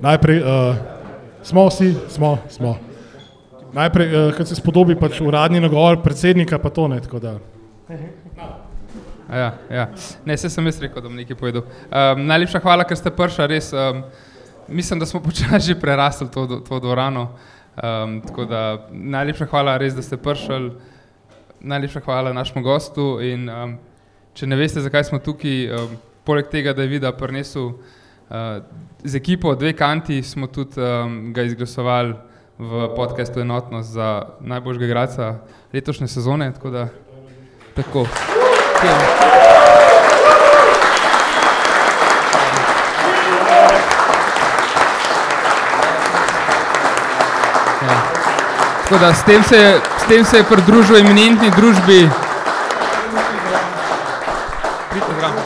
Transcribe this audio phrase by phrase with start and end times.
[0.00, 0.76] Najprej uh,
[1.42, 2.78] smo vsi, smo, smo.
[3.72, 7.00] Najprej, uh, kad se spodobi pač uradni nagovor predsednika, pa to ne.
[7.00, 7.38] tako da.
[9.30, 9.88] Ja, ja.
[10.24, 11.62] Ne, se sem jaz rekel, da bom nekaj povedal.
[11.62, 13.46] Um, najlepša hvala, ker ste prišli.
[13.46, 14.02] Res, um,
[14.68, 17.28] mislim, da smo počasi že prerasli to, to dvorano.
[17.74, 20.72] Um, tako da najlepša hvala, res, da ste prišli.
[21.60, 23.18] Najlepša hvala našemu gostu.
[23.22, 23.76] In, um,
[24.34, 28.02] če ne veste, zakaj smo tukaj, um, poleg tega, da je vida prinesel uh,
[29.04, 32.14] z ekipo dve kanti, smo tudi um, ga izglasovali
[32.58, 35.34] v podkastu Enotnost za najboljšega igralca
[35.72, 36.52] letošnje sezone.
[36.52, 36.88] Tako da,
[37.74, 38.06] tako.
[38.84, 39.24] Ja.
[48.84, 52.10] Tako da s tem se, s tem se je pridružil eminentni družbi.
[54.90, 55.42] Pridite zraven.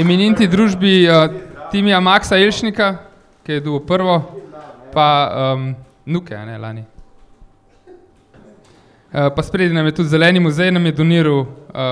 [0.00, 1.26] Eminentni družbi uh,
[1.68, 2.86] Timija Maksa Elšnika,
[3.44, 4.14] ki je dobil prvo,
[4.94, 5.66] pa um,
[6.08, 6.84] Nuke, ne lani.
[9.12, 11.50] Uh, pa spredi nam je tudi zeleni muzej, nam je doniral uh,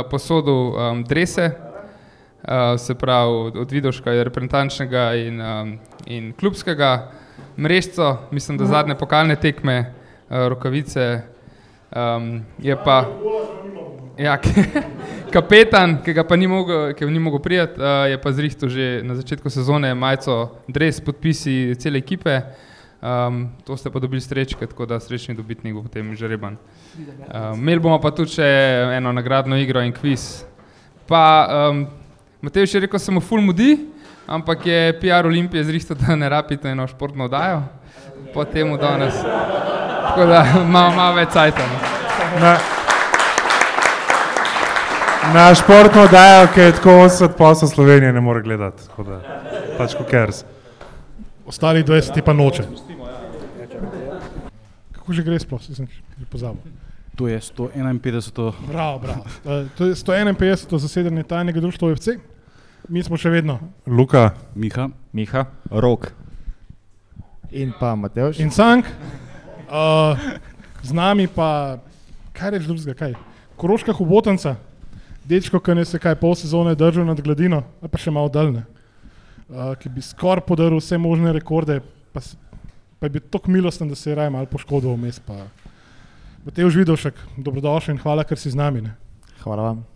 [0.09, 7.11] posodo um, drese, uh, se pravi od Vidoška, reprezentančnega in, um, in klubskega
[7.59, 11.21] mrežco, mislim, da zadnje pokalne tekme, uh, rokavice,
[11.93, 13.05] um, je pa
[14.19, 14.39] ja,
[15.33, 19.15] kapetan, ki ga pa ni mogel, ni mogel prijeti, uh, je pa zrihtel že na
[19.15, 22.43] začetku sezone majico, dres, podpisi cele ekipe.
[22.99, 26.59] Um, to ste pa dobili srečke, tako da srečni dobitnik bo potem žreban.
[26.99, 28.49] Uh, imeli bomo pa tudi še
[28.99, 30.43] eno nagradno igro in kviz.
[31.07, 31.23] Pa
[31.71, 31.87] um,
[32.39, 33.73] Matej še rekel, se mu ful mudi,
[34.31, 37.65] ampak je PR Olimpije zrihtel, da ne rabite eno športno oddajo,
[38.31, 39.19] potem danes.
[40.07, 42.78] Tako da imamo malo več cajta.
[45.35, 48.87] Na, športno oddajo, ki je tako 80 posel Slovenije, ne more gledati.
[48.87, 49.21] tako da,
[49.79, 50.45] Pač ko kers.
[51.47, 52.63] Ostali 20 pa noče.
[54.93, 56.61] Kako že gre sploh, sem že pozabil.
[57.17, 58.53] To je 151.
[58.69, 59.23] Bravo, bravo.
[59.45, 60.79] Uh, to je 151.
[60.79, 62.09] zasedanje tajnega društva OFC.
[62.89, 63.59] Mi smo še vedno.
[63.87, 66.13] Luka, Miha, Miha, rok.
[67.51, 68.39] In pa Mateoš.
[68.41, 68.87] In Sank,
[69.69, 70.17] uh,
[70.83, 71.79] z nami pa,
[72.33, 73.13] kaj reč drugega, kaj?
[73.57, 74.57] Koroška hobotnica,
[75.29, 78.65] dečko, ki ne se kaj pol sezone držal nad gladino, pa še malo daljne,
[79.49, 81.81] uh, ki bi skoraj podaril vse možne rekorde,
[82.15, 82.25] pa,
[82.99, 85.21] pa je bil tako milosten, da se je raje malo poškodoval vmes.
[85.21, 85.45] Pa.
[86.47, 88.87] Matej Užvidovšek, dobrodošel in hvala, ker si z nami.
[88.89, 88.97] Ne?
[89.45, 89.87] Hvala vam.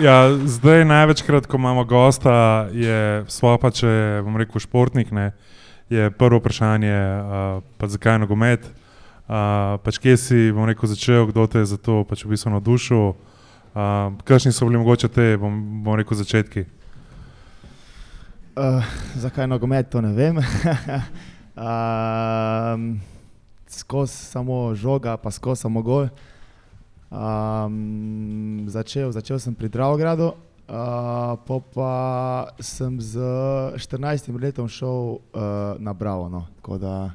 [0.00, 3.90] ja, zdaj največkrat, ko imamo gosta, je svoje pa če
[4.24, 5.30] bom rekel športnik, ne,
[5.90, 6.94] je prvo vprašanje,
[7.80, 12.24] uh, zakaj nogomet, uh, pač kje si rekel začel, kdo te je za to pač
[12.24, 13.16] v bistvu navdušil, uh,
[14.24, 16.64] kakšni so bili mogoče te, bom, bom rekel, začetki.
[18.54, 18.86] Uh,
[19.18, 20.38] zakaj nogomet, to ne vem.
[21.58, 23.00] um,
[23.80, 26.06] skozi samo žoga, pa skozi samo gol.
[27.10, 30.38] Um, začel, začel sem pri Dravogradu,
[30.70, 31.94] uh, po pa
[32.62, 33.18] sem z
[33.74, 35.18] 14 letom šel uh,
[35.78, 36.28] na Bravo.
[36.28, 36.46] No.
[36.56, 37.10] Tako da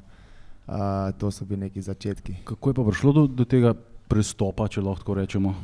[0.68, 0.76] uh,
[1.18, 2.36] to so bili neki začetki.
[2.44, 3.74] kako je pa prišlo do, do tega
[4.08, 5.56] prestopa, če lahko tako rečemo?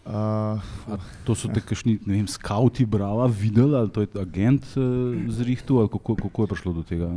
[0.00, 0.96] Uh, A
[1.28, 5.78] to so te kakšni, ne vem, skauti brava videli, ali to je agent uh, zrihtu,
[5.78, 7.10] ali kako, kako je prišlo do tega?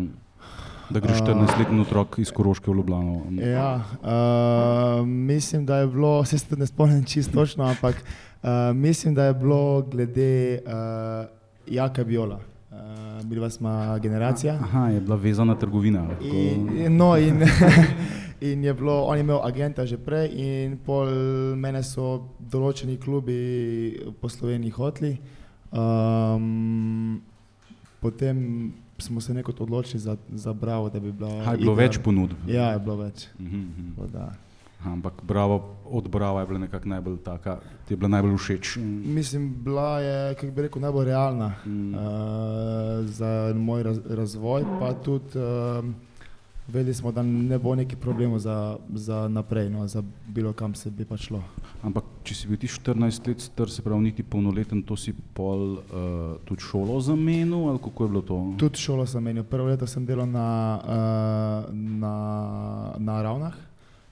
[0.92, 1.32] Da greš A.
[1.32, 3.24] 14-letni otrok iz Koroške v Ljubljano.
[3.40, 8.04] Ja, uh, mislim, da je bilo, se ne spomnim čisto točno, ampak
[8.44, 11.28] uh, mislim, da je bilo glede uh,
[11.68, 12.40] Jaka Biola.
[12.72, 12.78] Uh,
[13.24, 13.70] Bila smo
[14.02, 14.54] generacija.
[14.54, 16.08] Aha, je bila vezana trgovina.
[16.22, 17.42] In, no, in,
[18.42, 21.08] in je bilo, on je imel agenta že prej, in pol
[21.56, 23.38] mene so določeni klubi
[24.22, 25.18] po Sloveniji hoteli.
[25.72, 27.22] Um,
[28.00, 31.40] potem smo se nekako odločili za, za Bravo, da bi bila.
[31.40, 32.36] Aha, je bilo igra- več ponudb.
[32.48, 33.28] Ja, je bilo več.
[33.40, 34.18] Mhm, mhm.
[34.86, 38.78] Ampak bravo, od Brava je bila nekako najbolj taka, ti je bila najbolj všeč.
[39.06, 41.94] Mislim, bila je, kako bi rekel, najbolj realna Mm.
[41.94, 42.02] uh,
[43.06, 45.86] za moj raz, razvoj, pa tudi uh,
[46.68, 50.92] vedeli smo, da ne bo neki problemov za, za naprej, no, za bilo kam se
[50.92, 51.42] bi pa šlo.
[51.84, 55.60] Ampak če si bil ti 14 let star, se pravi niti polnoleten, to si pol
[55.60, 55.82] uh,
[56.46, 58.54] tudi šolo zamenil ali kako je bilo to?
[58.58, 59.44] Tudi šolo sem menil.
[59.44, 60.48] Prvo leto sem delal na,
[60.80, 62.16] uh, na,
[62.98, 63.54] na ravnah,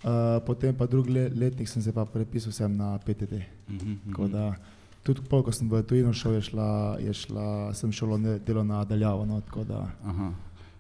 [0.04, 3.42] uh, potem pa drugi le, letnik sem se pa prepisal sem na PTT.
[3.70, 4.32] Mhm, Tako mhm.
[4.32, 4.56] da
[5.04, 6.70] tudi pol, ko sem v tujino šel, je šla,
[7.02, 9.26] je šla, sem šolo ne- delal na daljavo.
[9.26, 10.32] No, da, Aha.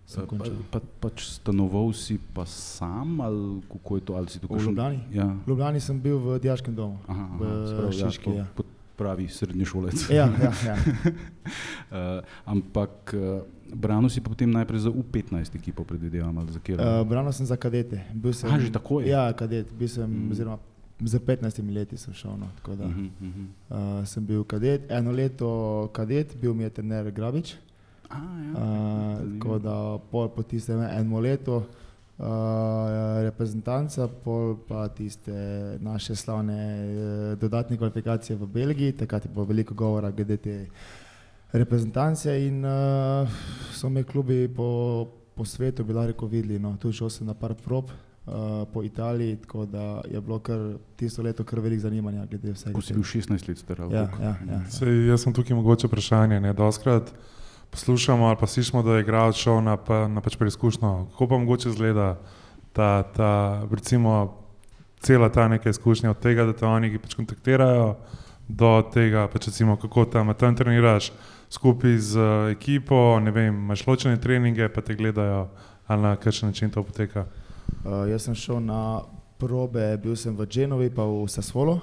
[0.05, 4.13] sem Pa, pa, pač stanoval si pa sam ali kako je to?
[4.13, 4.99] Ali si V Ljubljani?
[5.13, 5.25] Ja.
[5.45, 6.99] V Ljubljani sem bil v dijaškem domu.
[7.07, 8.45] Aha, V aha, se pravi, Šiški, ja, ja.
[8.45, 10.09] kot, kot pravi srednješolec.
[10.13, 10.75] Ja, ja, ja.
[10.77, 12.21] uh,
[12.53, 13.41] ampak uh,
[13.73, 16.77] branil si potem najprej za U15 ekipo, predvidevam, ali za kjer?
[16.77, 18.05] Uh, branil sem za kadete.
[18.13, 19.01] Bil sem, A, že takoj?
[19.09, 19.73] Ja, kadet.
[19.73, 20.31] Bil sem, mm.
[20.31, 20.57] oziroma
[21.01, 22.37] za 15 leti sem šel.
[22.37, 23.99] No, tako da, Uh -huh, uh -huh.
[24.01, 27.55] uh, sem bil kadet, eno leto kadet, bil mi je trener Grabič.
[28.09, 28.51] A, ja.
[28.51, 31.65] Uh, tako da pol po tistem eno leto
[32.21, 35.33] uh, reprezentanca, pol pa tiste
[35.79, 40.65] naše slavne uh, dodatne kvalifikacije v Belgiji, takrat je bilo veliko govora glede te
[41.51, 43.29] reprezentance in uh,
[43.73, 46.59] so me klubi po, po svetu, bi lahko rekel, videli.
[46.59, 46.77] No.
[46.77, 47.91] Tu šel sem na par prop.
[48.21, 50.59] Uh, po Italiji, tako da je bilo kar
[50.95, 52.73] tisto leto kar veliko zanimanja glede vsega.
[52.73, 53.81] Ko si bil 16 let star.
[53.81, 54.23] ali Ja, koliko?
[54.23, 54.59] ja, ja.
[54.69, 56.39] Sej, jaz sem tukaj mogoče vprašanje.
[56.39, 56.53] Ne?
[56.53, 57.09] Doskrat
[57.71, 61.07] poslušamo ali pa slišimo, da je igralec šel na, pa, na pač preizkušnjo.
[61.11, 62.19] Kako pa mogoče izgleda
[62.73, 64.37] ta, ta recimo,
[64.99, 67.95] cela ta neka izkušnja od tega, da te oni pač kontaktirajo,
[68.47, 71.11] do tega, pač recimo, kako tam, tam treniraš
[71.49, 75.47] skupaj z uh, ekipo, ne vem, imaš ločene treninge, pa te gledajo,
[75.87, 77.25] ali na kakšen način to poteka.
[77.85, 79.01] Uh, jaz sem šel na
[79.39, 81.79] probe, bil sem v Genovi, pa v Sasvolu.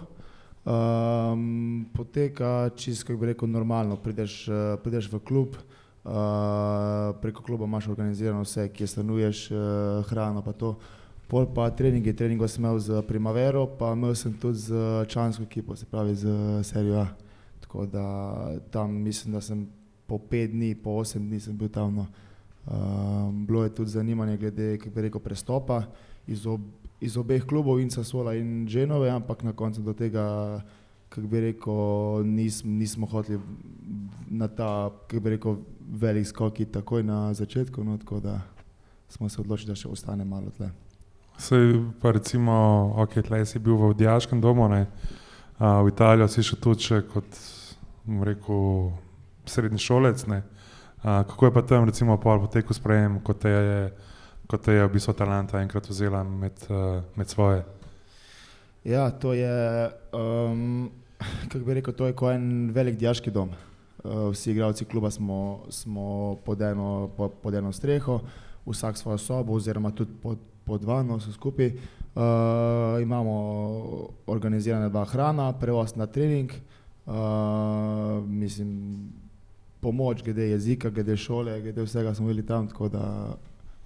[0.68, 3.96] Um, poteka čisto, kako bi rekel, normalno.
[3.96, 5.77] Prideš, uh, prideš v klub, uh,
[7.20, 9.58] preko kluba imaš organizirano vse, kje stanuješ, uh,
[10.10, 10.76] hrano pa to.
[11.28, 14.74] Pol pa treningi, treningo sem imel z Primavero, pa imel sem tudi z
[15.08, 16.28] člansko ekipo, se pravi z
[16.64, 17.06] Serijo A.
[17.60, 18.04] Tako da
[18.70, 19.68] tam mislim, da sem
[20.06, 21.94] po pet dni, po osem dni sem bil tam.
[21.94, 22.06] No.
[22.68, 25.82] Um, bilo je tudi zanimanje glede, kako bi rekel, prestopa
[26.26, 26.60] iz, ob,
[27.00, 30.60] iz obeh klubov, in Sassola in Genove, ampak na koncu do tega,
[31.08, 33.40] kako bi rekel, nis, nismo hoteli
[34.28, 35.56] na ta, kako bi rekel,
[35.88, 38.40] velik skok iti takoj na začetku, no, tako da
[39.08, 40.70] smo se odločili, da še ostane malo tle.
[41.38, 42.52] Sej pa recimo,
[42.98, 44.86] ok, tleh si bil v dijaškem domu, ne?
[45.58, 47.38] A, v Italijo si šel tudi še kot,
[48.26, 48.92] rekel,
[49.46, 50.26] srednji šolec.
[50.26, 50.42] Ne?
[51.02, 53.80] A, kako je pa tam recimo pol potekel sprejem, ko te je,
[54.50, 57.62] ko te je v bistvu talenta enkrat vzela med, uh, med svoje?
[58.84, 60.90] Ja, to je, um,
[61.50, 63.54] kako bi rekel, to je kot en velik dijaški dom.
[64.04, 68.20] Uh, vsi igralci kluba smo, smo pod, eno, pod, pod eno streho,
[68.66, 71.66] vsak svojo sobo, oziroma tudi pod, pod vano, vse skupaj.
[71.66, 73.34] Uh, imamo
[74.26, 76.50] organizirane dva hrana, prevoz na trening,
[77.06, 77.14] uh,
[78.26, 78.98] mislim,
[79.80, 83.34] pomoč glede jezika, glede šole, glede vsega smo bili tam, tako da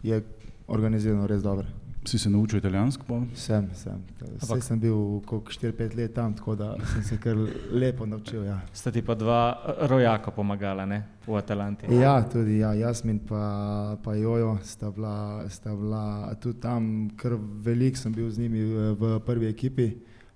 [0.03, 0.23] je
[0.69, 1.67] organizirano res dobro.
[2.05, 3.05] Si se naučil italijansko?
[3.07, 3.21] Pa?
[3.35, 4.01] Sem, sem.
[4.41, 7.37] Vse sem bil kot 4-5 let tam, tako da sem se kar
[7.71, 8.45] lepo naučil.
[8.45, 11.03] Ja, Sta ti pa dva eh, rojaka pomagala ne?
[11.27, 11.87] v Atalanti.
[11.95, 17.97] ja tudi ja, Jasmin pa, pa Jojo sta bila, sta bila tudi tam, kar velik
[17.97, 19.93] sem bil z njimi v, v prvi ekipi.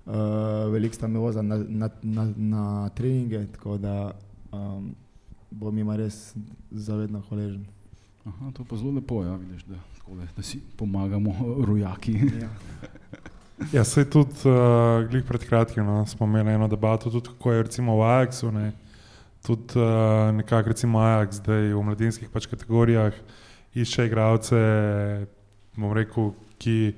[0.06, 4.12] Uh, veliko sta me vozila na, na, na, na treninge, tako da
[4.52, 4.94] um,
[5.50, 6.36] bom jima res
[6.70, 7.66] zavedno hvaležen.
[8.24, 9.74] Aha, to pa zelo lepo, ja, vidiš, da,
[10.06, 11.34] takole, da si pomagamo
[11.66, 12.12] rojaki.
[12.40, 12.48] Ja.
[13.72, 17.62] Ja, se tudi uh, glih pred kratkim no, smo imeli eno debato, tudi kako je
[17.62, 18.52] recimo v Ajaxu.
[18.52, 18.72] Ne,
[19.46, 23.16] tudi uh, nekako recimo Ajax zdaj v mladinskih pač kategorijah
[23.74, 24.60] išče igralce,
[25.76, 26.94] bom rekel, ki,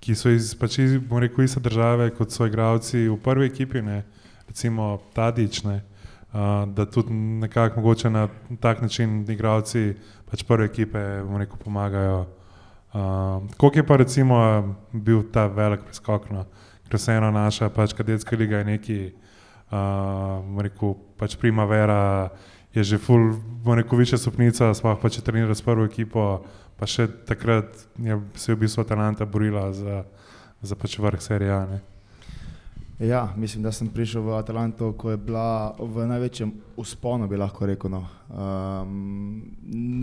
[0.00, 3.84] ki so iz, pač iz, bom rekel, iste države kot so igralci v prvi ekipi,
[3.84, 4.02] ne,
[4.48, 5.82] recimo Tadič, ne,
[6.32, 8.26] uh, da tudi nekako mogoče na
[8.60, 9.92] tak način igralci
[10.30, 12.26] pač prve ekipe, bom rekel, pomagajo.
[12.92, 14.36] Uh, Koliko je pa recimo
[14.92, 16.44] bil ta velik preskok, no?
[16.88, 19.00] ker se ena naša pač kadetska liga je neki,
[19.68, 22.30] uh, bom rekel, pač primavera
[22.72, 26.44] je že ful, bom rekel, više stopnica, sploh pa če trenira s prvo ekipo,
[26.80, 30.04] pa še takrat je se je v bistvu Atalanta borila za,
[30.62, 31.52] za pač vrh serije.
[31.52, 31.80] A, ne.
[32.98, 37.66] Ja, mislim, da sem prišel v Atalanto, ko je bila v največjem usponu, bi lahko
[37.66, 37.92] rekel.
[37.94, 38.02] No.
[38.26, 39.54] Um,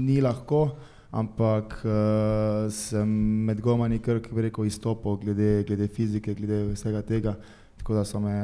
[0.05, 0.77] ni lahko,
[1.15, 3.07] ampak uh, sem
[3.47, 7.37] med gomani kar bi rekel, izstopil glede, glede fizike, glede vsega tega,
[7.79, 8.35] tako da so me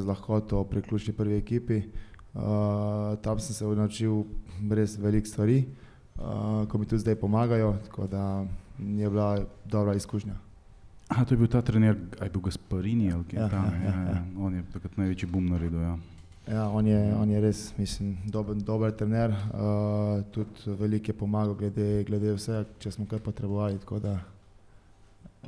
[0.00, 1.82] z lahkoto priključili prvi ekipi.
[2.34, 4.24] Uh, tam sem se naučil
[4.70, 5.60] res veliko stvari,
[6.16, 8.24] uh, ko mi tudi zdaj pomagajo, tako da
[8.78, 10.34] je bila dobra izkušnja.
[11.08, 13.64] Aha, to je bil ta trener, aj bil Gasparini ali kaj Ja, tam.
[13.68, 14.22] ja, ja, ja.
[14.40, 15.80] On je takrat največji boom naredil.
[15.84, 15.94] Ja.
[16.48, 21.54] Ja, on je, on je res, mislim, dober, dober trener, uh, tudi veliko je pomagal
[21.54, 24.18] glede, glede vsega, če smo kaj potrebovali, da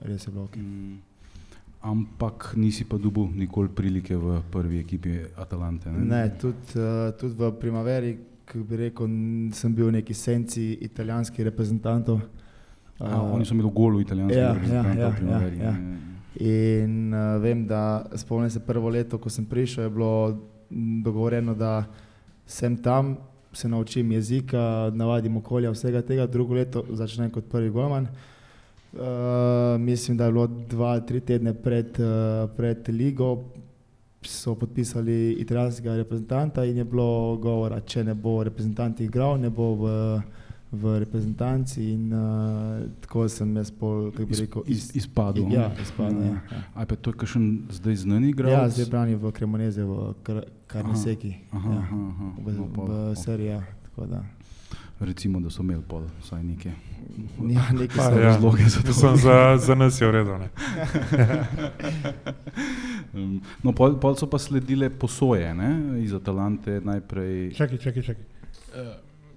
[0.03, 0.57] res je bilo ok.
[0.57, 0.97] Mm.
[1.87, 5.93] Ampak nisi pa dobil nikoli prilike v prvi ekipi Atalante.
[5.93, 8.17] Ne, Ne, tudi, uh, tudi v primaveri,
[8.49, 9.13] kako bi rekel,
[9.53, 12.25] sem bil v neki senci italijanskih reprezentantov.
[13.05, 15.57] Aha, oni so imeli v golu italijanske ja, reprezentante ja, v Primaveri.
[15.61, 16.05] ja, ja.
[16.37, 20.13] In uh, vem, da spomnim se prvo leto, ko sem prišel, je bilo
[20.71, 21.85] dogovorjeno, da
[22.47, 23.17] sem tam,
[23.53, 28.09] se naučim jezika, navadim okolja, vsega tega, drugo leto začnem kot prvi golman.
[28.93, 33.45] Uh, mislim, da je bilo dva tri tedne pred, uh, pred ligo,
[34.27, 39.75] so podpisali italijanskega reprezentanta in je bilo govora, če ne bo reprezentant igral, ne bo
[39.75, 39.91] v,
[40.69, 41.85] v reprezentanci.
[41.89, 42.21] In uh,
[43.01, 45.47] tako sem jaz pol, kako bi Iz, rekel, iz, izpadel.
[45.49, 46.23] Ja, izpadel.
[46.23, 46.63] Ja, ja.
[46.73, 48.57] A pa je to kakšen zdaj znani igralec?
[48.57, 51.35] ja zdaj brani v Kremoneze, v Kar- Karneseki.
[51.51, 52.27] Aha, Ja, aha, aha.
[52.37, 53.17] v, No, pol, v ok.
[53.17, 53.65] serijah.
[53.85, 54.21] tako da.
[54.99, 56.73] Recimo, da so imeli pol, vsaj nekaj.
[57.49, 58.25] Ja, neki Pa, so ja.
[58.27, 58.89] razloge za to.
[58.89, 60.35] Mislim, za, za nas je v redu.
[60.35, 60.49] ne.
[63.13, 65.71] Um, no, pol, pol so pa sledile posoje ne?
[65.99, 67.53] iz Atalante najprej.
[67.55, 68.25] Čakaj, čakaj, čakaj.
[68.75, 68.93] Uh,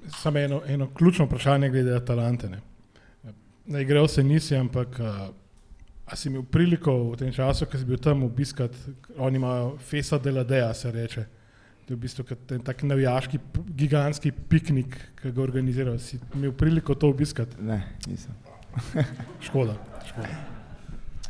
[0.08, 2.50] samo eno, eno ključno vprašanje glede Atalante.
[2.50, 2.60] Ne.
[3.66, 5.30] Ne igral se nisi, ampak uh,
[6.06, 8.78] a si imel priliko v tem času, ko si bil tam obiskati,
[9.18, 11.26] oni imajo Fesa de la Dea, se reče.
[11.86, 13.40] To je v bistvu kot en tak navijaški,
[13.78, 16.00] gigantski piknik, ki ga organizirajo.
[16.00, 17.62] Si imel priliko to obiskati?
[17.62, 18.34] Ne, nisem.
[19.46, 19.74] Škoda.
[20.10, 20.28] škoda.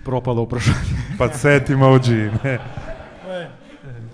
[0.03, 1.03] Propalo vprašanje.
[1.19, 2.29] Pa set emoji.
[2.43, 2.59] ne.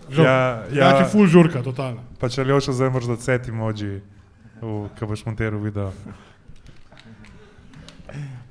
[0.10, 2.04] Žal, Ja, ja, ja, full žurka, totalno.
[2.20, 4.02] pa če ljoša zdaj moraš dati set emoji,
[4.60, 5.92] ki boš montiral video.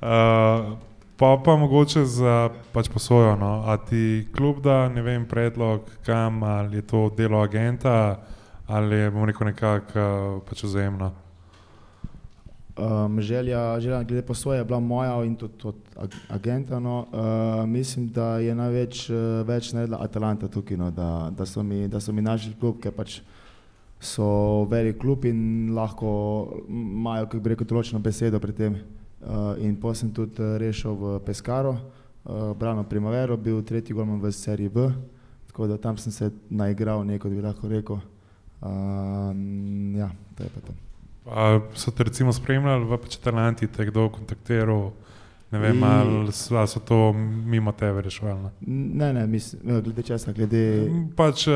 [0.01, 0.77] Uh,
[1.19, 3.63] pa pa mogoče za pač posojo, no.
[3.65, 8.19] a ti klub da, ne vem, predlog kam, ali je to delo agenta,
[8.67, 11.11] ali je, bom rekel, nekako uh, pač vzajemno.
[12.75, 16.79] Um, želja, želja glede posoje je bila moja in tudi od ag- agenta.
[16.79, 17.07] No.
[17.11, 19.15] Uh, mislim, da je največ uh,
[19.47, 22.91] več naredila Atalanta tukaj, no, da, da, so mi, da so mi našli klub, ker
[22.91, 23.21] pač
[24.05, 28.77] so velik klub in lahko imajo, kako bi rekel, določeno besedo pri tem.
[29.25, 34.21] Uh, in potem sem tudi uh, rešil v Pescaro, uh, Brano Primavero, bil tretji golman
[34.21, 34.85] v seriji B,
[35.49, 37.97] tako da tam sem se naigral, neko bi lahko rekel.
[38.61, 39.33] Uh,
[39.97, 40.77] ja, to je pa to.
[41.25, 44.91] A so te recimo spremljali v Atalanti, te kdo kontaktiral,
[45.55, 47.13] ne vem, ali so, so to
[47.45, 48.41] mimo tebe reševali.
[48.41, 48.51] ne?
[48.95, 50.63] Ne, ne, mislim, eh, glede česa, glede.
[51.15, 51.53] Pač, eh,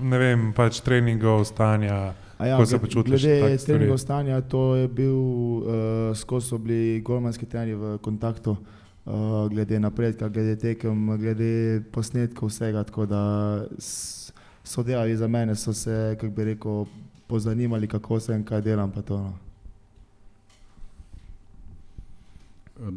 [0.00, 2.14] ne vem, pač treningov, stanja.
[2.36, 5.64] A Ja, kako se gled- počutiš glede treningov stanja, to je bil, uh,
[6.14, 8.50] skozi so bili golmanski trenerji v kontaktu,
[9.04, 9.12] uh,
[9.48, 11.50] glede napredka, glede tekem, glede
[11.90, 12.84] posnetkov, vsega.
[12.84, 13.22] Tako da
[14.64, 16.84] so delali za mene, so se, kako bi rekel,
[17.26, 18.92] pozanimali, kako sem, kaj delam.
[18.94, 19.34] To, no.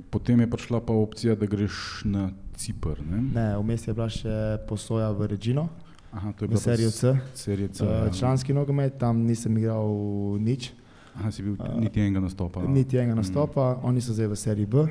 [0.10, 3.02] Potem je prišla pa opcija, da greš na Cipr.
[3.02, 3.22] Ne?
[3.34, 4.36] ne, vmes je bila še
[4.70, 5.70] posoja v Režino,
[6.12, 7.16] Aha, to je pa serijo C.
[7.34, 7.86] Serija C.
[7.86, 9.88] Uh, članski nogomet, tam nisem igral
[10.40, 10.72] nič,
[11.16, 12.62] Aha, si bil Uh, niti enega nastopa.
[12.68, 14.86] niti enega nastopa, oni so zdaj v seriji B.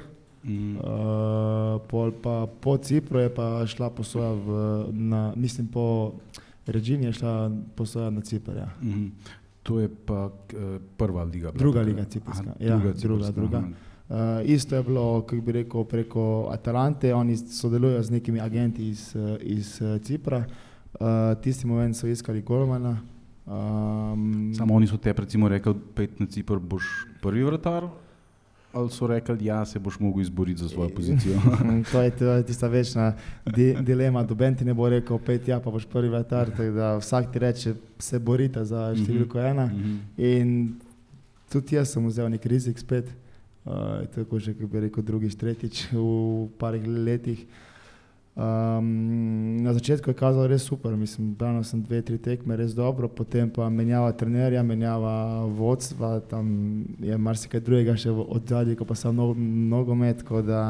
[0.45, 0.77] Mm.
[0.81, 4.49] Uh, pol pa po Cipru je pa šla posoja v,
[4.91, 6.17] na, mislim po
[6.67, 8.57] Režini je šla posoja na Cipr.
[8.57, 8.69] Ja.
[8.83, 9.09] Mhm.
[9.63, 11.53] To je pa eh, prva liga.
[11.53, 12.57] Druga liga ciprska.
[12.59, 13.59] Ja, druga, ciprska, druga.
[13.59, 13.69] aha.
[14.11, 19.17] Uh, isto je bilo, kako bi rekel, preko Atalante, oni sodelujejo z nekimi agenti iz,
[19.17, 20.45] eh, iz eh, Cipra.
[20.95, 21.07] Uh,
[21.43, 22.99] tisti moment so iskali Golmana.
[23.47, 27.87] Um, Samo oni so te recimo rekli, pet na Cipr boš prvi vratar,
[28.73, 31.39] ali so rekli, ja, se boš mogel izboriti za svojo pozicijo.
[31.93, 33.15] to, je, to je tista večna
[33.47, 34.23] di, dilema.
[34.23, 36.51] Doben ti ne bo rekel, pet ja, pa boš prvi vratar.
[36.75, 39.67] da Vsak ti reče, se borite za številko ena.
[39.67, 39.97] Mhm.
[40.17, 40.75] In
[41.53, 43.30] tudi jaz sem vzel nek rizik spet, uh,
[44.15, 47.47] tako že, kako bi rekel, drugič, tretjič v parih letih.
[48.41, 53.09] Um, na začetku je kazalo res super, mislim, branil sem dve, tri tekme res dobro,
[53.09, 56.47] potem pa menjava trenerja, menjava vodstva, tam
[57.03, 60.63] je marsikaj drugega še v oddalji, kot pa sam no, nogomet, tako da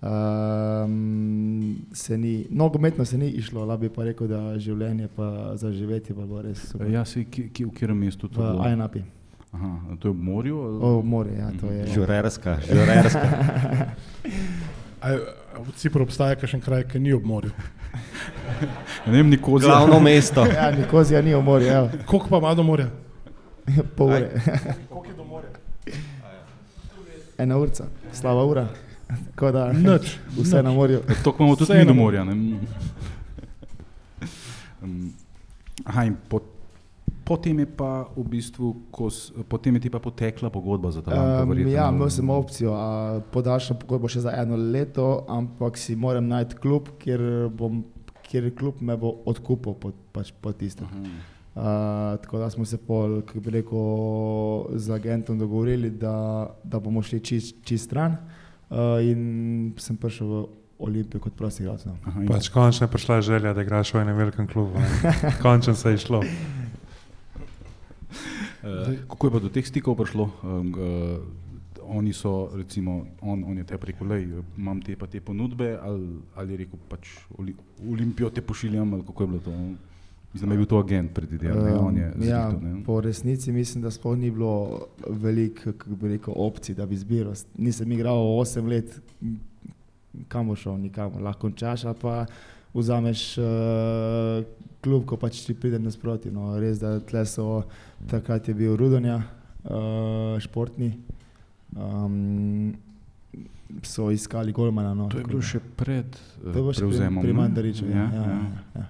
[0.00, 5.70] um, se ni, nogometno se ni išlo, lahko bi pa rekel, da življenje pa za
[5.76, 6.88] živeti pa bilo res super.
[6.90, 8.58] Ja, si, ki, ki, v katerem mestu to v?
[8.64, 9.04] Ajnapi.
[9.52, 10.56] Aha, to je v morju?
[10.58, 11.86] ali- O, more, ja, to je.
[11.88, 13.28] Žurerska, žurerska.
[15.00, 15.08] A,
[15.54, 17.50] a v Cipru obstaja kakšen kraj, ki ni ob morju.
[17.54, 19.68] Ja, ne vem, Nikozija.
[19.70, 20.42] Glavno mesto.
[20.50, 21.88] Ja, Nikozija ni v morju, evo.
[22.04, 22.88] Koliko pa ima do morja?
[23.96, 24.28] pol ure.
[24.88, 25.50] Koliko je do morja?
[27.38, 28.66] Ena urca, slaba ura.
[29.30, 30.18] Tako da Nič.
[30.34, 31.00] vse na morju.
[31.24, 32.24] To imamo tudi mi do morja.
[32.24, 32.58] Ne?
[34.82, 35.12] Um,
[35.84, 36.40] Aha, in po,
[37.28, 41.12] potem je pa v bistvu, ko, s- potem je ti pa potekla pogodba za ta
[41.44, 46.24] Um, ja, imel sem opcijo, a podaljšam pogodbo še za eno leto, ampak si moram
[46.24, 47.20] najti klub, kjer,
[47.52, 47.84] bom,
[48.24, 50.88] kjer klub me bo odkupil po, pač po tistem.
[50.88, 51.18] Mhm.
[51.58, 51.64] Uh,
[52.22, 53.86] tako da smo se pol, kako bi rekel,
[54.78, 58.14] z agentom dogovorili, da, da bomo šli čist, čist stran.
[58.70, 60.46] Uh, in sem prišel v
[60.78, 61.82] Olimpijo kot prosti igralec.
[61.84, 61.96] No.
[62.28, 64.78] Pač končno je prišla želja, da igraš v enem velikem klubu.
[65.42, 66.22] Končno se je šlo.
[68.68, 70.30] Eh, Kako je pa do teh stikov prišlo?
[70.42, 71.18] Uh,
[71.88, 74.16] oni so, recimo, on, on je te rekel, da
[74.58, 77.08] imam te pa te ponudbe, ali, ali je rekel, pač
[77.88, 79.54] Olimpijo te pošiljam, ali kako je bilo to?
[80.32, 81.18] Mislim, da je bil to agent
[81.80, 82.84] on je Um, ja, ne.
[82.84, 85.72] po resnici mislim, da sploh ni bilo veliko
[86.02, 87.32] rekel, opcij, da bi izbiral.
[87.56, 89.40] Nisem igral 8 let, m,
[90.28, 91.22] kam bo šel, nikamor.
[91.22, 92.26] Lahko končaš, pa
[92.74, 93.44] vzameš uh,
[94.80, 96.30] klub, ko pač ti pride nasproti.
[96.30, 96.54] No.
[96.60, 97.64] Res, da tle so,
[98.10, 99.18] takrat je bil Rudonja,
[99.64, 100.92] uh, športni.
[101.76, 102.74] Um,
[103.82, 104.94] so iskali golmana.
[104.94, 105.08] No.
[105.08, 106.06] To je bilo še pred
[106.40, 107.22] uh, pri, prevzemom.
[107.22, 107.38] pri ne?
[107.40, 107.88] Mandariču.
[107.90, 108.86] Ja, ja, ja, ja.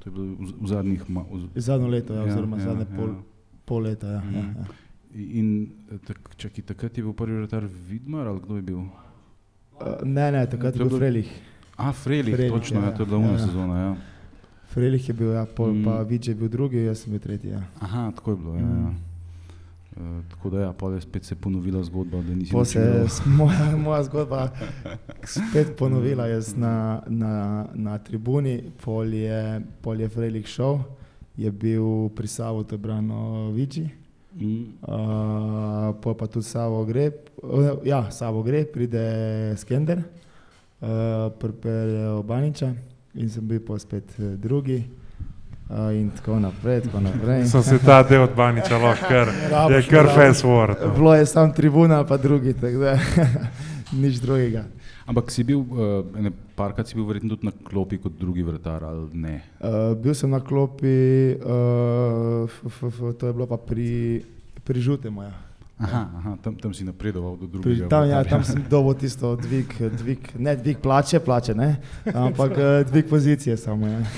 [0.00, 3.60] To je bilo v, v zadnjih v, Zadnjo leto, ja, oziroma ja, zadnje pol, ja.
[3.68, 4.06] pol leta.
[4.16, 4.58] Ja, ja, Mhm.
[4.60, 4.82] ja.
[5.16, 5.48] In
[5.88, 8.80] eh, tak, čaki, takrat je bil prvi vratar Vidmar ali kdo je bil?
[9.80, 11.30] Uh, ne, ne, takrat je bil Frelih.
[11.76, 13.46] A, Frelih, točno, ja, ja, to je bila ja, una ja.
[13.46, 13.74] sezona.
[13.80, 13.92] Ja.
[14.76, 15.84] Frelih je bil, ja, pol, Mm.
[15.84, 17.50] pa Vič je bil drugi, jaz sem bil tretji.
[17.50, 17.62] Ja.
[17.80, 18.54] Aha, tako je bilo.
[18.54, 18.66] Ja, ja.
[18.66, 18.96] Mm.
[19.96, 24.02] Uh, tako da ja, je spet se ponovila zgodba, da nisi je s- moja, moja
[24.04, 24.50] zgodba
[25.24, 26.74] spet ponovila, jaz na,
[27.06, 27.32] na,
[27.74, 29.40] na tribuni, pol je,
[29.80, 30.78] pol je Frelih šel,
[31.36, 33.88] je bil pri Savu Tebrano Viči,
[34.36, 34.76] Mm.
[34.82, 39.00] uh, pol pa tudi Savo gre, uh, ja, Savo gre, pride
[39.56, 40.02] Skender,
[40.78, 40.88] uh,
[41.32, 42.74] pripelje Baniča
[43.16, 44.84] in sem bil pa spet eh, drugi.
[45.66, 47.48] Uh, in tako naprej, tako naprej.
[47.50, 49.32] Sem se ta del od Baniča lahko kar,
[49.74, 50.78] je kar fast forward.
[50.78, 50.92] no.
[50.94, 52.94] Bilo je sam tribuna, pa drugi, tako da
[54.02, 54.62] nič drugega.
[55.06, 58.84] Ampak si bil, uh, ene parkrat si bil verjetno tudi na klopi kot drugi vratar
[58.84, 59.34] ali ne?
[59.58, 64.22] Uh, bil sem na klopi, uh, f, f, f, to je bilo pa pri,
[64.62, 65.26] pri žutemu.
[65.26, 65.34] Ja.
[65.76, 67.88] Aha, aha tam, tam si napredoval do Pri, drugega.
[67.92, 71.76] tam, ja, tam sem dobil tisto dvig, dvig, ne dvig plače, plače ne,
[72.08, 73.84] ampak eh, dvig pozicije samo.
[73.86, 74.00] Ja.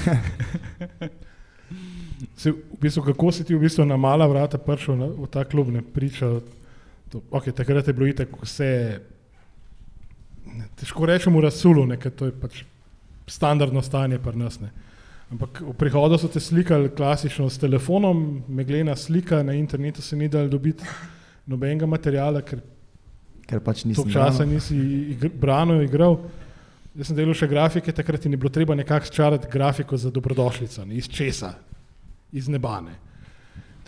[2.39, 5.43] Se, v bistvu, kako si ti v bistvu na mala vrata prišel na, v ta
[5.43, 6.39] klub, ne priča?
[7.11, 8.71] To, okay, takrat je bilo itek vse,
[10.47, 12.63] ne, težko rečemo, razsulo, ker to je pač
[13.27, 14.63] standardno stanje pri nas.
[14.63, 14.71] Ne.
[15.35, 20.31] Ampak v prihodu so te slikali klasično s telefonom, meglena slika, na internetu se ni
[20.31, 20.87] dal dobiti
[21.49, 22.61] nobenega materijala, ker
[23.49, 24.51] Ker pač nisem toliko časa dal.
[24.53, 24.77] nisi
[25.15, 26.19] igr, branil, igral.
[26.99, 30.99] Jaz sem delal še grafike, takrat ni bilo treba nekako sčarati grafiko za dobrodošlico, ne,
[31.01, 31.55] iz česa,
[32.37, 32.99] iz nebane.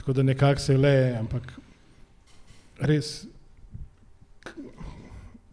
[0.00, 1.52] Tako da nekako se le, ampak
[2.88, 3.12] res,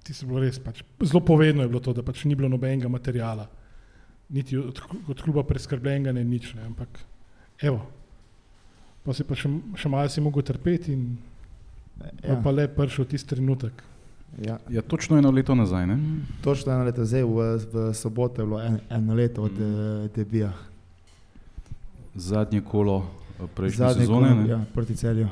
[0.08, 2.88] ti se bilo res, pač, zelo povedno je bilo to, da pač ni bilo nobenega
[2.88, 3.50] materijala,
[4.32, 4.80] niti od,
[5.12, 7.02] od kluba preskrbljenega, ne nič, ne, ampak
[7.60, 7.82] evo.
[9.04, 11.10] Pa si pa še, še malo si mogel trpeti in
[12.03, 12.33] ja.
[12.33, 13.83] Ja, pa le prišel tisti trenutek.
[14.45, 14.57] ja.
[14.69, 15.88] Ja, točno eno leto nazaj.
[15.88, 15.97] Ne?
[16.43, 17.36] Točno eno leto, zdaj v,
[17.73, 20.10] v soboto je bilo en, eno leto od mm.
[20.15, 20.53] debija.
[22.15, 23.05] Zadnje kolo
[23.39, 24.29] eh, prejšnje Zadnje sezone.
[24.29, 24.49] kolo, ne?
[24.49, 25.27] ja, proti celju.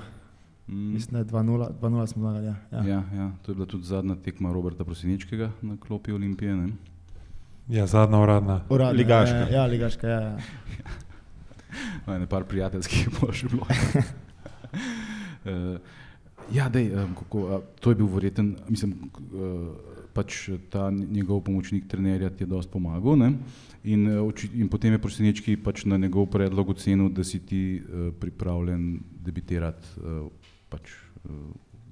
[0.67, 0.93] Mm.
[0.93, 2.45] Mislim, da je 2-0 2-0 smo zmagali.
[2.45, 2.55] Ja.
[2.71, 2.83] Ja.
[2.83, 6.55] Ja, ja, to je bila tudi zadnja tekma Roberta Prosinečkega na klopi Olimpije.
[6.55, 6.69] Ne?
[7.67, 8.61] Ja, zadnja uradna.
[8.69, 9.35] Uradno, Ligaška.
[9.35, 10.37] Ja, ja, ligaška, ja, ja.
[12.07, 13.65] No, ene par prijateljskih je pa še bilo.
[16.49, 18.93] ja, dej, kako, a, to je bil verjeten, mislim,
[19.31, 19.75] uh,
[20.11, 20.37] pač
[20.69, 23.17] ta njegov pomočnik trenerja ti je dosti pomagal.
[23.17, 23.33] Ne?
[23.83, 27.61] In, eh, oči- in potem je Prosinečki pač na njegov predlog ocenil, da si ti
[27.77, 28.85] uh, pripravljen
[29.17, 30.31] debitirati uh,
[30.69, 30.89] pač,
[31.21, 31.31] uh,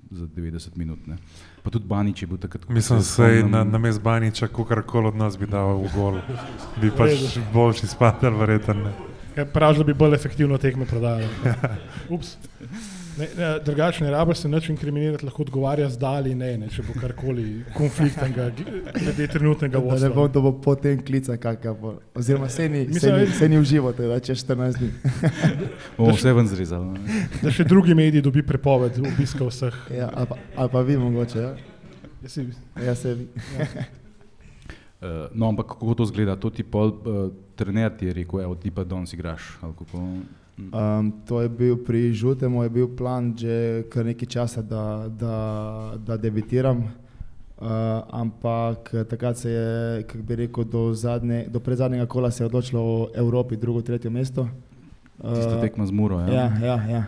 [0.10, 1.04] za 90 minut.
[1.08, 1.18] Ne?
[1.62, 2.66] Pa tudi Banič je bil takrat.
[2.66, 5.78] ko Mislim, se da se spomnim- na, na mest Baniča, kogarkoli od nas bi dal
[5.78, 6.18] v gol,
[6.78, 7.12] bi pač
[7.54, 8.74] boljši spadal, verjetno.
[8.76, 8.94] ne.
[9.36, 11.28] Ja, Pravi, da bi bolj efektivno tekme prodajali.
[12.10, 12.38] Ups.
[13.14, 16.68] Ne, ne, drugače ne rabiš se nič inkriminirati, lahko odgovarja z da ali ne, ne,
[16.68, 18.48] če bo karkoli konfliktnega
[18.96, 20.10] glede trenutnega Da ne vodstva.
[20.12, 21.92] bom to bo potem klical, kakšna bo.
[22.16, 24.90] Oziroma, se ni, Mislim, se ni, da- se ni uživo, teda čez 14 dni.
[25.98, 26.98] Bomo vse ven zrezali.
[27.40, 29.78] Da še drugi mediji dobi prepoved obiska vseh.
[29.92, 31.54] Ja, ali, pa, ali pa vi mogoče, ja.
[32.22, 32.48] Jaz si-
[32.80, 33.28] Ja, se vi.
[35.04, 36.40] Uh, no, ampak kako to zgleda?
[36.40, 37.28] To ti pol uh,
[37.60, 39.60] trener ti je rekel, evo ti pa danes igraš.
[40.56, 45.38] Um, to je bil pri Žutemu, je bil plan že kar nekaj časa, da, da,
[45.98, 46.88] da debitiram.
[47.64, 47.68] Uh,
[48.12, 52.82] ampak takrat se je, kako bi rekel, do, zadnje, do predzadnjega kola se je odločilo
[52.82, 54.48] o Evropi, drugo, tretje mesto.
[55.20, 56.20] tista tekma z Muro.
[56.20, 56.28] Ja?
[56.28, 57.04] Ja, ja, ja.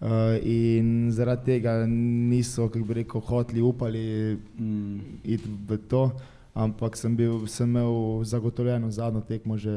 [0.00, 6.10] Uh, in zaradi tega niso, kako bi rekel, hoteli, upali Mm, iti v to,
[6.54, 9.70] ampak sem, bil, sem imel zagotovljeno zadnjo tekmo že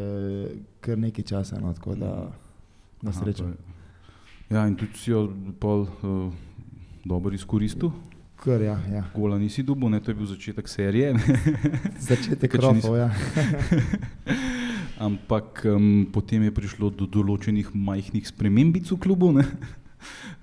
[0.81, 2.31] kar nekaj časa, no, tako da
[3.01, 3.43] na aha, srečo.
[3.43, 3.71] to je-
[4.49, 5.27] Ja, in tudi si jo
[5.59, 6.33] pol uh,
[7.05, 7.89] dobro izkoristil.
[8.35, 9.03] Kar, ja, ja.
[9.15, 11.13] Gola nisi dubo, ne, to je bil začetek serije.
[12.09, 13.09] Začetek rofov, ja.
[14.99, 19.31] Ampak um, potem je prišlo do določenih majhnih spremembic v klubu.
[19.33, 19.45] Ne?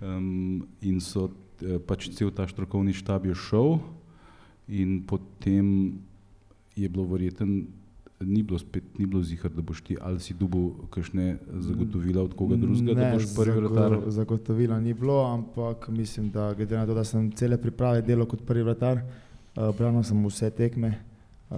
[0.01, 1.27] Um, in so
[1.61, 3.75] eh, pač cel ta strokovni štab je šel,
[4.73, 6.01] in potem
[6.81, 7.67] je bilo verjeten,
[8.21, 12.35] ni bilo spet, ni bilo zihar, da boš ti ali si dubo kakšne zagotovila od
[12.35, 13.99] koga drugega, da Ne, boš prvi zago- vratar.
[14.09, 18.43] Zagotovila ni bilo, ampak mislim, da glede na to, da sem cele priprave delal kot
[18.43, 19.01] prvi vratar,
[19.57, 20.95] uh, branil sem vse tekme.
[21.51, 21.57] Uh,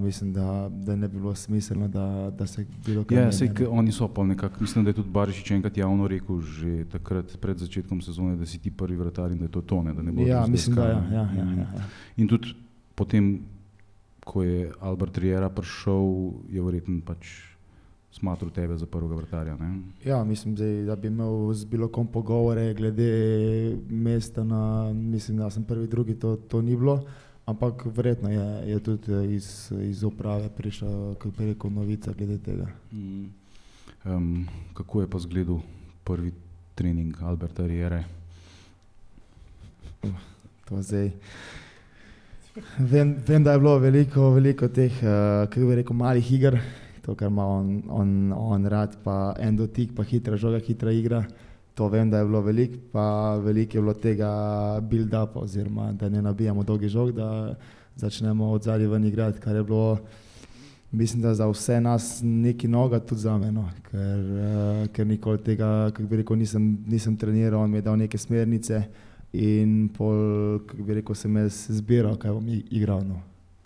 [0.00, 3.92] mislim, da, da ne bi bilo smiselno, da, da se bilo kaj Ja, sej, oni
[3.92, 8.00] so pa nekako, mislim, da je tudi Barišič enkrat javno rekel že takrat pred začetkom
[8.00, 10.22] sezone, da si ti prvi vratar in da je to to, ne, da ne bo
[10.22, 11.58] Ja, mislim, da ja, ja, ja, Mhm.
[11.58, 11.84] ja, ja.
[12.16, 12.54] In tudi
[12.94, 13.38] potem,
[14.24, 17.54] ko je Albert Riera prišel, je verjetno pač
[18.14, 19.56] smatral tebe za prvega vratarja.
[19.56, 19.82] Ne?
[20.04, 25.50] Ja, mislim, zdaj, da bi imel z bilo kom pogovore glede mesta na, mislim, da
[25.50, 27.02] sem prvi, drugi, to, to ni bilo.
[27.46, 32.66] Ampak verjetno je, je tudi iz, iz uprave prišla, kako bi rekel, novica glede tega.
[32.92, 33.26] Mm.
[34.04, 35.60] Um, kako je pa zgledal
[36.04, 36.32] prvi
[36.74, 38.04] trening Alberta Riere?
[40.64, 41.12] To zdaj.
[42.78, 46.54] Vem, vem, da je bilo veliko, veliko teh, uh, kako bi rekel, malih iger,
[47.02, 51.24] to, kar ima on, on, on rad, pa en dotik, pa hitra žoga, hitra igra.
[51.74, 53.06] To vem, da je bilo veliko, pa
[53.42, 54.28] veliko je bilo tega
[54.80, 57.56] build-upa, oziroma da ne nabijamo dolgi žog, da
[57.96, 59.98] začnemo od zadaj ven igrati, kar je bilo,
[60.92, 65.42] mislim, da za vse nas neki noga, tudi za me, no, ker, uh, ker nikoli
[65.42, 68.84] tega, kako bi rekel, nisem, nisem treniral, on mi je dal neke smernice
[69.34, 73.02] in pol, kako bi rekel, sem jaz zbiral, kaj bom igral.
[73.06, 73.18] No.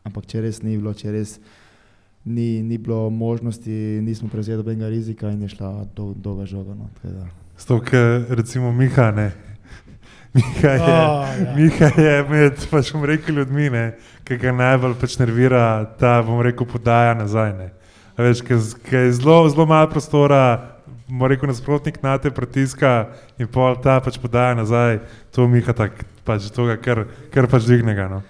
[0.09, 1.37] Ampak če res ni bilo, če res
[2.25, 6.77] ni, ni bilo možnosti, nismo prevzeli nobenega rizika in je šla dol, dolga žoga.
[6.77, 6.89] No.
[7.59, 9.29] Zato, ker recimo Miha ne.
[10.35, 11.53] Miha je, A, ja.
[11.57, 13.85] Miha je med, pač bom rekel, ljudmi, ne,
[14.29, 15.63] ki ga najbolj pač nervira
[16.01, 17.53] ta, bom rekel, podaja nazaj.
[17.59, 17.71] Ne.
[18.17, 20.78] A Veš, ker je zelo, zelo malo prostora,
[21.09, 23.09] rekel, nasprotnik na te pritiska
[23.41, 25.01] in pol ta pač podaja nazaj,
[25.33, 27.97] to Miha tak, pač to ga kar, kar pač dvigne.
[28.09, 28.23] No.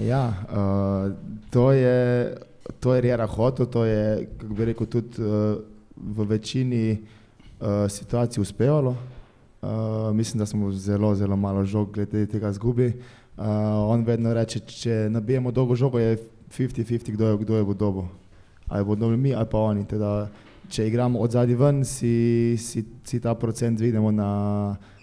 [0.00, 1.12] Ja, uh,
[1.52, 2.36] to je,
[2.80, 5.60] to je Rjera hotel, to je, kako bi rekel, tudi uh,
[5.96, 8.96] v večini uh, situacij uspevalo.
[9.62, 12.96] Uh, mislim, da smo zelo, zelo malo žog glede tega zgubili.
[13.36, 13.46] Uh,
[13.88, 16.18] on vedno reče, če nabijemo dolgo žogo, je
[16.50, 18.08] 50-50, kdo je, kdo je bo dobo.
[18.68, 19.84] Ali bodo mi, ali pa oni.
[19.84, 20.28] Teda,
[20.72, 24.30] če igramo od zadaj ven, si, si, si ta procent dvignemo na,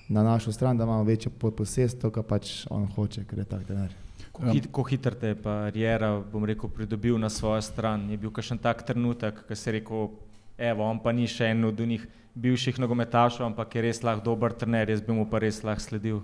[0.09, 3.93] na našo stran, da imamo večjo posestvo, kar pač on hoče, ker je tak trener.
[4.33, 8.07] Ko, hit, ko hitro te je pa Riera, bom rekel, pridobil na svojo stran.
[8.09, 10.09] Je bil kakšen tak trenutek, ko si rekel,
[10.57, 12.07] evo, on pa ni še en od njih
[12.39, 16.21] bivših nogometašov, ampak je res lahko dober trener, jaz bi mu pa res lahko sledil.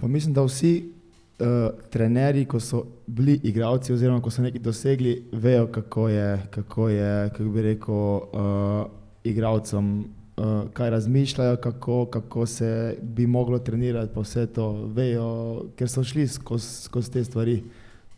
[0.00, 0.90] Pa mislim, da vsi
[1.38, 6.88] uh, trenerji, ko so bili igralci, oziroma ko so nekaj dosegli, vejo, kako je, kako
[6.88, 8.86] je, kako bi rekel, uh,
[9.24, 15.28] igralcem, uh, kaj razmišljajo, kako, kako se bi moglo trenirati, pa vse to vejo,
[15.76, 17.62] ker so šli skozi skoz te stvari.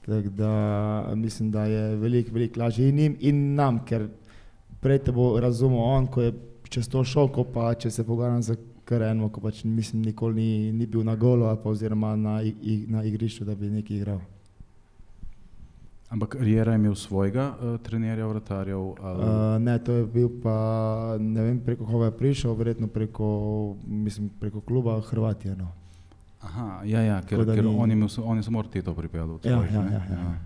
[0.06, 4.06] Tako da mislim, da je veliko, veliko lažje in njim in nam, ker
[4.80, 6.32] prej te bo razumel on, ko je
[6.68, 8.56] čez to šel, ko pa če se pogovarjam z
[8.88, 11.12] kar eno, ko pač mislim, nikoli ni, ni bil na
[11.44, 14.20] ali pa oziroma na, i- na igrišču, da bi nekaj igral.
[16.08, 18.80] Ampak Riera je imel svojega uh, trenerja, vratarjev.
[18.98, 19.20] Ali...
[19.20, 20.54] Uh, ne, to je bil pa,
[21.20, 23.28] ne vem preko koga je prišel, verjetno preko,
[23.84, 25.52] mislim, preko kluba Hrvatije.
[25.56, 25.68] No.
[26.40, 29.36] Aha, ja, ja, ker, ker ni- on je imel, on je samo Arteto pripeljal.
[29.44, 29.92] Ja, svojih, ja, ne?
[29.92, 30.38] ja, ja.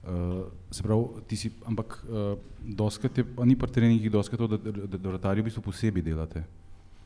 [0.00, 2.34] Uh, se pravi, ti si, ampak uh,
[2.66, 6.02] doskrat je, ni pa treningih doskrat to, da, da, da, da vratarji v bistvu posebej
[6.02, 6.42] delate.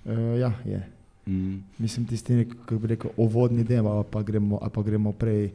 [0.05, 0.89] Uh, ja, je.
[1.27, 1.63] Mm.
[1.79, 5.51] Mislim, tisti, kako bi rekel, uvodni del, ali pa gremo, ali pa gremo prej,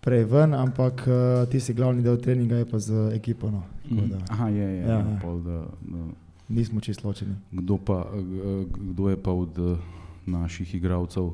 [0.00, 3.50] prej ven, ampak uh, tisti glavni del treninga je pa z ekipo.
[3.50, 3.62] No.
[3.90, 4.08] Mm.
[4.08, 5.18] da Aha, je, je, Ja, ja, ja.
[5.22, 6.04] pol, da, da.
[6.48, 7.34] Nismo čisto ločeni.
[7.52, 9.78] Kdo, pa, eh, kdo je pa od
[10.26, 11.30] naših igralcev,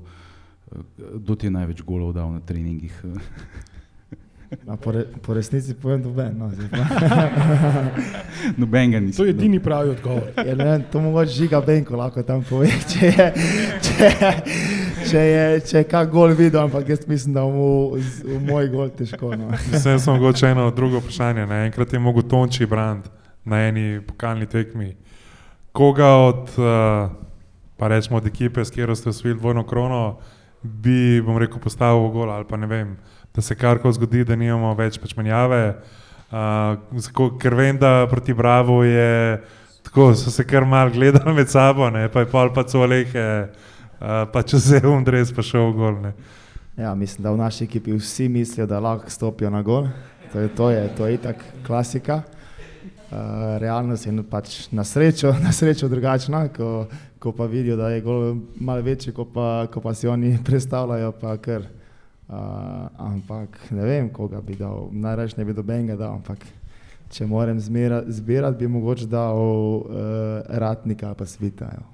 [1.14, 3.04] kdo ti je največ golov dal na treningih?
[4.68, 6.84] A Po, re, po resnici povem, da no, zdaj pa.
[8.60, 9.16] Noben ga nisi.
[9.16, 10.22] To je edini pravi odgovor.
[10.46, 13.32] Ja, ne to mogoče žiga Benko lahko tam pove, če je,
[13.82, 14.32] če je,
[15.10, 18.90] če je, če je kak gol videl, ampak jaz mislim, da mu v moj gol
[18.90, 19.34] težko.
[19.36, 19.50] No.
[19.72, 21.46] Vse sem mogoče eno drugo vprašanje.
[21.46, 21.64] Ne?
[21.66, 23.08] Enkrat je mogel Tonči brand
[23.44, 24.94] na eni pokalni tekmi.
[25.72, 27.10] Koga od, uh,
[27.76, 30.18] pa rečemo od ekipe, s katero ste osvojili dvojno krono,
[30.62, 32.96] bi, bom rekel, postavil v gol ali pa ne vem,
[33.34, 35.60] da se karkoli zgodi, da nimamo več pač menjave.
[36.34, 39.40] Uh, ker vem, da proti Bravo je
[39.84, 44.22] tako so se kar mal gledali med sabo, ne, pa je pol pa colehe, uh,
[44.32, 45.98] pa če se je umdres, pa šel gol.
[46.02, 46.14] Ne.
[46.78, 49.90] Ja, mislim, da v naši ekipi vsi mislijo, da lahko stopijo na gol.
[50.32, 52.22] To je, to je, to je itak klasika.
[53.10, 56.86] Uh, realnost je pač na srečo, na srečo drugačna, ko,
[57.18, 61.12] ko pa vidijo, da je gol malo večji, kot pa, ko pa si oni predstavljajo.
[61.20, 61.83] Pa kar, uh,
[62.28, 64.88] ampak ne vem, koga bi dal.
[64.92, 66.38] Najraje ne bi dobenega dal, ampak
[67.12, 69.84] če moram zbirati, bi mogoče dal uh,
[70.48, 71.84] ratnika pa svitajo.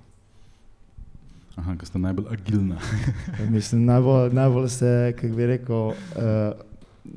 [1.59, 2.79] Aha, ki sta najbolj agilna.
[3.51, 5.95] Mislim, najbolj, najbolj se, kako bi rekel, uh,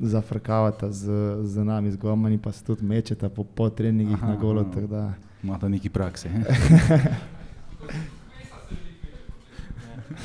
[0.00, 1.10] zafrkavata z,
[1.44, 4.66] z nami, z gomami, pa se tudi mečeta po, po treningih aha, na golo.
[5.44, 6.28] Imata neki prakse.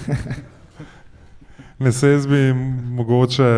[1.79, 2.53] ne se jaz bi
[2.99, 3.49] mogoče,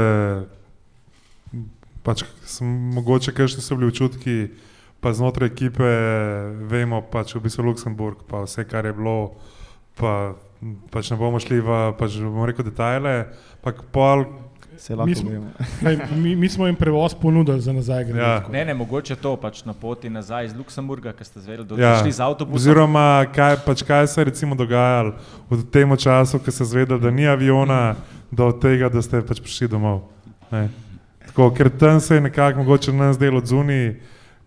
[2.05, 4.37] pač sem mogoče, ker so bili občutki,
[5.01, 5.89] pa znotraj ekipe
[6.69, 9.17] vemo, pač v bistvu Luksemburg, pa vse, kar je bilo,
[9.97, 10.35] pa
[10.93, 13.15] pač ne bomo šli v, pač bomo rekel, detajle,
[13.65, 14.27] pa pol,
[15.05, 15.29] mi, smo,
[15.81, 18.09] ne, mi, mi smo jim prevoz ponudili za nazaj.
[18.09, 18.43] Ja.
[18.51, 21.83] Ne, ne, mogoče to pač na poti nazaj iz Luksemburga, ker ste zvedeli, da ste
[21.83, 21.99] ja.
[22.01, 22.55] šli z avtobusom.
[22.55, 25.13] Oziroma, kaj, pač, kaj se je dogajalo
[25.49, 27.95] v tem času, ko ste zvedeli, da ni aviona,
[28.31, 30.07] do tega, da ste pač prišli domov.
[31.27, 33.99] Tako, ker tam se je nekako mogoče nas delo od zunij,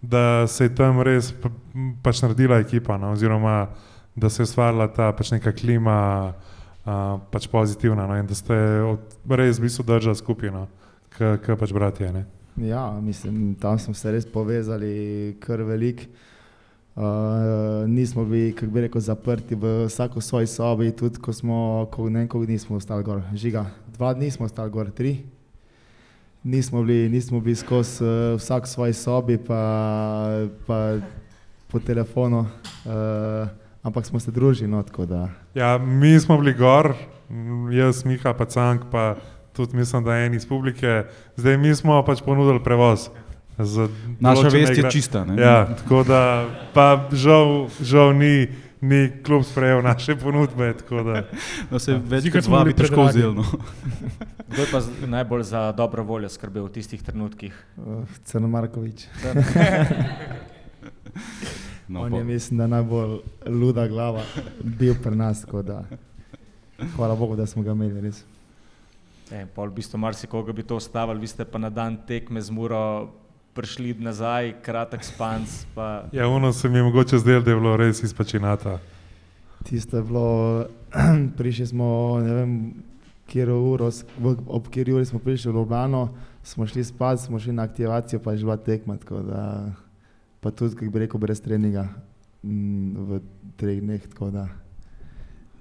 [0.03, 1.33] da se je tam res
[2.03, 3.69] pač naredila ekipa, no, oziroma
[4.17, 6.33] da se je ustvarila ta pač neka klima
[7.31, 8.55] pač pozitivna no, in da ste
[9.29, 10.67] res v bistvu držali skupino,
[11.17, 12.13] kot pač bratje.
[12.13, 12.25] Ne.
[12.57, 16.07] Ja, mislim, tam smo se res povezali kar velik.
[16.95, 22.07] Uh, nismo bili, kako bi rekel, zaprti v vsako svoji sobi, tudi ko smo, ko
[22.07, 23.65] ne vem, koliko dni smo ostali gor, žiga,
[23.97, 25.25] dva dni smo ostali gor, tri.
[26.45, 31.01] Nismo bili, nismo bili skozi uh, vsak svoji sobi, pa, pa
[31.67, 32.47] po telefonu.
[32.87, 33.49] Uh,
[33.83, 34.71] ampak smo se družili.
[34.71, 34.85] No,
[35.55, 36.95] ja, mi smo bili gor,
[37.73, 39.17] jaz, Miha, pa Cank, pa
[39.57, 41.05] tudi mislim, da en iz publike,
[41.37, 43.09] zdaj mi smo pač ponudili prevoz.
[44.21, 45.27] Naša vest je čista.
[45.39, 48.49] Ja, tako da, pa žal, žal ni.
[48.85, 50.75] Ni klub sprejel naše ponudbe.
[51.71, 53.33] No, se več kot dva bi težko vzel.
[53.33, 53.45] No.
[54.51, 57.57] Kdo je pa najbolj za dobro voljo skrbel v tistih trenutkih?
[57.81, 59.07] Uh, Crno Markovič.
[61.89, 64.23] No, On je, mislim, da najbolj luda glava
[64.63, 65.45] bil pri nas.
[66.97, 68.25] Hvala Bogu, da smo ga imeli res.
[69.33, 72.51] E, pol v bistvu marsikoga bi to ostavili, vi ste pa na dan tekme z
[72.51, 73.13] Muro
[73.55, 75.49] prišli nazaj, kratek spanc.
[75.75, 76.05] Pa...
[76.13, 78.79] Ja, ono se mi je mogoče zdelo, da je bilo res izpačinata.
[79.65, 80.65] Tisto je bilo,
[81.39, 82.75] prišli smo, ne vem,
[83.31, 83.91] kjer uro,
[84.47, 86.09] ob kjer uri smo prišli v Ljubljano,
[86.43, 88.97] smo šli spat, smo šli na aktivacijo, pa je že bila tekma
[90.45, 91.89] pa tudi, kako bi rekel, brez treninga
[92.43, 93.21] mm, v
[93.57, 94.03] treh dneh.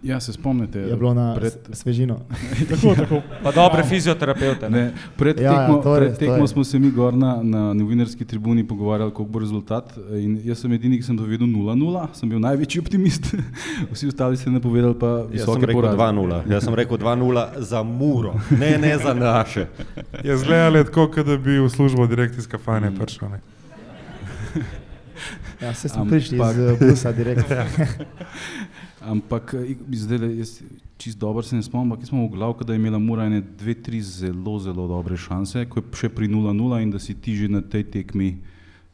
[0.03, 1.53] Ja, se spomnite, je bilo na pred...
[1.71, 2.17] svežino.
[2.69, 3.21] tako, tako.
[3.43, 4.69] Pa dobre fizioterapeute.
[4.69, 4.81] Ne?
[4.81, 8.67] Ne, pred ja, tekmo, ja, pred tekmo smo se mi gor na, na novinarski tribuni
[8.67, 9.95] pogovarjali, koliko bo rezultat.
[10.19, 13.31] In jaz sem edini, ki sem to vedel 0-0, sem bil največji optimist.
[13.93, 16.43] Vsi ostali ste napovedali pa visoke poraze.
[16.51, 19.69] Jaz sem rekel 2-0 za muro, ne, ne za naše.
[20.23, 22.99] Je zgledalo tako, da bi v službo direkcijska fajna mm.
[25.63, 27.55] Ja, se smo prišli iz Brusa direktno.
[29.01, 29.55] Ampak
[30.03, 30.61] zdaj, jaz
[30.97, 33.73] čist dobro se ne spomnim, ampak smo v glavu, da je imela Mura ene dve,
[33.73, 37.49] tri zelo, zelo dobre šanse, ko je še pri 0-0 in da si ti že
[37.51, 38.37] na tej tekmi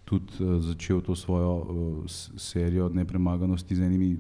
[0.05, 4.17] tudi uh, začel to svojo uh, serijo nepremaganosti z enimi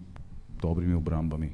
[0.61, 1.49] dobrimi obrambami.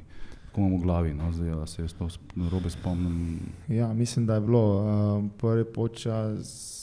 [0.46, 3.40] Tako imamo v glavi, no, zdaj da se jaz to narobe spomnim.
[3.68, 6.75] Ja, mislim, da je bilo uh, prvi počas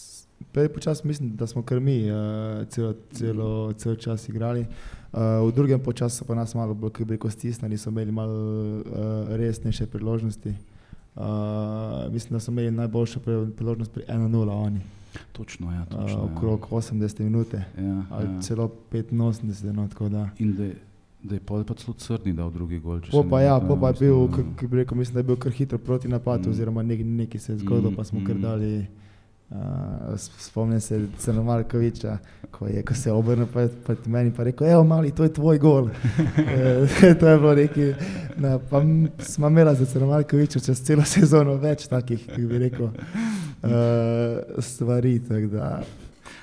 [0.51, 4.65] Prej počasi mislim, da smo kar mi uh, celo, celo, celo čas igrali.
[5.13, 8.83] Uh, v drugem času so pa nas malo bolj rekel, stisnili, so imeli malo uh,
[9.29, 10.53] resnejše priložnosti.
[11.15, 11.23] Uh,
[12.13, 13.19] mislim, da so imeli najboljšo
[13.55, 14.81] priložnost pri 1-0 oni.
[15.31, 16.77] Točno, ja, točno, uh, okrog ja.
[16.77, 18.41] 80 minut, ja, ali ja.
[18.41, 19.99] celo 85 minut.
[19.99, 20.69] No, In da,
[21.23, 23.01] da je pa celo crni dal drugi gol.
[23.11, 25.51] Po pa, ja, po pa je bil, kako bi rekel, mislim, da je bil kar
[25.51, 26.51] hitro proti napadu, mm.
[26.51, 28.25] oziroma nekaj nek se je zgodilo, mm, pa smo mm.
[28.25, 28.85] kar dali.
[29.53, 32.17] Uh, spomnim se Crno Markoviča,
[32.51, 33.47] ko, je, ko se je obrnil
[33.85, 35.89] proti meni in rekel: Evo, mali, to je tvoj gol.
[36.37, 37.93] Eh, to je bilo neki.
[38.37, 38.81] Na, pa
[39.19, 45.21] smo imeli za Crno Markoviča čez celo sezono več takih, ki bi rekel, uh, stvari.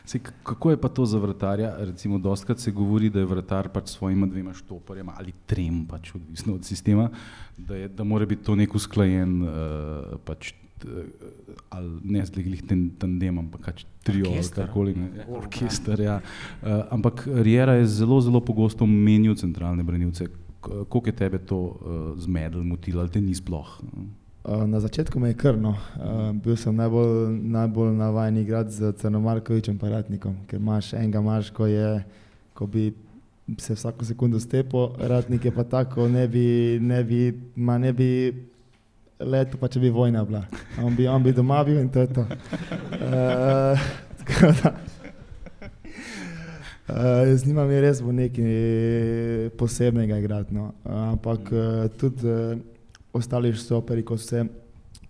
[0.04, 1.74] Se, kako je pa to za vrtarja?
[1.78, 6.14] Recimo, dostakrat se govori, da je vrtar pač s svojima dvema štoparjema ali trem, pač
[6.14, 7.10] odvisno od sistema,
[7.58, 10.54] da, je, da mora biti to nek usklajen uh, pač
[11.70, 14.64] ali ne zdaj glih ten tandem, ampak pač trio ali Orkester.
[14.66, 14.94] karkoli.
[14.94, 15.26] ne.
[15.28, 16.20] Orkester, ja.
[16.62, 20.28] Uh, ampak Riera je zelo, zelo pogosto menil centralne branilce.
[20.60, 23.80] Koliko je tebe to uh, zmedel, motil ali te ni sploh?
[24.44, 25.70] Uh, Na začetku me je krno.
[25.96, 31.66] Uh, bil sem najbolj, najbolj navaden igrati z Crnomarkovičem, paratnikom, ker imaš enega maš, ko,
[31.66, 32.04] je,
[32.54, 32.92] ko bi
[33.58, 38.10] se vsako sekundo stepel, ratnik je pa tako, ne bi, ne bi, ma ne bi
[39.20, 40.44] letel, pa če bi vojna bila.
[40.83, 42.24] On bi, on bi doma bil in to je to.
[42.24, 44.74] Uh, tako da,
[46.90, 50.54] Uh, z njima je res bo nekaj posebnega igrati.
[50.54, 50.72] No.
[50.85, 52.59] Ampak uh, tudi uh,
[53.12, 54.44] ostali stoperi, ko so se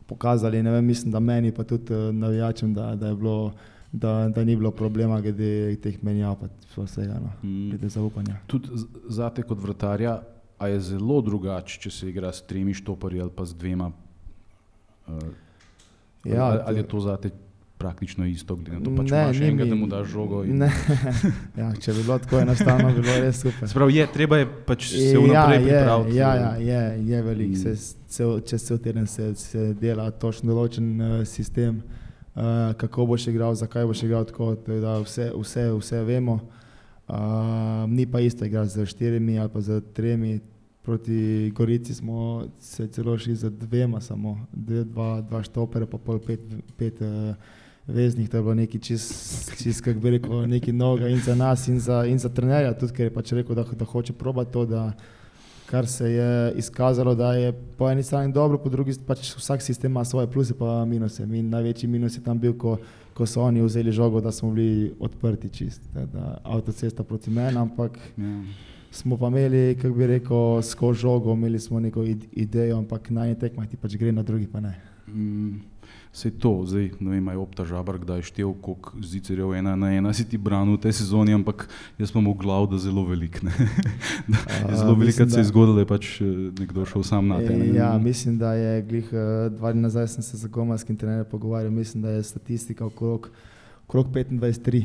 [0.07, 3.53] pokazali, ne vem, mislim, da meni, pa tudi uh, navijačem, da, da, je bilo,
[3.93, 7.33] da, da ni bilo problema glede teh menjav, pa vsega, no.
[7.43, 7.71] Mm.
[7.71, 8.37] glede zaupanja.
[8.47, 8.69] Tudi
[9.09, 10.19] zate kot vrtarja,
[10.61, 13.91] a je zelo drugače, če se igra s tremi štoparji ali pa z dvema.
[15.07, 15.15] Uh,
[16.25, 17.31] Ja, ali, to- ali je to zate
[17.79, 20.43] praktično isto, glede na to, pač Ne, imaš enega, mi- da mu daš žogo.
[20.45, 20.59] In...
[20.59, 20.69] Ne,
[21.57, 23.69] ja, če bi bilo tako enostavno, bi bilo res super.
[23.69, 26.17] Se pravi, je, treba je pač se ja, vnaprej je, pripraviti.
[26.17, 27.49] ja, ja, je, je velik.
[27.49, 27.57] Mm.
[27.57, 27.73] Se,
[28.07, 31.81] cel, čez cel teden se, se dela točno določen uh, sistem,
[32.35, 32.43] uh,
[32.77, 36.35] kako boš igral, zakaj boš igral tako da Vse, vse, vse vemo.
[36.35, 36.60] Uh,
[37.89, 40.41] ni pa isto igrati z štirimi ali pa z tremi.
[40.83, 46.19] Proti Gorici smo se celo šli z dvema, samo dve, dva, dva štopera, pa pol
[46.19, 46.41] pet,
[46.77, 47.35] pet uh,
[47.87, 48.29] veznih.
[48.31, 51.81] To je bilo nekaj čist, čist kako bi rekel, nekaj novega in za nas, in
[51.81, 54.93] za, za trenerja, tudi ker je pač rekel, da, da hoče probati to, da,
[55.71, 59.93] kar se je izkazalo, da je po eni strani dobro, po drugi pač vsak sistem
[59.93, 61.23] ima svoje pluse in minuse.
[61.25, 62.77] In največji minus je tam bil, ko,
[63.15, 67.99] ko so oni vzeli žogo, da smo bili odprti čist, da, avtocesta proti meni, ampak
[68.17, 68.43] Ja.
[68.91, 73.27] smo pa imeli, kako bi rekel, skozi žogo, imeli smo neko id- idejo, ampak na
[73.27, 74.75] eni tekmah ti pač gre, na drugi pa ne.
[75.09, 75.61] Mm,
[76.11, 80.11] Sej to, zdaj ne vem, je opta žabar, kdaj štev, koliko zicerjev ena na ena
[80.11, 83.39] si ti branil v tej sezoni, ampak jaz imam v glavu, da zelo velik.
[84.27, 87.03] Da je zelo velik, mislim, kad se je zgodilo, da je pač eh, nekdo šel
[87.03, 87.55] sam na te.
[87.55, 87.71] ne.
[87.73, 91.71] Ja, mislim, da je glih eh, dva dni nazaj sem se z gomarskim trenerjem pogovarjal,
[91.71, 93.31] mislim, da je statistika okrog,
[93.87, 94.83] okrog 25-3.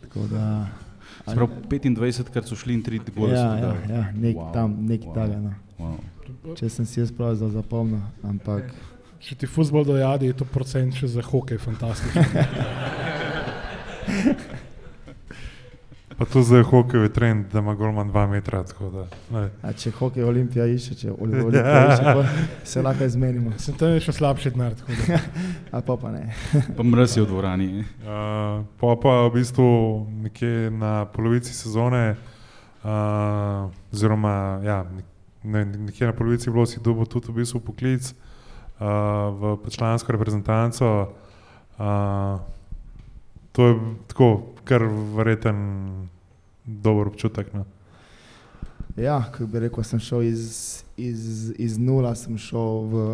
[0.00, 0.68] Tako da.
[1.24, 4.76] Se pravi, 25 krat so šli in 3 gole Ja, ja, ja, nek Wow, tam,
[4.80, 5.14] nek wow.
[5.14, 5.40] taga.
[5.40, 5.52] No.
[5.78, 5.98] Wow.
[6.54, 8.70] Če sem si jaz prav za- zapomnil, ampak
[9.20, 12.24] Če ti futbol dojadi, je to procent še za hokej fantastičen.
[16.16, 18.62] Pa to zdaj je hokejevi trend, da ima golman 2 metra.
[18.64, 19.50] tako Da, ne.
[19.62, 22.24] a če hokej Olimpija išče, če Oli- Olimpija išče, pa
[22.64, 23.52] se lahko izmenimo.
[23.58, 24.74] Sem tam je še slabši denar.
[24.74, 25.18] tako da.
[25.76, 26.32] A pa pa ne.
[26.76, 27.68] Pa je v dvorani.
[28.00, 29.68] Uh, pa pa v bistvu
[30.24, 32.16] nekje na polovici sezone,
[32.80, 34.78] uh, oziroma ja,
[35.44, 38.25] ne, nekje na polovici je bilo si dobil tudi v bistvu poklic uh,
[38.80, 41.08] v člansko reprezentanco.
[41.78, 42.40] Uh,
[43.52, 43.74] to je
[44.06, 44.82] tako, kar
[45.16, 46.08] verjeten
[46.64, 47.54] dober občutek.
[47.54, 47.64] No.
[48.96, 53.06] Ja, kako bi rekel, sem šel iz, iz, iz nula, sem šel v.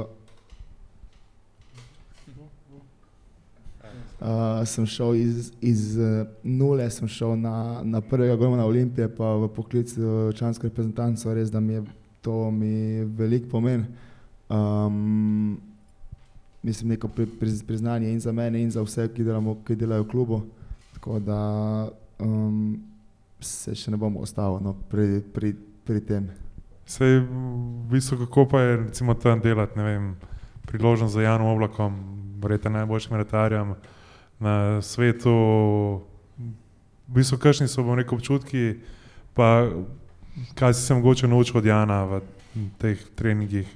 [4.23, 9.35] Uh, sem šel iz, iz uh, nule, sem šel na, na prvega golmana Olimpije, pa
[9.35, 11.83] v poklic v člansko reprezentanco, res da mi je
[12.23, 13.87] to mi veliko pomen.
[14.53, 15.61] Um,
[16.63, 20.03] mislim, neko pri, pri, priznanje in za mene, in za vse, ki, delamo, ki delajo
[20.03, 20.43] v klubu.
[20.95, 21.41] Tako da
[22.19, 22.83] um,
[23.41, 25.55] se še ne bom ostal no, pri, pri,
[25.87, 26.29] pri tem.
[26.87, 30.07] Sej, v bistvu, kako pa je recimo, tam delati, ne vem,
[30.69, 31.97] priložnost za Janom Oblakom,
[32.43, 33.75] verjetno najboljšim retarjem
[34.43, 35.33] na svetu.
[37.09, 38.83] V bistvu, kakšni so, bom rekel, občutki,
[39.35, 39.71] pa
[40.59, 42.21] kaj si se mogoče naučil od Jana v
[42.79, 43.69] teh treningih,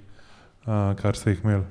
[0.67, 1.65] uh, kar ste jih imeli.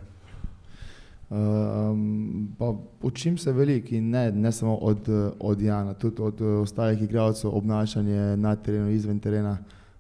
[1.30, 6.46] Um, pa učim se veliko in ne, ne samo od, od Jana, tudi od eh,
[6.46, 9.58] ostalih igralcev, obnašanje na terenu, izven terena,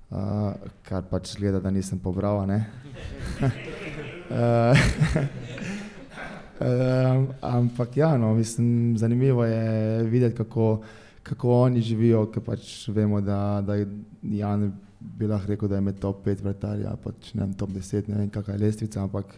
[0.10, 0.17] uh,
[0.86, 2.45] kar pač gleda, da nisem pobral.
[4.25, 4.73] Eh,
[6.60, 10.81] um, ampak ja, no, mislim, zanimivo je videti, kako,
[11.23, 13.75] kako oni živijo, ker pač vemo, da, da
[14.21, 14.71] Jan
[15.17, 18.19] bi lahko rekel, da je med top 5 vrtarja, pač ne vem, top 10, ne
[18.23, 19.37] vem, kakšna je lestvica, ampak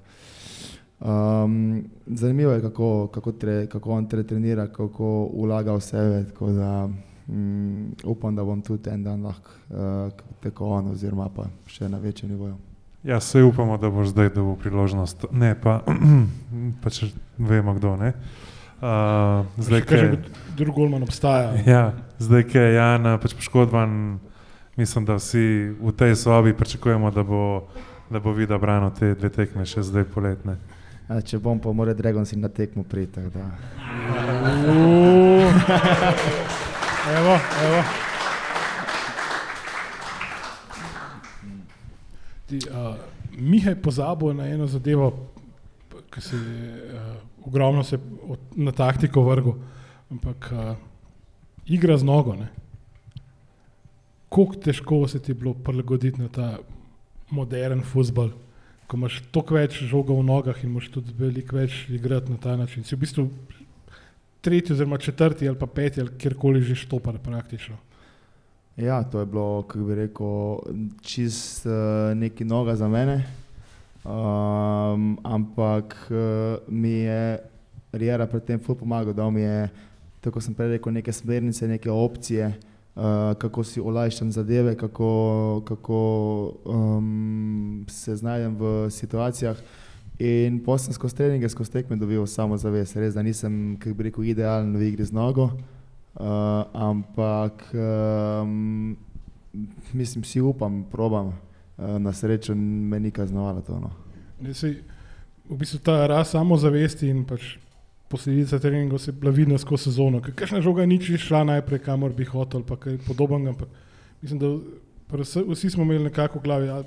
[1.00, 6.24] Um, zanimivo je, kako, kako, tre, kako on tre, trenira, kako vlaga v sebe.
[6.26, 6.90] tako Da,
[7.28, 10.12] um, upam, da bom tudi en dan lahko uh,
[10.42, 12.56] tako on, oziroma pa še na večjem nivoju.
[13.04, 15.30] Ja, vse upamo, da boš zdaj dobil priložnost.
[15.32, 15.84] Ne, pa
[16.84, 17.04] pač
[17.38, 17.96] vemo, kdo.
[17.96, 18.14] ne.
[18.82, 20.18] Uh, zdaj, Če ko že
[20.58, 21.54] drug golman obstaja.
[21.66, 24.20] Ja, zdaj, ko je Jan eh, pač poškodovan,
[24.78, 27.68] mislim, da vsi v tej sobi pričakujemo, da bo,
[28.10, 30.58] da bo videl brano te dve tekme še zdaj poletne.
[31.08, 33.20] A, če bom pa mora Dragon si na tekmo priti.
[37.08, 37.84] Evo, evo.
[42.48, 42.96] Ti, uh,
[43.32, 45.14] Miha je pozabil na eno zadevo,
[46.12, 47.16] ki se je uh,
[47.48, 49.54] ogromno se od, na taktiko vrgel,
[50.12, 50.76] ampak uh,
[51.66, 52.36] igra z nogo.
[52.36, 52.48] Ne?
[54.38, 56.60] Kako težko se ti je bilo prilagoditi na ta
[57.34, 58.30] modern futbol,
[58.88, 62.54] ko imaš toliko več žoga v nogah in moš tudi veliko več igrati na ta
[62.56, 62.86] način.
[62.86, 63.26] Si v bistvu
[64.46, 67.80] tretji, oziroma četrti ali pa peti, ali kjerkoli že štopar praktično.
[68.78, 70.62] Ja, to je bilo, kako bi rekel,
[71.02, 73.24] čist uh, neki noga za mene.
[74.06, 77.40] Um, ampak uh, mi je
[77.92, 79.70] Rijera pri tem ful pomagal, da mi je,
[80.22, 82.77] tako sem prej rekel, neke smernice, neke opcije, uh,
[83.40, 86.00] kako si olajšam zadeve, kako, kako
[86.66, 89.58] um, se znajdem v situacijah.
[90.20, 92.98] In potem skozi treninge, skozi tekme dobil samozavest.
[92.98, 95.52] Res, da nisem, kako bi rekel, idealen v igri z nogo.
[96.18, 98.98] Uh, ampak um,
[99.94, 101.28] mislim, si upam, probam,
[101.78, 103.78] uh, na srečo me ni kaznovalo to.
[103.80, 103.92] No.
[104.42, 104.82] Ne, sej,
[105.46, 107.60] v bistvu ta rast samozavesti in pač
[108.10, 110.22] posledica treningov se bila vidna skozi sezono.
[110.22, 113.66] Kakšna žoga ni šla najprej, kamor bi hotel, pa kaj podobnega.
[114.22, 114.48] Mislim, da
[115.18, 116.84] vse- vsi smo imeli nekako v glavi, da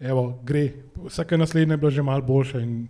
[0.00, 0.72] evo, gre.
[1.04, 2.88] Vsaka naslednja je bila že malo boljša in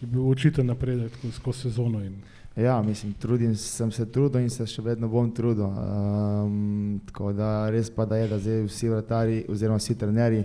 [0.00, 2.04] je bil očiten napredek skozi sezono.
[2.04, 2.14] In,
[2.56, 5.64] Ja, mislim, trudim, sem se trudil in se še vedno bom trudil.
[5.64, 10.42] Um, tako da res pa da je, da zdaj vsi vrtari oziroma vsi trenerji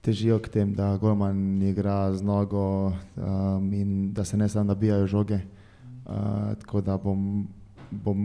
[0.00, 5.06] težijo k tem, da Golman igra z nogo um, in da se ne samo nabijajo
[5.06, 5.34] žoge.
[5.34, 5.61] Uh,
[6.04, 7.46] tako da bom,
[7.90, 8.18] bom,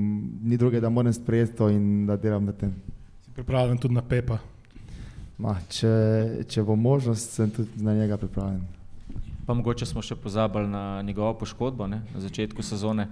[0.43, 2.73] ni druge, da moram sprejeti to in da delam na tem.
[3.25, 4.37] si pripravljen tudi na Pepa.
[5.37, 5.89] Ma, če,
[6.49, 8.63] če bo možnost, sem tudi na njega pripravljen.
[9.45, 12.01] Pa mogoče smo še pozabili na njegovo poškodbo ne?
[12.13, 13.05] na začetku sezone,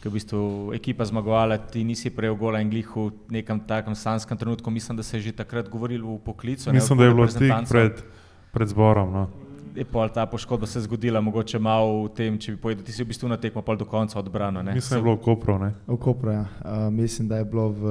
[0.00, 0.42] ki je v bistvu
[0.76, 4.70] ekipa zmagovala, ti nisi prejel gola in glih v nekem takem sanskem trenutku.
[4.70, 6.70] Mislim, da se je že takrat govorilo v poklicu.
[6.70, 8.04] ne, Mislim, v da je bilo tik pred,
[8.52, 9.12] pred zborom.
[9.12, 9.43] No.
[9.74, 13.02] Je pol ta poškodba se zgodila, mogoče malo v tem, če bi povedal, ti si
[13.02, 14.62] v bistvu na tekmo pol do konca odbrano.
[14.62, 14.74] Ne?
[14.74, 15.58] Mislim, da je bilo v Kopru.
[15.58, 15.70] Ne.
[15.86, 16.44] V Kopru, ja.
[16.62, 17.82] uh, mislim, da je bilo v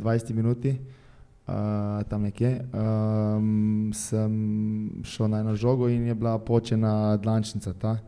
[0.00, 0.72] 20 minuti,
[1.44, 2.64] uh, tam nekje.
[2.72, 4.32] Um, sem
[5.04, 7.74] šel na eno žogo in je bila počena dlančnica.
[7.76, 7.98] Ta.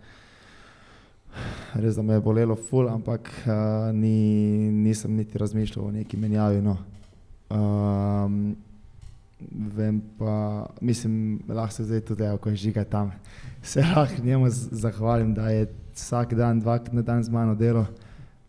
[1.77, 6.65] Res da me je bolelo, ful, ampak uh, ni, nisem niti razmišljal o neki menjavi.
[6.65, 6.79] No.
[7.53, 8.57] Um,
[9.77, 13.13] vem pa, mislim, lahko se zdaj tudi, ko je žiga tam,
[13.63, 17.87] se lahko njemu zahvalim, da je vsak dan, dvakrat na dan z mano delo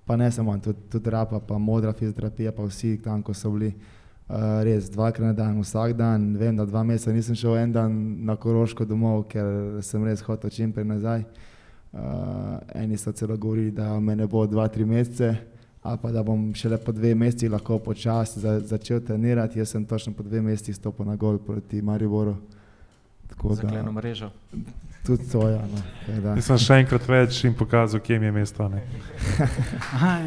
[0.09, 3.51] pa ne samo on, tudi, tudi rapa, pa modra fizioterapija, pa vsi tam, ko so
[3.53, 3.75] bili.
[4.29, 7.93] Uh, res, dvakrat na dan, vsak dan, vem, da dva meseca nisem šel en dan
[8.25, 11.23] na Koroško domov, ker sem res hotel čim prej nazaj.
[11.93, 15.29] Uh, eni so celo govorili, da me ne bo dva, tri mesece,
[15.83, 19.59] ali pa da bom šele po dveh mesecih lahko počasi za, začel trenirati.
[19.59, 22.35] Jaz sem točno po dveh mesecih stopil na gol proti Mariboru.
[23.49, 24.31] Zakleno mrežo.
[25.05, 25.61] Tudi to, ja.
[25.61, 26.35] No, tako da.
[26.35, 28.67] Nisem še enkrat več in pokazal, kje mi je mesto.
[28.69, 28.83] Ne.
[29.95, 30.17] Aha.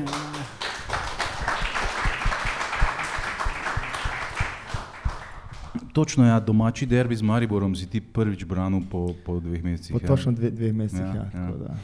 [5.93, 9.93] Točno, ja, domači derbi z Mariborom si ti prvič branil po, po dveh mesecih.
[9.93, 10.09] Po ja.
[10.09, 11.05] točno dve, dveh mesecih.
[11.05, 11.77] Ja, Ja, ja.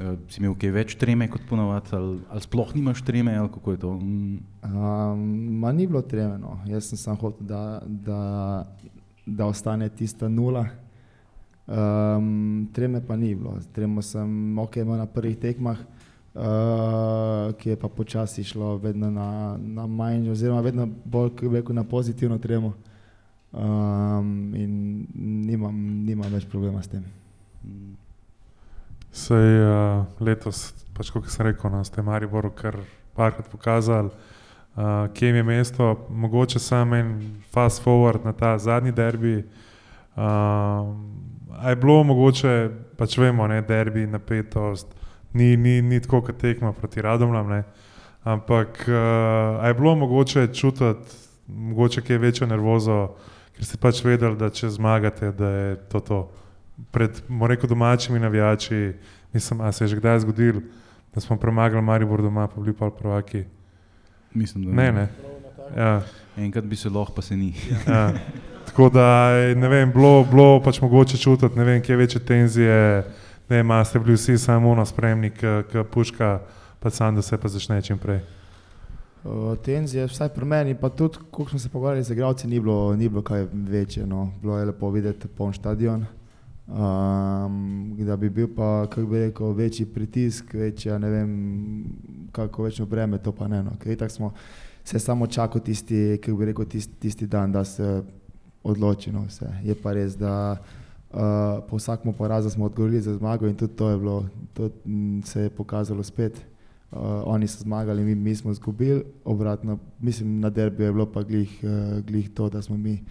[0.00, 3.74] Eh, Si imel kaj več treme kot ponovadi, ali, ali sploh nimaš treme, ali kako
[3.74, 3.92] je to?
[4.00, 8.66] Mm, Um, ma ni bilo tremeno, jaz sem samo hotel, da, da,
[9.26, 10.68] da ostane tista nula.
[11.66, 17.76] Um, treme pa ni bilo, tremo sem ok imel na prvih tekmah, uh, ki je
[17.76, 22.72] pa počasi šlo vedno na, na manj, oziroma vedno bolj rekel, na pozitivno tremo.
[23.52, 25.06] Um, in
[25.46, 25.74] nimam,
[26.06, 27.02] nimam več problema s tem.
[29.32, 32.74] Sej uh, letos, pač kot sem rekel, no, ste Mariboru kar
[33.16, 37.14] parkrat pokazali, uh, kje jim je mesto, mogoče samo en
[37.48, 39.38] fast forward na ta zadnji derbi.
[39.40, 40.92] Uh,
[41.56, 42.52] a je bilo mogoče,
[43.00, 44.92] pač vemo, ne, derbi, napetost,
[45.32, 47.62] ni, ni, ni tako kot tekma proti Radomljam, ne,
[48.28, 51.16] ampak uh, je bilo mogoče čutiti,
[51.48, 53.00] mogoče kaj večjo nervozo,
[53.56, 56.22] ker ste pač vedeli, da če zmagate, da je to to.
[56.90, 58.94] Pred rekel, domačimi navijači,
[59.32, 60.60] mislim, a se je že kdaj zgodilo,
[61.14, 63.44] da smo premagali Maribor doma, pa bili pa prvaki.
[64.34, 65.08] Mislim, da Ne, ne.
[65.76, 66.02] Ja,
[66.36, 67.54] Enkrat bi se lahko, pa se ni.
[67.88, 68.12] ja.
[68.66, 73.04] Tako da ne vem, bilo, bilo pač mogoče čutiti, ne vem, kje večje tenzije,
[73.48, 76.40] ne vem, a ste bili vsi samo ono spremni, ki puška,
[76.80, 78.20] pa sam, da se pa začne čim prej.
[79.24, 82.96] Uh, tenzije, vsaj pri meni, pa tudi, ko smo se pogovarjali z igralci, ni bilo,
[82.96, 84.06] ni bilo kaj večje.
[84.06, 84.32] No.
[84.40, 86.06] Bilo je lepo videti poln stadion.
[86.66, 91.84] Um, da bi bil pa, kako bi rekel, večji pritisk, večja, ne vem,
[92.32, 93.62] kako večno breme, to pa ne.
[93.62, 93.70] No.
[93.78, 94.32] Ker tako smo
[94.84, 98.02] se samo čakali tisti, kako bi rekel, tisti, tisti dan, da se
[98.62, 99.12] odloči.
[99.12, 99.48] No, vse.
[99.64, 100.56] je pa res, da
[101.10, 101.18] uh,
[101.70, 104.70] po vsakem porazu smo odgovorili za zmago in tudi to je bilo, to
[105.24, 106.46] se je pokazalo spet.
[106.92, 111.22] Uh, oni so zmagali, mi, mi smo izgubili, obratno, mislim, na derbiju je bilo pa
[111.22, 113.04] glih, uh, glih to, da smo mi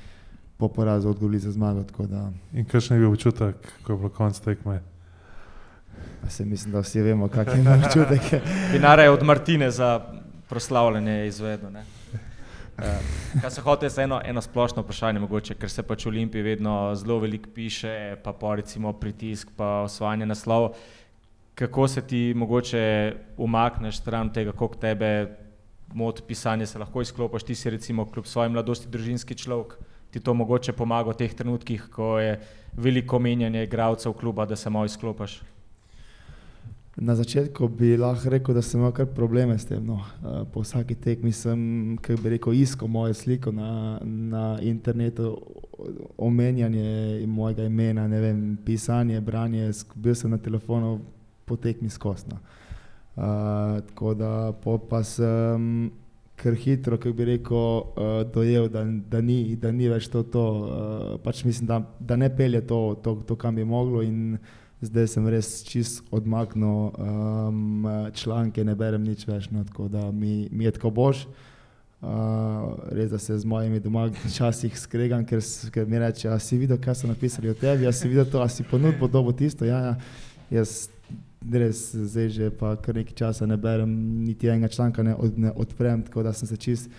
[0.61, 1.83] po porazu odgovorili za zmago.
[1.83, 4.81] tako Da, In kakšen je bil občutek, ko je bilo konc tekme?
[6.29, 8.41] se mislim, da vsi vemo, kakšen je občutek.
[8.73, 9.99] Pinara je od Martine za
[10.49, 11.71] proslavljanje izvedel.
[11.71, 11.83] ne.
[12.77, 16.41] Uh, Kaj se hoče, je eno, eno splošno vprašanje, mogoče, ker se pač v Olimpiji
[16.41, 20.75] vedno zelo veliko piše, pa po recimo pritisk, pa osvajanje naslovov.
[21.55, 22.83] Kako se ti mogoče
[23.37, 25.11] umakneš stran tega, koliko tebe
[25.93, 29.75] mod pisanja se lahko izklopiš, ti si recimo kljub svoji mladosti družinski človek,
[30.11, 32.35] ti to mogoče pomaga v teh trenutkih, ko je
[32.77, 35.41] veliko menjanje igralcev kluba, da se malo izklopiš.
[36.95, 39.85] Na začetku bi lahko rekel, da sem imel kar probleme s tem.
[39.85, 40.01] No.
[40.23, 45.37] Eh, Po vsaki tekmi sem, kako bi rekel, iskal mojo sliko na, na internetu,
[46.17, 50.99] omenjanje mojega imena, ne vem, pisanje, branje, bil sem na telefonu
[51.45, 52.37] po tekmi skosno.
[53.15, 54.53] Uh, tako da
[54.89, 55.91] pa sem
[56.41, 60.23] kar hitro, kako bi rekel, uh, dojel, da, da, ni, da ni več to.
[60.23, 64.01] to uh, pač mislim, da, da ne pelje to, to, to, kam bi moglo.
[64.05, 64.39] In,
[64.81, 67.83] Zdaj sem res čist odmaknil um,
[68.17, 71.19] članke, ne berem nič več, no, tako da mi, mi je tako bož.
[72.01, 76.57] Uh, res, da se z mojimi doma včasih skregam, ker, ker mi reče, a si
[76.57, 79.69] videl, kaj so napisali o tebi, a si videl to, a si ponudbo dobo tisto.
[79.69, 79.93] Ja, ja.
[80.49, 80.89] Jaz
[81.49, 83.89] res zdaj že pa kar nekaj časa ne berem,
[84.25, 86.89] niti enega članka ne, od, ne odprem, tako da sem se čist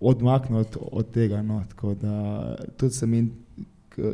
[0.00, 1.42] odmaknil od, od tega.
[1.42, 3.30] No, tako da tudi sem in,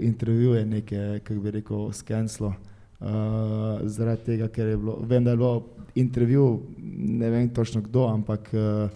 [0.01, 2.55] intervjuje neke, kako bi rekel, skenslo.
[3.01, 6.61] Uh, zaradi tega, ker je bilo, vem, da je bilo intervju,
[7.01, 8.91] ne vem točno kdo, ampak uh,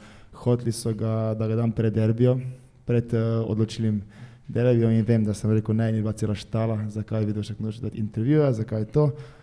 [0.45, 2.37] hoteli so ga, da ga dam pred derbijo,
[2.85, 4.03] pred uh, odločilnim
[4.49, 7.57] derbijo in vem, da sem rekel, ne, ni bila cela štala, zakaj je videl še
[7.57, 9.34] kdo dati intervjuja, zakaj je to, uh,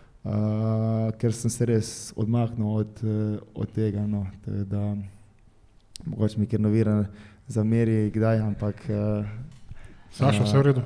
[1.18, 4.96] ker sem se res odmaknil od, uh, od tega, no, tako da
[6.06, 7.06] mogoče mi kjer novira
[7.48, 9.26] zameri kdaj, ampak uh,
[10.12, 10.82] Saša, vse v redu.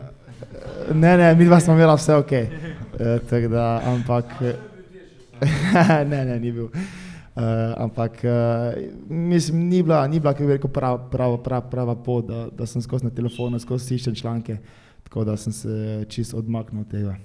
[0.93, 2.31] Ne, ne, mi dva smo imela vse ok.
[2.31, 4.25] Uh, da, ampak.
[6.11, 6.69] ne, ne, ni bil.
[7.35, 7.41] Uh,
[7.77, 8.71] ampak uh,
[9.09, 13.05] mislim, ni bila, ni bila rekel, prava, prava, prava, prava pot, da, da sem skozi
[13.05, 14.57] na telefonu, skozi iščem članke,
[15.03, 17.17] tako da sem se čisto odmaknil od tega.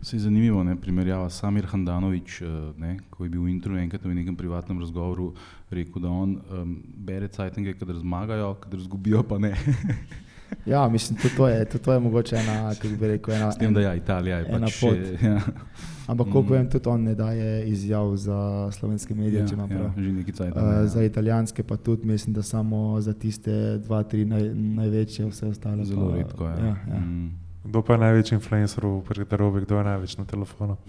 [0.00, 4.02] Se je zanimivo, ne, primerjava Samir Handanovič, eh, ne, ko je bil v intro enkrat
[4.02, 5.32] v nekem privatnem razgovoru
[5.70, 9.54] rekel, da on um, bere cajtenge, kadar zmagajo, kadar izgubijo pa ne.
[10.66, 13.46] Ja, mislim, tudi to je, tudi to je mogoče ena, kako bi rekel, ena.
[13.48, 14.94] S tem, da ja, Italija je ena pač pot.
[14.94, 15.40] še- ja.
[16.06, 16.52] Ampak koliko Mm.
[16.52, 18.36] vem, tudi on ne daje izjav za
[18.70, 19.90] slovenske medije, Ja, če imam ja, prav.
[19.96, 20.86] že nekaj cajta Uh, ne, ja.
[20.88, 25.84] za italijanske pa tudi mislim, da samo za tiste dva, tri naj, največje, vse ostale.
[25.84, 26.54] Zelo pa, redko je.
[26.58, 27.00] Ja, ja.
[27.00, 27.30] Mm.
[27.62, 30.76] Kdo pa je največji influencer v garderobi, kdo je največ na telefonu?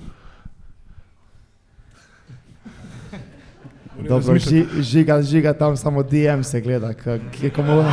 [4.04, 7.84] Dobro, ži, žiga, žiga tam samo DM se gleda, k- kje komu,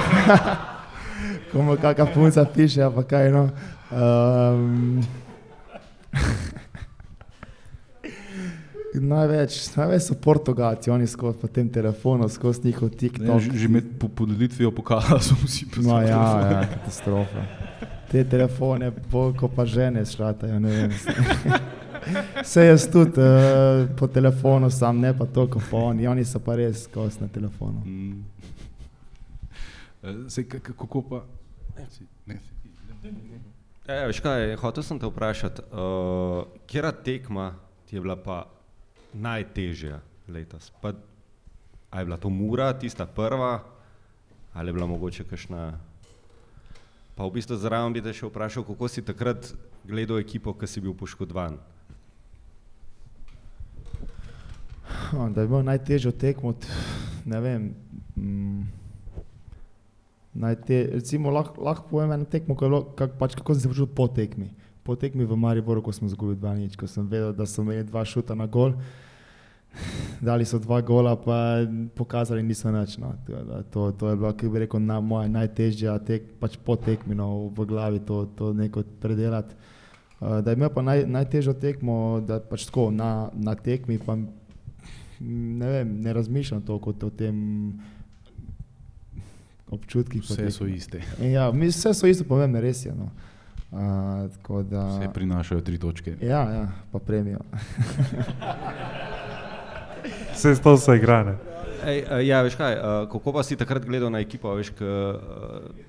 [1.52, 3.50] komu kakšna punca piše, pa kaj no.
[3.90, 5.04] Um,
[8.94, 13.38] največ, največ so Portugalci, oni skozi po tem telefonu, skozi njihov Ne, TikTok.
[13.38, 15.70] že, že med po, podelitvijo pokala so vsi No,
[16.00, 16.08] pisali.
[16.08, 16.20] ja,
[16.50, 17.44] ja, katastrofa.
[18.10, 20.90] Te telefone, bolj ko pa žene šlatajo, ne vem.
[22.40, 23.28] Vse jaz tudi uh,
[23.94, 27.82] po telefonu, sam ne pa toliko po oni, oni so pa res skozi na telefonu.
[27.84, 28.24] Mm.
[30.02, 31.20] Eh, Sej, k- k- kako pa?
[31.88, 32.56] Si- Ne, si-
[33.86, 37.52] E, veš kaj, hotel sem te vprašati, uh, kera tekma
[37.84, 38.44] ti je bila pa
[39.12, 39.98] najtežja
[40.28, 40.72] letos?
[40.80, 40.92] Pa,
[41.90, 43.60] a je bila to Mura, tista prva,
[44.54, 45.78] ali je bila mogoče kakšna?
[47.20, 49.50] Pa v bistvu zraven bi te še vprašal, kako si takrat
[49.84, 51.58] gledal ekipo, ki si bil poškodovan.
[55.12, 56.54] Da je bilo najtežje tekmo,
[57.28, 57.66] ne vem.
[58.16, 58.64] Mm,
[60.32, 63.72] najte, recimo, lahko lah povem eno tekmo, ko je bilo, kak, pač, kako sem se
[63.74, 64.48] počutil po tekmi.
[64.80, 67.84] Po tekmi v Mariboru, ko smo izgubili dva nič, ko sem vedel, da so imeli
[67.84, 68.72] dva šuta na gol.
[70.20, 71.64] Dali so dva gola, pa
[71.94, 72.98] pokazali niso nič.
[72.98, 73.14] No.
[73.70, 77.48] To, to, je bilo, kako bi rekel, na, moja najtežja tek, pač po tekmi no,
[77.48, 79.56] v glavi to, to neko predelati.
[80.20, 84.18] Uh, da je imel pa naj, najtežjo tekmo, da pač tako na, na tekmi, pa
[84.20, 87.36] ne, vem, ne razmišljam toliko o tem
[89.72, 90.20] občutkih.
[90.22, 91.00] Vse so iste.
[91.24, 92.92] Ja, mi, vse so isto pomembne, res je.
[92.92, 93.08] No.
[93.70, 96.16] Uh, da, Vse prinašajo tri točke.
[96.20, 97.40] ja, ja, pa premijo.
[100.32, 101.24] Vse to se igra.
[101.24, 101.34] Ne?
[101.82, 104.84] Ej, uh, ja, veš kaj, uh, kako pa si takrat gledal na ekipo, veš, k,
[104.84, 105.16] uh,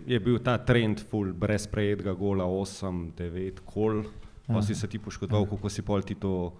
[0.08, 4.04] je bil ta trend full brez prejetega gola, 8, 9 kol,
[4.48, 4.62] pa Ja.
[4.62, 6.54] si se ti poškodoval, kako si pol ti to,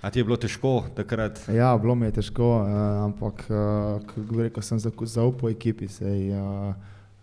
[0.00, 1.42] a ti je bilo težko takrat?
[1.48, 2.68] Ja, bilo mi je težko, uh,
[3.04, 3.46] ampak
[4.06, 5.88] kako bi rekel, sem zau- zaupal ekipi.
[5.88, 6.74] Sej, uh,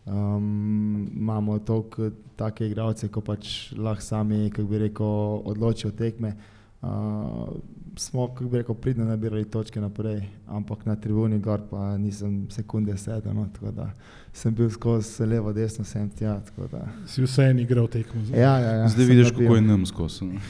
[0.06, 5.08] um, imamo toliko take igralce, ko pač lahko sami, kako bi rekel,
[5.46, 6.28] odločijo tekme.
[6.30, 6.53] Uh,
[7.96, 12.98] smo, kako bi rekel, pridno nabirali točke naprej, ampak na tribuni gor pa nisem sekunde
[12.98, 13.92] sedel, no, tako da
[14.34, 16.42] sem bil skozi levo, desno, sem tja.
[16.42, 18.22] tako da- Si vseeno igral tekmo.
[18.32, 19.40] Ja, ja, ja, Zdaj vidiš, nabil.
[19.42, 20.26] kako je nam skozi.
[20.26, 20.40] ne.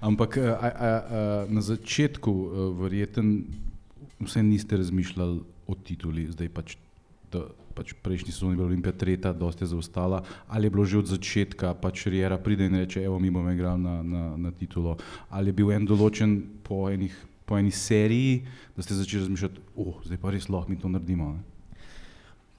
[0.00, 1.00] Ampak a, a, a, a,
[1.48, 3.44] na začetku, a, verjeten,
[4.20, 6.76] vse niste razmišljali o tituli, zdaj pač,
[7.32, 11.10] da, pač prejšnji sezoni bila Olimpija tretja, dosti je zaostala, ali je bilo že od
[11.12, 14.96] začetka, pač Riera pride in reče, evo mi bomo igrali na, na, na titulo,
[15.30, 17.14] ali je bil en določen po, enih,
[17.44, 18.42] po eni seriji,
[18.76, 21.32] da ste začeli razmišljati, oh, zdaj pa res lahko mi to naredimo.
[21.32, 21.42] Ne?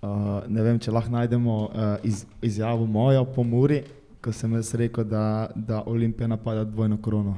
[0.03, 3.83] Uh, ne vem, če lahko najdemo uh, iz, izjavo mojo po Muri,
[4.23, 7.37] ko sem jaz rekel, da, da Olimpija napada dvojno krono.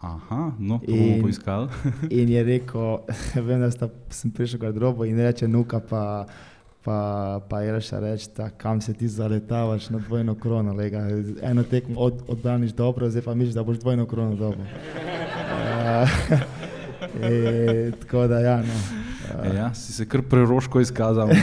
[0.00, 1.68] Aha, no, to bomo In- poiskali.
[2.10, 2.98] In je rekel,
[3.46, 6.24] vem, da sta, sem prišel v garderobo in reče, nuka pa.
[6.84, 10.72] Pa, pa je reče, reč, kam se ti zaletavaš na dvojno krono.
[10.72, 11.08] Lega.
[11.42, 14.60] Eno tekmo od, odbraniš dobro, zdaj pa misliš, da boš dvojno krono dobro.
[14.60, 14.66] Uh,
[17.30, 18.62] e, tako da, ja, no.
[18.62, 19.00] Uh,
[19.54, 21.28] Ja, si se kar preroško izkazal.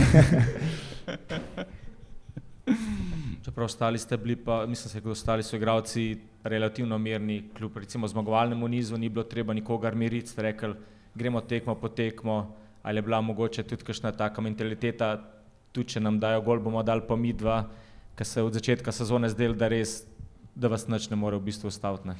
[3.46, 8.68] Čeprav ostali ste bili, pa mislim, da ostali so igralci relativno mirni, kljub recimo zmagovalnemu
[8.68, 10.74] nizu, ni bilo treba nikogar miriti, ste rekli,
[11.16, 15.18] gremo tekmo po tekmo, ali je bila mogoče tudi kakšna taka mentaliteta,
[15.72, 17.62] tudi če nam dajo gol, bomo dali pa mi dva,
[18.18, 20.02] ker se od začetka sezone zdel, da res,
[20.56, 22.08] da vas nič ne more v bistvu ustaviti.
[22.08, 22.16] ne.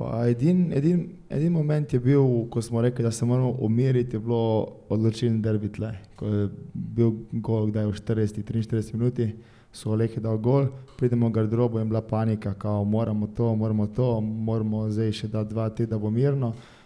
[0.00, 4.20] Pa edin, edin, edin moment je bil, ko smo rekli, da se moramo umiriti, je
[4.20, 5.92] bilo odločilni derbi tle.
[6.16, 9.28] Ko je bil gol, kdaj v 40-43 minuti,
[9.72, 13.86] so Oleh je dal gol, pridemo v garderobo in bila panika, kao moramo to, moramo
[13.86, 16.54] to, moramo zdaj še dati dva, tri, da bo mirno.
[16.56, 16.79] Bo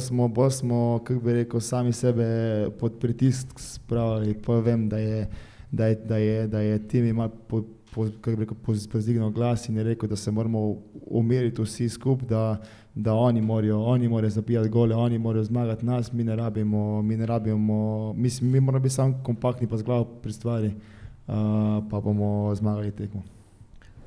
[0.00, 2.26] smo, bo smo, kako bi rekel, sami sebe
[2.80, 4.34] pod pritisk spravili.
[4.42, 5.28] Pa vem, da je,
[5.70, 7.62] da je, da je, da je tim ima po,
[7.94, 12.60] po, rekel, poz- pozdignil glas in je rekel, da se moramo umiriti vsi skupaj, da,
[12.94, 17.16] da oni morajo, oni morajo zabijati gole, oni morajo zmagati nas, mi ne rabimo, mi
[17.16, 21.34] ne rabimo, mislim, mi moramo biti samo kompaktni pa z glavo pri stvari, uh,
[21.90, 23.22] pa bomo zmagali tekmo.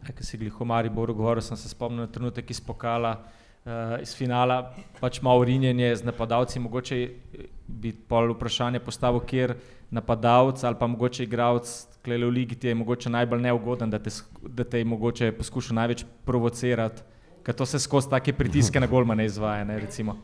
[0.06, 3.24] Ker si glih o Mariboru govoril, sem se spomnil na trenutek iz pokala,
[3.66, 9.56] uh, iz finala, pač malo rinjenje z napadalci, mogoče eh, bi pol vprašanje postavil, kjer
[9.92, 14.10] napadalec ali pa mogoče igralec klele v ligi ti je mogoče najbolj neugoden, da te,
[14.48, 17.02] da te je mogoče poskušal največ provocirati,
[17.44, 20.18] ker to se skozi take pritiske na golmane izvaja, ne, recimo.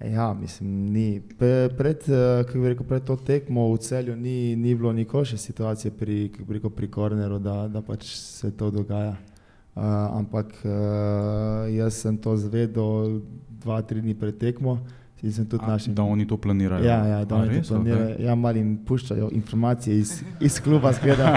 [0.00, 1.20] Ja, mislim, ni.
[1.38, 5.24] Pe- Pred, eh, kako bi rekel, pred to tekmo v celju ni, ni bilo nikoli
[5.24, 6.18] še situacije pri,
[6.48, 9.16] rekel, pri korneru, da, da pač se to dogaja.
[9.76, 9.82] Uh,
[10.16, 13.20] ampak uh, jaz sem to zvedel
[13.60, 14.78] dva, tri dni pred tekmo
[15.20, 15.92] in sem tudi A, našim.
[15.94, 16.84] Da oni to planirajo.
[16.84, 17.68] Ja, ja, da A, oni res?
[17.68, 18.14] to planirajo.
[18.14, 18.24] Okej.
[18.24, 21.36] Ja, malo jim puščajo informacije iz, iz kluba, skleda.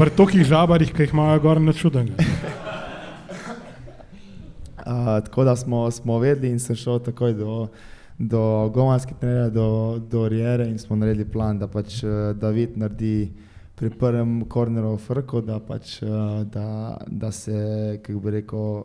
[0.00, 2.16] Pri tokih žabarjih, ki jih imajo gor na čudenga.
[4.80, 7.68] Uh, tako da smo, smo vedeli in sem šel takoj do,
[8.18, 13.30] do Gomanske trenerja, do, do Riere in smo naredili plan, da pač eh, David naredi
[13.80, 16.08] pri prvem korneru frko, da pač eh,
[16.52, 18.82] da, da se, kako bi rekel,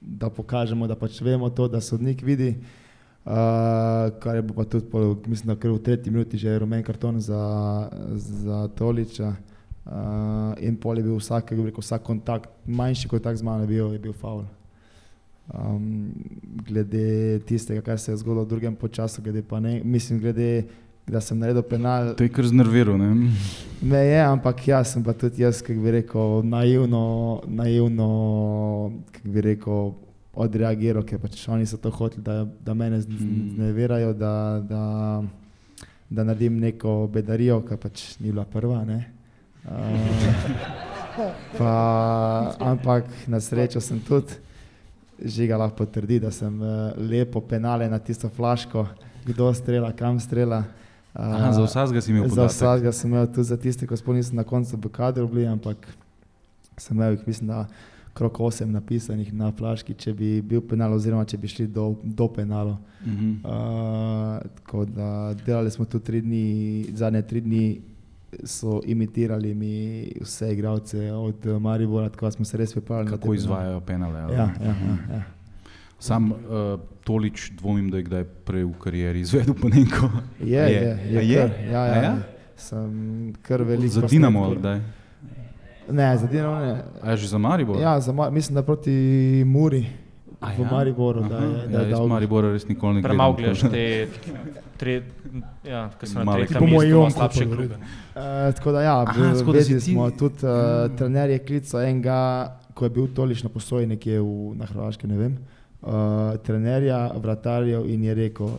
[0.00, 2.56] da pokažemo, da pač vemo to, da sodnik vidi.
[3.24, 6.82] Uh, kar je pa tudi, pol, mislim, da kar v tretji minuti že je rumen
[6.84, 7.38] karton za,
[8.20, 9.30] za Toliča.
[9.84, 13.64] Uh, in pol je bil vsak, kako bi rekel, vsak kontakt, manjši kontakt z mano
[13.64, 14.42] je bil, je bil faul.
[15.54, 16.10] Um,
[16.66, 20.66] glede tistega, kar se je zgodilo v drugem času, glede pa ne, mislim, glede,
[21.06, 22.14] da sem naredil penal.
[22.14, 23.30] To je kar znerviral, ne?
[23.80, 27.04] Me je, ampak jaz sem pa tudi jaz, kako bi rekel, naivno,
[27.46, 28.08] naivno
[29.12, 29.92] kako bi rekel,
[30.34, 33.50] odreagiral, ker pač oni so to hoteli, da, da mene z- Mm.
[33.54, 35.22] zneverajo, da, da,
[36.10, 38.84] da naredim neko bedarijo, ki pač ni bila prva.
[38.84, 39.04] Ne?
[39.64, 39.70] Uh,
[41.58, 41.74] pa,
[42.60, 44.32] ampak na srečo sem tudi,
[45.20, 48.86] žiga lahko potrdi, da sem uh, lepo penale na tisto flaško,
[49.24, 50.64] kdo strela, kam strela.
[51.14, 52.50] Aha, za vsakega si imel Za podatek.
[52.56, 55.76] vsakega sem imel tudi za tiste, ko sploh nisem na koncu v kadru bili, ampak
[56.76, 57.66] sem imel jih, mislim, da
[58.14, 62.28] krok 8 napisanih na flaški, če bi bil penal, oziroma če bi šli do, do
[62.28, 62.78] penala.
[63.06, 63.30] Mhm.
[63.44, 66.44] Uh, tako da delali smo tu tri dni,
[66.94, 67.80] zadnje tri dni
[68.44, 69.74] so imitirali mi
[70.20, 73.10] vse igralce od Maribora, tako smo se res pripravili.
[73.10, 74.20] Kako izvajajo penale?
[74.20, 74.34] ali?
[74.34, 75.22] Ja, ja, ja, ja.
[75.98, 76.36] Sam uh,
[77.00, 80.10] tolič dvomim, da je kdaj prej v karieri izvedel panenko.
[80.40, 80.98] Je, je, je?
[81.08, 82.14] je, A je, kar, ja, ja, ja?
[82.56, 82.90] Sem
[83.40, 83.92] kar veliko.
[83.94, 84.80] Za Dinamo kdaj?
[85.90, 86.74] Ne, za Dinamo ne.
[87.02, 87.76] A je že za Maribor?
[87.76, 88.90] Ja, za, mislim, da proti
[89.44, 89.86] Muri.
[90.40, 90.68] A v ja?
[90.68, 91.44] Mariboru, da Aha.
[91.46, 93.08] je- da ja, je jaz dal- Maribora res nikoli ne gledam.
[93.10, 94.08] Premalo gledaš te,
[94.76, 95.02] tre,
[95.64, 97.64] ja, ki so na tretjem bomo mestu, Jonko ima slabše klube.
[97.64, 98.20] Uh,
[98.52, 100.52] tako da, ja, Aha, tako da si vedeli ti- smo tudi, uh,
[100.92, 102.18] trener je klical enega,
[102.70, 105.53] ko je bil tolič na posoji nekje v, na Hrvaškem, ne vem, uh,
[106.42, 108.50] trenerja, vratarjev in je rekel,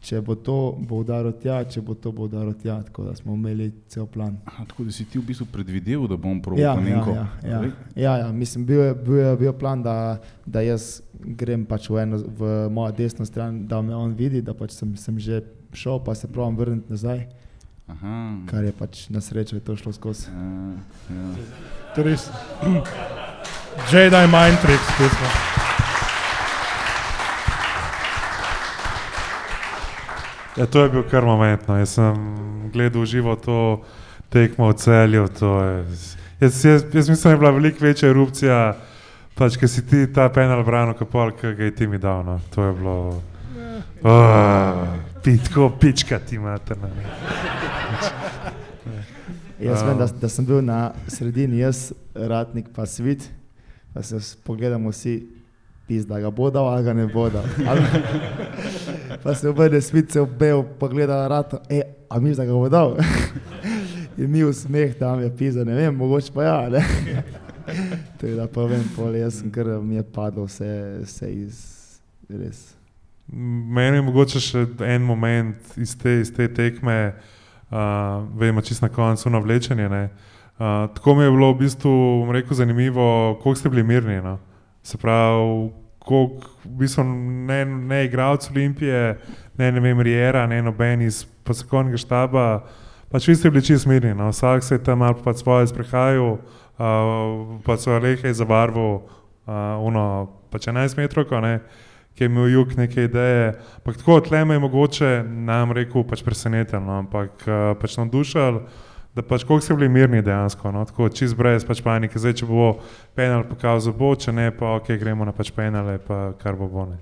[0.00, 3.34] če bo to, bo udaril tja, če bo to, bo udaril tja, tako da smo
[3.34, 4.36] imeli cel plan.
[4.46, 7.10] Aha, tako da si ti v bistvu predvideval, da bom proval Ja, ja, panenko.
[7.16, 7.60] ja, ja,
[7.96, 9.96] ja, ja, mislim, bil je, bil je, bil plan, da,
[10.46, 14.54] da jaz grem pač v, eno, v mojo desno stran, da me on vidi, da
[14.54, 15.42] pač sem, sem že
[15.74, 17.26] šel, pa se pravim vrniti nazaj,
[17.88, 18.14] Aha.
[18.46, 20.30] kar je pač na srečo je to šlo skozi.
[20.30, 20.78] Ja,
[21.10, 21.28] ja.
[21.96, 22.30] To je res.
[23.90, 25.57] Jedi Mind Tricks, pesma.
[30.58, 31.68] Ja, to je bil kar moment.
[31.68, 31.76] No.
[31.76, 32.14] Jaz sem
[32.72, 33.82] gledal živo to
[34.28, 35.28] tekmo v celju.
[35.64, 35.84] je-
[36.40, 38.76] Jaz, jaz, jaz mislim, da je bila veliko večja erupcija,
[39.34, 42.22] pač, ker si ti ta penal branil, kot ki ga je ti mi dal.
[42.24, 42.40] No.
[42.54, 43.22] To je bilo.
[44.02, 44.86] Oh,
[45.22, 46.74] pitko, pička ti imate.
[46.78, 46.88] No.
[49.60, 53.26] Jaz vem, da, da sem bil na sredini, jaz, ratnik, pa svit,
[53.94, 54.14] pa se
[54.46, 55.26] pogledamo vsi,
[55.88, 57.42] pis, da ga bo dal, ali ga ne bo dal.
[59.22, 62.96] Pa se obrne svit, se obel, pogleda rato, e, a mi da ga bo dal.
[64.18, 66.68] In mi v smeh tam je pisa, ne vem, mogoče pa ja.
[66.68, 66.84] Ne?
[68.18, 70.70] Tako da pa vem, pol, jaz sem kar mi je padlo vse,
[71.04, 71.58] vse iz
[72.28, 72.64] res.
[73.28, 77.12] Meni je mogoče še en moment iz te, iz te tekme,
[77.68, 79.88] uh, vemo, čist na koncu na vlečenje.
[79.88, 80.08] ne.
[80.58, 81.92] Uh, tako mi je bilo v bistvu
[82.32, 84.22] rekel, zanimivo, koliko ste bili mirni.
[84.24, 84.38] No?
[84.82, 85.70] Se pravi,
[86.08, 87.04] koliko v bistvu
[87.48, 89.18] ne, ne igralec Olimpije,
[89.60, 92.46] ne, ne vem, Riera, ne noben iz poslovnega štaba.
[93.12, 94.30] Pač vi ste bili čist mirni, no?
[94.32, 99.08] vsak se je tam malo pač svoje sprehajal, uh, pa so rehe za barvo,
[99.48, 101.60] uh, uno, pač 11 metrov, ne
[102.18, 103.52] ki je imel jug neke ideje.
[103.78, 108.64] Ampak tako tle me je mogoče nam rekel, pač presenetilo, no, ampak uh, pač navdušal,
[109.14, 112.46] da pač koliko ste bili mirni dejansko, no, tako čist brez pač panike, zdaj če
[112.46, 112.68] bo
[113.18, 116.86] penal pokazal bo, če ne pa ok, gremo na pač penale, pa kar bo bo
[116.86, 116.98] ne.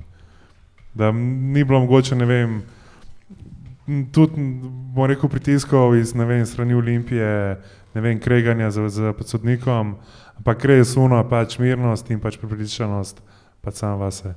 [0.96, 2.54] Da ni bilo mogoče, ne vem,
[4.16, 4.46] tudi
[4.96, 7.28] bom rekel pritiskov iz ne vem, strani Olimpije,
[7.94, 9.96] ne vem, kreganja z, z podsodnikom,
[10.40, 13.20] ampak res uno, pač mirnost in pač prepričanost,
[13.60, 14.32] pač sam vase.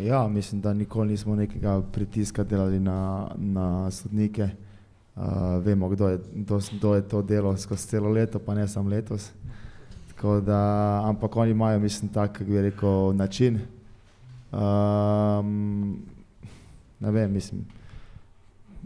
[0.00, 4.48] Ja, mislim, da nikoli nismo nekega pritiska delali na, na sodnike.
[4.48, 4.71] Uh,
[5.64, 9.30] vemo, kdo je, kdo, kdo je to delo skozi celo leto, pa ne samo letos.
[10.08, 13.60] Tako Da, ampak oni imajo, mislim, tak, kako bi rekel, način.
[14.52, 15.98] Um,
[17.00, 17.64] ne vem, mislim.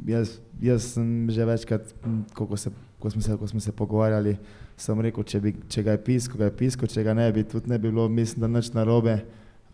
[0.07, 1.95] Jaz, jaz sem že večkrat,
[2.35, 4.37] ko, se, ko, smo se, ko smo se pogovarjali,
[4.77, 7.45] sem rekel, če, bi, če ga je pisko, ga je pisko, če ga ne bi,
[7.45, 9.18] tudi ne bi bilo, mislim, da nič narobe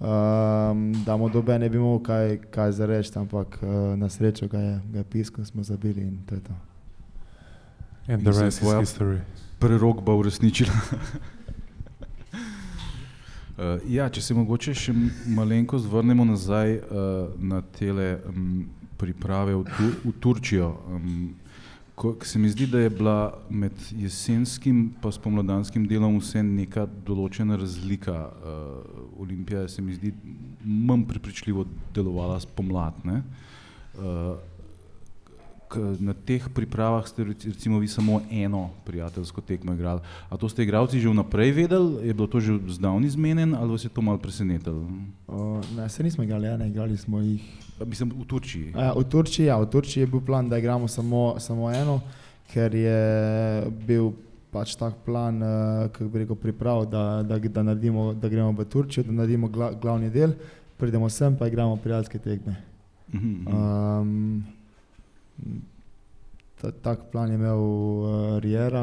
[0.02, 4.58] um, da mu dobe ne bi mogel kaj, kaj zareči, ampak uh, na srečo ga
[4.60, 6.52] je, ga je pisko, smo zabili in to je to.
[8.08, 9.18] And the In je rest is tvoja- history.
[9.58, 10.72] prerokba uresničila.
[13.58, 16.84] Uh, ja, če se mogoče še m- malenkost vrnemo nazaj uh,
[17.38, 18.64] na tele um,
[18.96, 20.68] priprave v, tu, v Turčijo.
[20.88, 21.34] Um,
[22.02, 27.54] ko, se mi zdi, da je bila med jesenskim in spomladanskim delom vse neka določena
[27.56, 28.16] razlika.
[28.42, 30.10] Uh, Olimpija je se mi zdi
[30.64, 31.62] manj prepričljivo
[31.94, 33.20] delovala spomladne.
[33.94, 34.51] Uh, k-
[35.76, 40.00] na teh pripravah ste rec- recimo vi samo eno prijateljsko tekmo igrali.
[40.28, 43.84] A to ste igralci že vnaprej vedeli, je bilo to že zdavni zmenjen ali vas
[43.84, 44.86] je to malo presenetilo?
[45.28, 47.42] Uh, ne, se nismo igrali, ja, ne, igrali smo jih.
[47.80, 48.72] A, Mislim, v Turčiji.
[48.74, 52.00] Uh, v Turčiji, ja, v Turčiji je bil plan, da igramo samo, samo eno,
[52.52, 53.00] ker je
[53.86, 54.12] bil
[54.52, 58.64] pač tak plan, uh, kako bi rekel, priprav, da, da, da, naredimo, da gremo v
[58.64, 60.36] Turčijo, da naredimo gla, glavni del,
[60.76, 62.56] pridemo sem pa igramo prijateljske tekme.
[63.12, 63.56] Mhm, mhm.
[63.56, 64.44] Um,
[66.82, 68.82] tak plan je imel uh, Riera,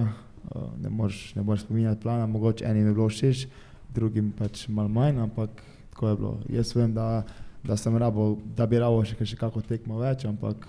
[0.56, 3.47] uh, ne moreš ne moreš spominjati plana, mogoče enim je bilo všeč,
[3.95, 5.50] drugim pač malo manj, ampak
[5.91, 6.36] tako je bilo.
[6.50, 7.24] Jaz vem, da,
[7.64, 10.68] da sem rabo, da bi rabo še, še kako tekmo več, ampak.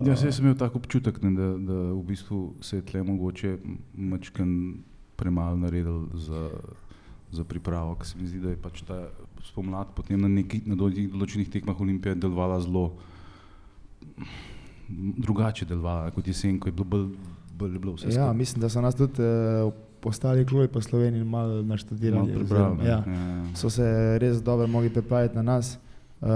[0.00, 3.58] Ja, saj sem imel tak občutek, ne, da, da v bistvu se je tle mogoče
[3.94, 4.82] mačken
[5.20, 6.48] premalo naredil za,
[7.30, 9.10] za pripravo, ker se mi zdi, da je pač ta
[9.44, 12.90] spomlad potem na nekih na določenih tekmah Olimpije delovala zelo
[15.16, 17.06] drugače delovala kot jesen, ko je bilo bolj,
[17.54, 19.22] bolj bilo vse Ja, skupaj mislim, da so nas tudi
[19.62, 19.72] uh,
[20.02, 22.32] ostali klubi po Sloveniji malo naštudirali.
[22.32, 22.44] prebrali.
[22.44, 22.88] oziroma, ne.
[22.88, 23.54] Ja, Ja.
[23.54, 23.84] so se
[24.18, 25.78] res dobro mogli pripraviti na nas.
[26.20, 26.28] Uh,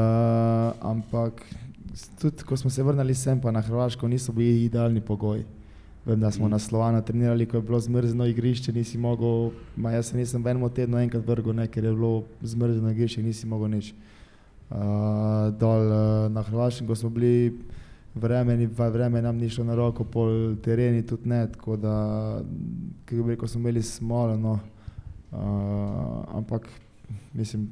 [0.82, 1.42] ampak
[2.16, 5.44] tudi, ko smo se vrnili sem, pa na Hrvaško, niso bili idealni pogoji.
[6.07, 6.50] Vem, da smo Mm.
[6.50, 10.48] na Slovanu trenirali, ko je bilo zmrzno igrišče, nisi mogel, ma jaz se nisem v
[10.48, 12.11] enem tednu enkrat vrgel, ne, ker je bilo
[12.42, 13.94] zmrzno igrišče, nisi mogel nič.
[14.70, 14.76] Uh,
[15.52, 15.96] dol uh,
[16.28, 17.52] na Hrvaškem, ko smo bili
[18.15, 21.95] vremeni, pa vreme nam ni šlo na roko, pol tereni tudi ne, tako da,
[23.05, 24.59] kako bi rekel, smo imeli smolo, no.
[25.33, 25.39] uh,
[26.37, 26.69] ampak
[27.33, 27.69] mislim,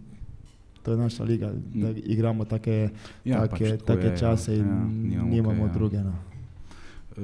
[0.82, 1.96] to je naša liga, da Mm.
[2.04, 2.88] igramo take,
[3.24, 4.16] Ja, take, pač take je, ja.
[4.16, 5.72] čase in Ja, nimamo nimamo kaj, ja.
[5.72, 5.98] druge.
[5.98, 6.12] No.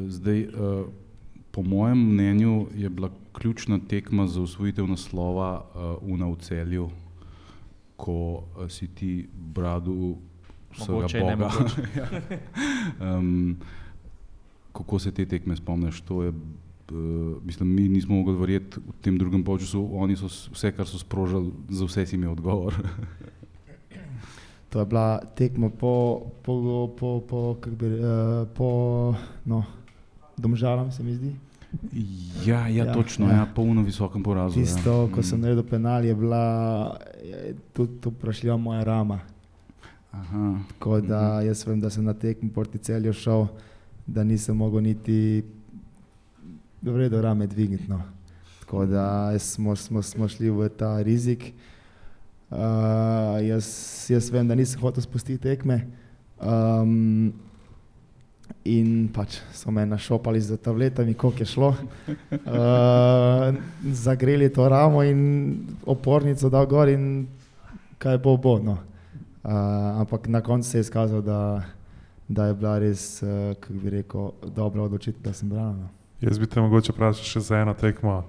[0.08, 0.48] Zdaj, eh,
[1.50, 6.90] po mojem mnenju je bila ključna tekma za usvojitev naslova uh, Una v celju,
[7.96, 10.16] ko uh, si ti bradu
[10.78, 11.30] Mogoče je Boga.
[11.30, 11.82] nemogoče.
[13.10, 13.56] um,
[14.72, 16.00] kako se te tekme spomniš?
[16.00, 16.36] To je, uh,
[17.42, 21.50] mislim, mi nismo mogli verjeti v tem drugem polčasu, oni so vse, kar so sprožili,
[21.68, 22.74] za vse si imel odgovor.
[24.68, 26.52] To je bila tekma po, po,
[26.92, 28.04] po, po, bi, uh,
[28.48, 28.68] po
[29.44, 29.64] no,
[30.36, 31.32] domžalam, se mi zdi.
[32.44, 33.32] ja, ja, Ja, točno, ja.
[33.32, 33.38] ja.
[33.38, 34.60] ja, polno visokem porazu.
[34.60, 35.14] Tisto, ja.
[35.14, 35.42] ko sem Mm.
[35.42, 36.44] naredil penal, je bila
[37.24, 39.20] je tudi tu vprašljiva moja rama.
[40.18, 40.58] Aha.
[40.68, 41.46] Tako da Mhm.
[41.46, 43.46] jaz vem, da sem na tekmo proti celju šel,
[44.06, 45.44] da nisem mogel niti
[46.82, 47.88] v redu rame dvigniti.
[47.88, 48.02] No.
[48.60, 51.52] Tako da smo, smo, smo šli v ta rizik.
[52.50, 52.56] Uh,
[53.44, 53.66] jaz,
[54.10, 55.86] jaz vem, da nisem hotel spustiti tekme.
[56.40, 57.32] Um,
[58.64, 61.74] in pač so me našopali z tabletami, koliko je šlo.
[62.30, 63.54] Uh,
[63.92, 65.56] zagreli to ramo in
[65.86, 67.26] opornico dal gor in
[67.98, 68.58] kaj bo, bo.
[68.58, 68.72] No.
[68.72, 68.78] Uh,
[70.00, 71.62] ampak na koncu se je izkazalo, da,
[72.28, 73.28] da je bila res, uh,
[73.60, 75.76] kako bi rekel, dobra odločitev, da sem branil.
[75.76, 75.88] no.
[76.20, 78.24] Jaz bi te mogoče vprašal še za eno tekmo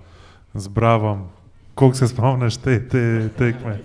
[0.53, 1.27] z Bravom.
[1.75, 3.79] Koliko se spomniš te, te tekme?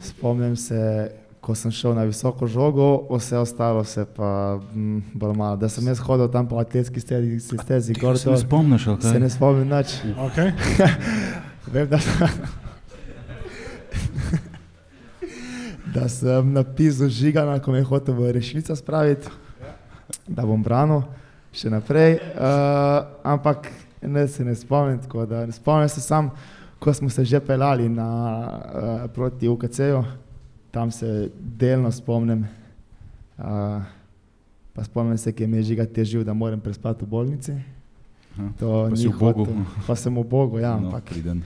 [0.00, 5.56] Spomnim se, ko sem šel na visoko žogo, vse ostalo se pa mm, bolj malo.
[5.56, 9.00] Da sem jaz hodil tam po atletski stezi, se stezi gor, Se ne spomniš, ali
[9.00, 9.12] kaj?
[9.12, 9.94] se ne spomnim nič.
[10.30, 10.52] Okay.
[11.72, 12.28] Vem, da sem,
[15.98, 19.26] da sem napisal žigana, ko me je hotel v rešnico spraviti,
[20.28, 21.02] da bom branil
[21.52, 22.20] še naprej.
[22.38, 23.70] Uh, ampak
[24.02, 26.30] ne se ne spomnim, tako da ne spomnim se sam,
[26.78, 30.04] ko smo se že pelali na, uh, proti UKC-ju,
[30.70, 32.46] tam se delno spomnim.
[33.38, 33.82] Uh,
[34.74, 37.58] pa spomnim se, ki mi je žiga težil, da moram prespati v bolnici.
[38.38, 38.52] Aha.
[38.62, 39.66] To Pa hotel.
[39.86, 41.42] Pa sem v Bogu, ja, No, ampak priden.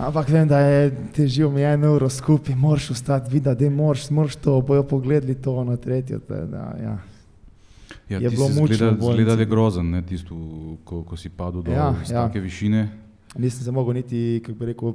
[0.00, 4.36] Ampak vem, da je težil mi en uro skupaj, moraš ostati, vidi, da moraš, moraš
[4.36, 6.18] to, bojo pogledali to na tretjo.
[6.18, 6.98] te, Da, ja.
[8.08, 9.12] Ja, Je ti bilo mučno zgleda-.
[9.12, 10.34] Zgleda je grozen, ne, tisto,
[10.84, 12.26] ko, ko si padel dol Ja, ja.
[12.26, 12.88] take višine.
[13.38, 14.92] Nisem se mogel niti, kako bi rekel,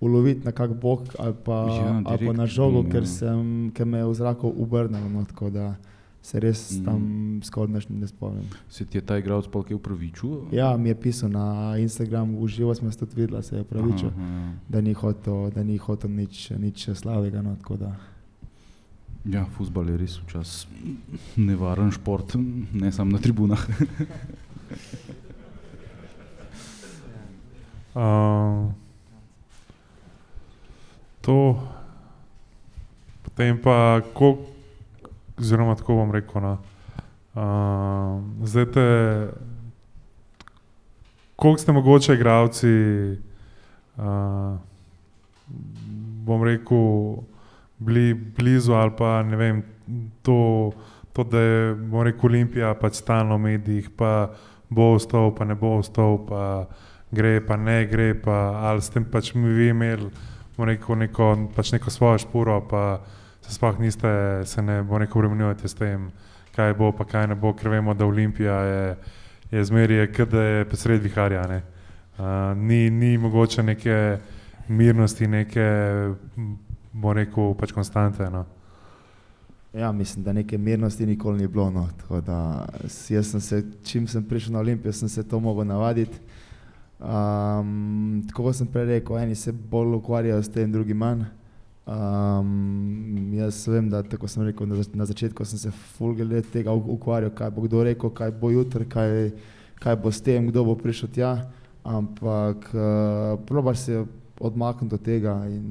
[0.00, 3.06] uloviti na kak bok ali pa, Ja, ali pa na žogo, ker, ja.
[3.06, 5.08] sem, ker me je v zraku obrnilo.
[5.08, 5.74] No, tako da
[6.22, 6.84] se res Mhm.
[6.84, 7.00] tam
[7.42, 8.46] skoraj nič ne spomnim.
[8.68, 10.52] Se ti je ta igralec polk upravičil?
[10.52, 11.44] Ja, mi je pisal na
[11.76, 14.52] Instagramu, uživo smo se tudi videli, se je pravičil, Aha, aha.
[14.68, 17.42] da ni hotel, da ni hotel nič, nič slavega.
[17.42, 17.96] No, tako da.
[19.24, 20.68] Ja, futbol je res včasih
[21.36, 22.34] nevaren šport,
[22.72, 23.66] ne samo na tribunah.
[27.92, 28.72] Uh,
[31.20, 31.60] to,
[33.22, 34.40] potem pa, ko,
[35.38, 36.52] oziroma tako bom rekel, no,
[37.34, 38.86] uh, zdaj te,
[41.36, 42.72] koliko ste mogoče igravci,
[43.96, 44.58] uh,
[46.24, 47.16] bom rekel,
[47.78, 49.62] bili blizu ali pa ne vem,
[50.22, 50.72] to,
[51.12, 54.30] to da je, bom rekel, Olimpija pač stalno v medijih, pa
[54.70, 56.66] bo ostal, pa ne bo ostal, pa
[57.10, 58.38] gre, pa ne gre, pa
[58.70, 60.08] ali s tem pač mi vi imeli,
[60.56, 63.00] bom rekel, neko, pač neko svojo špuro, pa
[63.42, 64.08] se sploh niste,
[64.44, 66.10] se ne, bom rekel, vremenjujete s tem,
[66.56, 68.96] kaj bo, pa kaj ne bo, ker vemo, da Olimpija je,
[69.50, 71.62] je zmeraj, kot da je posred viharja, ne.
[72.18, 74.18] Uh, ni, ni mogoče neke
[74.68, 75.68] mirnosti, neke,
[76.36, 76.56] m,
[76.92, 78.46] bom rekel, pač konstante, no.
[79.72, 81.70] Ja, mislim, da neke mirnosti nikoli ni bilo.
[81.70, 81.88] No.
[82.00, 82.66] Tako Da,
[83.08, 86.18] jaz sem se, čim sem prišel na Olimpijo, sem se to mogel navaditi.
[87.00, 91.24] Um, tako kot sem prej rekel, eni se bolj ukvarjajo s tem, drugi manj.
[91.86, 96.70] Um, jaz vem, da tako sem rekel, na, zač na začetku sem se fulgele tega
[96.72, 99.32] u- ukvarjal, kaj bo kdo rekel, kaj bo jutri, kaj,
[99.82, 101.32] kaj bo s tem, kdo bo prišel tja.
[101.82, 104.04] ampak uh, probaš se
[104.40, 105.34] odmakniti od tega.
[105.50, 105.62] In,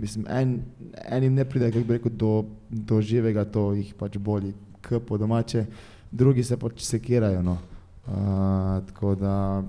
[0.00, 0.62] mislim, en,
[1.04, 5.18] enim ne pride, kako bi rekel, do, do živega, to jih pač boli, k po
[5.18, 5.66] domače,
[6.10, 7.42] drugi se pač sekirajo.
[7.42, 7.58] No.
[8.08, 9.62] Uh, tako da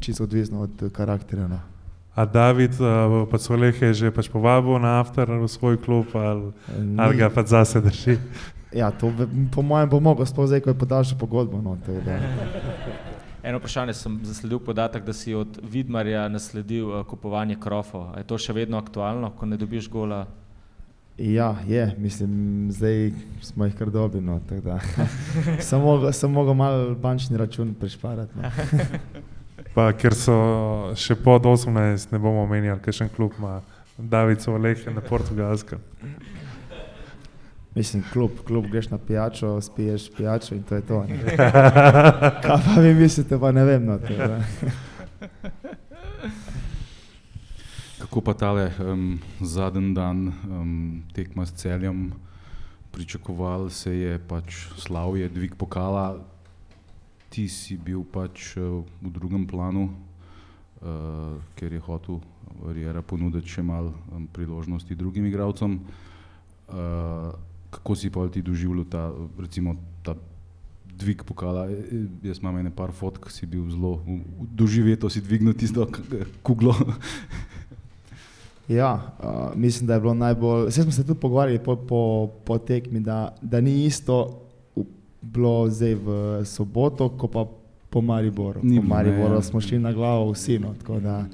[0.00, 1.48] čisto odvisno od karakterja.
[1.48, 1.60] No.
[2.18, 6.50] A David, uh, pa Soleh je že pač povabil na after v svoj klub ali,
[6.98, 8.18] ali ga pač zase drži.
[8.74, 11.62] Ja, to ve- po mojem bo mogel, sploh zdaj, ko je podaljšal pogodbo.
[11.62, 11.78] No.
[13.46, 18.10] Eno vprašanje sem zasledil podatek, da si od Vidmarja nasledil uh, kupovanje krofov.
[18.10, 20.26] A je to še vedno aktualno, ko ne dobiš gola?
[21.18, 23.14] Ja, je, mislim, zdaj
[23.46, 24.26] smo jih kar dobili.
[24.26, 24.42] No,
[25.86, 28.34] mogel, sem mogel malo bančni račun prišparati.
[28.34, 28.50] No.
[29.78, 30.34] Pa, ker so
[30.98, 33.60] še pod 18, ne bomo omenjali, kakšen klub ima
[33.94, 35.78] David Soleh na portugalskem.
[37.78, 41.04] Mislim, klub, klub greš na pijačo, spiješ pijačo in to je to.
[41.06, 41.36] ne.
[42.42, 43.86] Kaj pa vi mislite, pa ne vem.
[43.86, 44.42] No, tako da.
[48.02, 52.08] Kako pa tale um, zadnji dan um, tekma s celjem,
[52.90, 56.16] pričakoval se je pač slavje, dvig pokala,
[57.28, 62.20] ti si bil pač uh, v drugem planu, uh, ker je hotel
[62.72, 65.78] Rijera ponuditi še malo um, priložnosti drugim igralcem.
[66.68, 67.36] Uh,
[67.70, 70.16] kako si pa ti doživljal ta, recimo, ta
[70.98, 71.68] dvig pokala?
[72.24, 74.00] Jaz imam ene par fotk, si bil zelo
[74.40, 75.86] doživeto, si dvignil tisto
[76.42, 76.74] kuglo.
[78.68, 80.66] Ja, uh, mislim, da je bilo najbolj.
[80.68, 84.44] Vse smo se tudi pogovarjali po, po, po tekmi, da, da ni isto
[85.22, 86.08] bilo zdaj v
[86.44, 87.46] soboto, ko pa
[87.90, 88.60] po Mariboru.
[88.62, 89.42] Ni po bilo, ne, Mariboru ja.
[89.42, 90.58] smo šli na glavo vsi.
[90.58, 91.24] No, tako da,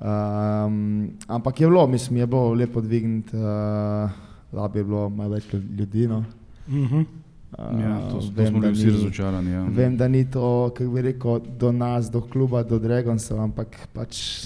[0.00, 4.10] um, ampak je bilo, mislim, je bilo lepo dvigniti, uh,
[4.52, 6.08] lab je bilo malo več ljudi.
[6.08, 6.24] No.
[6.68, 6.98] Mhm.
[6.98, 9.50] Uh, Ja, to, to vem, smo da bili vsi ni- razočarani.
[9.50, 9.64] Ja.
[9.64, 14.44] Vem, da ni to, kako bi rekel, do nas, do kluba, do Dragonsov, ampak pač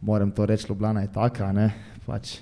[0.00, 1.72] moram to reči, Ljubljana je taka, ne,
[2.06, 2.38] pač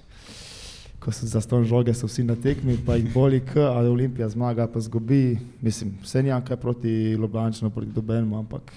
[1.00, 4.28] ko so za ston žoge, so vsi na tekmi, pa jih boli k, ali Olimpija
[4.28, 8.72] zmaga, pa zgubi, mislim, vse nijam kaj proti Ljubljančanu, proti Dobenmu, ampak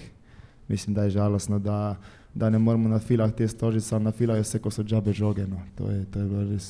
[0.68, 1.96] mislim, da je žalostno, da,
[2.34, 5.46] da ne moremo na filah te stožice, na filah je vse, ko so džabe žoge,
[5.46, 6.68] no, to je, to je res,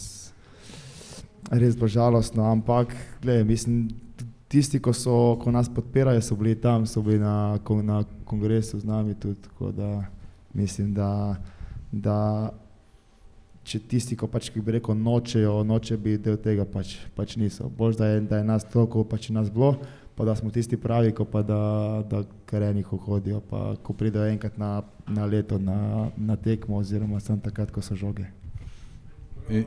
[1.50, 3.88] res bilo žalostno, ampak, gledaj, mislim,
[4.48, 8.84] tisti, ko, so, ko nas podpirajo, so bili tam, so bili na, na kongresu z
[8.84, 9.40] nami tudi.
[9.76, 10.04] Da
[10.54, 11.36] mislim, da,
[11.92, 12.50] da
[13.64, 17.70] če tisti, ko pač, ki bi rekel, nočejo, noče biti del tega, pač, pač niso.
[17.72, 19.74] Bolj da da je nas toliko, pač je nas bilo,
[20.14, 21.60] pa da smo tisti pravi, ko pa da,
[22.10, 27.40] da karenih hodijo, pa ko pridejo enkrat na, na leto na, na tekmo, oziroma sem
[27.40, 28.28] takrat, ko so žoge.
[29.48, 29.64] E,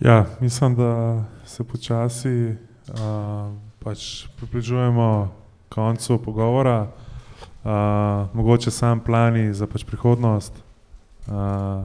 [0.00, 2.56] Ja, mislim, da se počasi
[2.88, 5.08] uh, pač približujemo
[5.68, 6.86] koncu pogovora.
[7.64, 7.70] Uh,
[8.32, 10.52] mogoče sam plani za pač prihodnost.
[11.28, 11.84] Uh,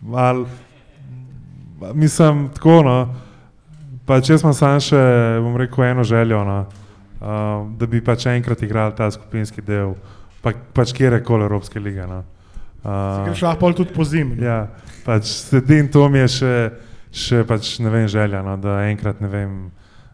[0.00, 0.44] mal,
[1.94, 2.82] mislim, tako.
[2.84, 2.96] No,
[4.06, 5.00] pač jaz imam samo še,
[5.40, 9.94] bom rekel, eno željo, no, uh, da bi pač enkrat igrali ta skupinski del,
[10.44, 12.04] pa, pač kjerkoli Evropske lige.
[12.10, 12.22] No.
[12.84, 14.40] Uh, lahko pol tudi po zimi.
[14.44, 14.66] Ja,
[15.04, 16.54] pač sedim to mi je še,
[17.12, 19.56] še pač, ne vem, želja, no, da enkrat ne vem,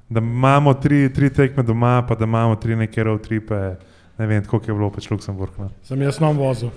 [0.09, 3.77] da imamo tri, tri tekme doma, pa da imamo tri neke road tripe,
[4.19, 5.59] ne vem, koliko je bilo pač Luksemburg.
[5.59, 5.71] No.
[5.83, 6.71] Sem jaz nam vozil.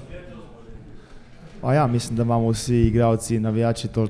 [1.61, 4.07] A ja, mislim, da imamo vsi igralci, navijači to,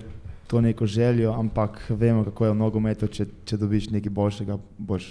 [0.47, 5.09] to neko željo, ampak vemo, kako je v nogometu, če, če dobiš nekaj boljšega, boš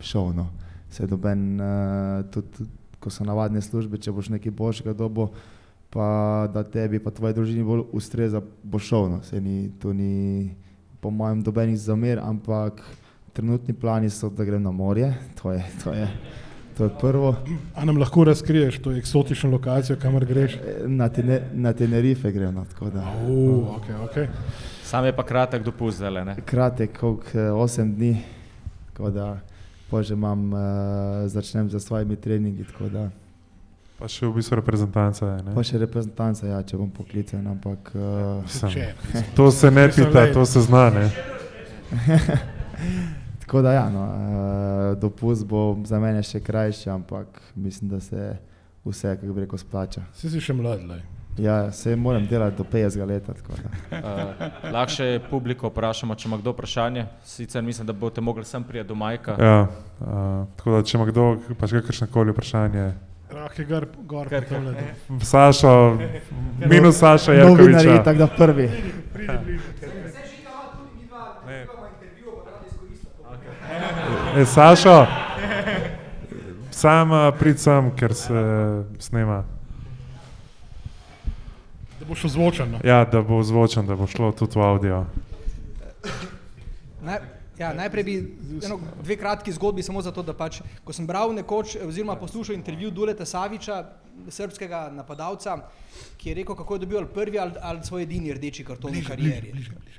[0.00, 0.32] šel.
[0.36, 0.48] No.
[0.90, 2.68] Se doben, uh, tudi
[3.00, 5.30] ko so navadne službe, če boš nekaj boljšega dobo,
[5.90, 9.08] pa da tebi pa tvoji družini bolj ustreza, bo šel.
[9.10, 9.22] No.
[9.24, 10.54] Se ni, to ni
[11.00, 12.80] po mojem dobenih zamer, ampak
[13.34, 16.08] trenutni plani so, da grem na morje, to je, to je,
[16.78, 17.34] to je prvo.
[17.74, 20.56] A nam lahko razkriješ to eksotično lokacijo, kamor greš?
[20.86, 22.54] Na, tene, na Tenerife grem.
[22.54, 23.02] No, tako da.
[23.26, 24.26] Uh, okay, okay.
[24.82, 26.36] Sam je pa kratek dopust zdaj, ne?
[26.46, 28.22] kratek, koliko 8 dni,
[28.92, 29.40] tako da
[29.90, 30.60] pa že imam, uh,
[31.26, 32.64] začnem za svojimi treningi.
[32.64, 33.10] tako Da,
[33.98, 35.42] Pa še v bistvu reprezentanca je.
[35.42, 35.64] pa Ne?
[35.64, 38.94] še reprezentanca, ja, če bom poklican, ampak uh, Če,
[39.36, 40.90] To se ne pita, to se zna.
[40.90, 41.06] Ne?
[43.44, 48.36] tako da ja, no, uh, dopust bo za mene še krajši, ampak mislim, da se
[48.84, 50.00] vse, kako bi rekel, splača.
[50.16, 51.02] si si še mlad, lej.
[51.38, 53.26] Ja, se moram delati do 50 let.
[53.26, 53.70] tako da.
[53.98, 57.06] Uh, lahko še publiko vprašamo, če ima kdo vprašanje.
[57.26, 59.34] Sicer mislim, da boste mogli sem prijeti do Majka.
[59.40, 61.26] Ja, uh, tako da, če ima kdo
[61.58, 62.92] pač kakršno koli vprašanje,
[63.34, 64.74] Rah je gor, gor Kar- po tamle.
[65.20, 65.70] Saša,
[66.70, 68.04] minus Saša Novinarji, Jarkoviča.
[68.04, 68.70] tako da prvi.
[74.36, 75.06] E, Sašo,
[76.70, 78.34] sam prid sem, ker se
[78.98, 79.44] snema.
[82.00, 82.70] Da boš ozvočen.
[82.70, 82.80] No.
[82.84, 85.04] Ja, da bo zvočen, da bo šlo tudi v audio.
[87.02, 87.20] Naj,
[87.58, 88.14] ja, najprej bi
[88.64, 92.90] eno, dve kratki zgodbi, samo zato, da pač, ko sem bral nekoč, oziroma poslušal intervju
[92.90, 93.84] Duleta Saviča,
[94.28, 95.56] srpskega napadalca,
[96.16, 99.04] ki je rekel, kako je dobil ali prvi ali, ali svoj edini rdeči karton v
[99.06, 99.52] karieri.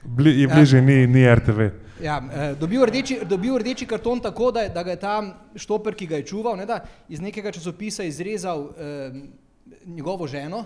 [0.03, 1.69] Bli, je bližje, ni, ni RTV.
[2.03, 5.15] Ja, eh, dobil, rdeči, dobil rdeči karton tako, da, da ga je ta
[5.55, 9.21] štoper, ki ga je čuval, ne, da, iz nekega časopisa izrezal eh,
[9.85, 10.65] njegovo ženo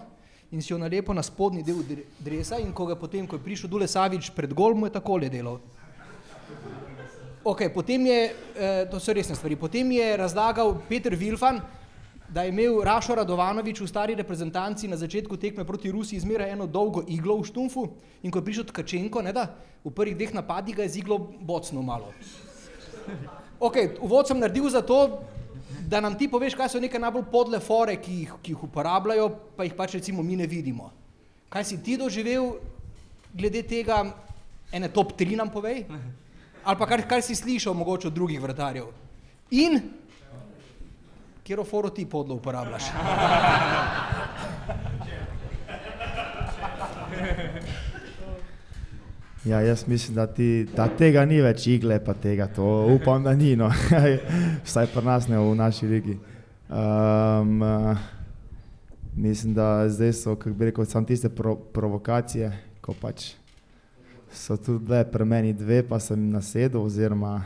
[0.52, 3.44] in si jo nalepil na spodnji del dre- dresa in ko, ga potem, ko je
[3.44, 5.60] prišel Dule Savič pred gol, mu je takole delal.
[7.44, 11.62] Okay, potem je, eh, to so resne stvari, potem je razlagal Peter Vilfan,
[12.30, 16.68] da je imel Rašo Radovanovič v stari reprezentanci na začetku tekme proti Rusiji zmeraj eno
[16.68, 17.90] dolgo iglo v štumfu
[18.24, 19.50] in ko je prišel Tkačenko, ne da,
[19.84, 22.14] v prvih dveh napadih ga je z iglo bocno malo.
[23.60, 25.26] Ok, uvod sem naredil zato,
[25.90, 29.30] da nam ti poveš, kaj so neke najbolj podle fore, ki jih, ki jih uporabljajo,
[29.58, 30.94] pa jih pač recimo mi ne vidimo.
[31.50, 32.54] Kaj si ti doživel
[33.34, 34.04] glede tega,
[34.72, 35.84] ene top tri nam povej?
[36.64, 38.94] Ali pa kar, kar si slišal mogoče od drugih vratarjev.
[39.58, 39.82] In
[41.50, 42.84] kjer foro ti podlo uporabljaš?
[49.46, 53.34] Ja, jaz mislim, da, ti, da tega ni več igle, pa tega, to upam, da
[53.34, 53.72] ni, no.
[54.68, 56.20] vsaj pri nas ne v naši ligi.
[56.70, 57.64] Um,
[59.16, 63.32] mislim, da zdaj so, kako bi rekel, samo tiste pro, provokacije, ko pač
[64.30, 67.40] so tudi bile pri meni dve, pa sem nasedel, oziroma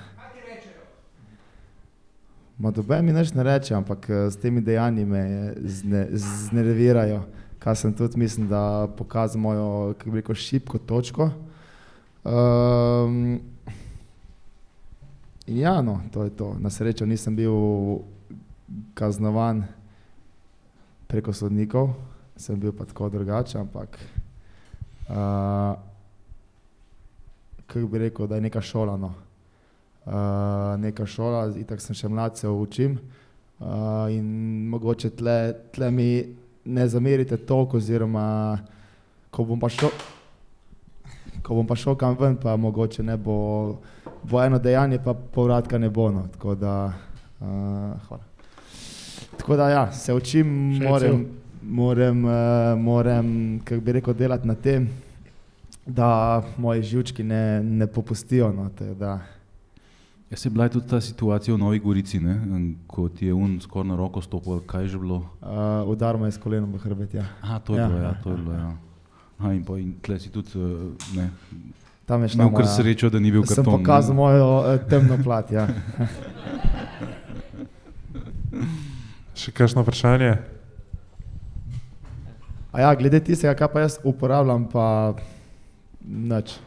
[2.58, 7.24] Ma dobe mi nič ne reče, ampak eh, s temi dejanji me zne, znervirajo,
[7.60, 11.30] kar sem tudi, mislim, da pokazal mojo, kako bi rekel, šibko točko.
[12.24, 13.42] Um,
[15.48, 16.56] ja, no, to je to.
[16.60, 17.54] Na srečo nisem bil
[18.94, 19.64] kaznovan
[21.08, 21.90] preko sodnikov,
[22.38, 23.98] sem bil pa tako drugačen, ampak
[25.10, 25.74] uh,
[27.66, 28.98] kako bi rekel, da je neka šola.
[28.98, 29.14] No.
[30.04, 32.98] Uh, neka šola, itak sem še mladce učim
[33.64, 34.26] uh, in
[34.68, 35.36] mogoče tle,
[35.72, 36.08] tle mi
[36.66, 38.26] ne zamerite toliko, oziroma
[39.32, 39.94] ko bom pa šel,
[41.40, 43.38] ko bom pa šel kam ven, pa mogoče ne bo,
[44.28, 46.10] bo eno dejanje, pa povratka ne bo.
[46.12, 46.26] No.
[46.36, 46.76] Tako da,
[47.40, 47.48] uh,
[48.08, 48.24] hvala.
[49.38, 51.24] Tako da ja, se učim, Še moram,
[51.64, 52.34] moram, uh,
[52.80, 53.32] moram
[53.64, 54.90] kako bi rekel, delati na tem,
[55.86, 58.52] da moji živčki ne, ne popustijo.
[58.52, 59.18] No, tako da,
[60.34, 62.34] Ja, se je bila tudi ta situacija v Novi Gorici, ne?
[62.88, 65.18] ko ti je un skoraj na roko stopil, kaj je že bilo?
[65.38, 67.14] Uh, udar me je s kolenom v hrbet.
[67.14, 67.26] Ja.
[67.40, 67.88] Aha, to je Ja.
[67.88, 68.72] bilo, ja, to je bilo, ja.
[69.38, 71.30] Aha, in, pa, in tle si tudi, uh, ne,
[72.06, 73.78] Tam je šla imel kar srečo, da ni bil Sem karton.
[73.78, 75.52] pokazal mojo uh, temno plat.
[75.52, 75.68] Ja.
[79.36, 80.34] Še kakšno vprašanje?
[82.72, 85.14] A ja, glede tistega, kar pa jaz uporabljam, pa
[86.02, 86.58] nič,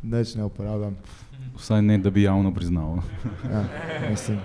[0.00, 0.94] nič ne uporabljam.
[1.56, 2.98] Vsaj ne, da bi javno priznal.
[3.52, 3.64] Ja,
[4.10, 4.38] mislim,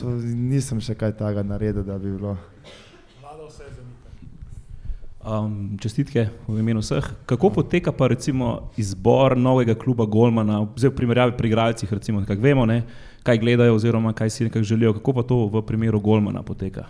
[0.00, 2.36] to, nisem še kaj takega naredil, da bi bilo.
[5.24, 7.06] Um, čestitke v imenu vseh.
[7.24, 12.44] Kako poteka pa recimo izbor novega kluba Golmana, zdaj v primerjavi pri igralcih, recimo, kako
[12.44, 12.82] vemo, ne,
[13.24, 16.84] kaj gledajo oziroma kaj si nekako želijo, kako pa to v primeru Golmana poteka?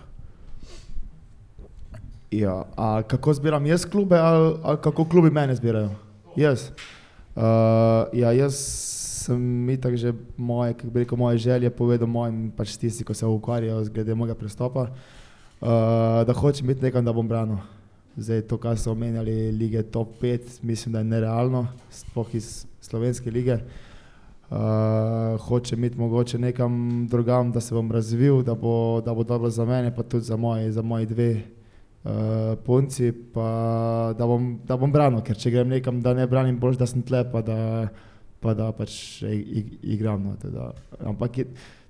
[2.34, 5.94] Ja, a kako zbiram jaz klube ali, ali kako klubi mene zbirajo?
[6.36, 6.72] Jaz.
[7.34, 8.54] Uh, ja, jaz
[9.26, 13.26] sem itak že moje, kako bi rekel, moje želje povedal mojim pač tisti, ko se
[13.26, 17.58] ukvarjajo z glede mojega prestopa, uh, da hočem biti nekam, da bom branil.
[18.14, 23.30] Zdaj to, kar so omenjali lige top 5, mislim, da je nerealno, sploh iz slovenske
[23.30, 23.58] lige.
[24.54, 29.50] Uh, hočem iti mogoče nekam drugam, da se bom razvil, da bo, da bo dobro
[29.50, 31.42] za mene, pa tudi za moji, za moji dve
[32.04, 36.58] uh, punci, pa da bom, da bom branil, ker če grem nekam, da ne branim,
[36.60, 37.58] bolj da sem tle, pa da,
[38.44, 40.22] pa da pač ig, ig, igram.
[40.24, 40.72] No, teda.
[41.04, 41.46] Ampak je,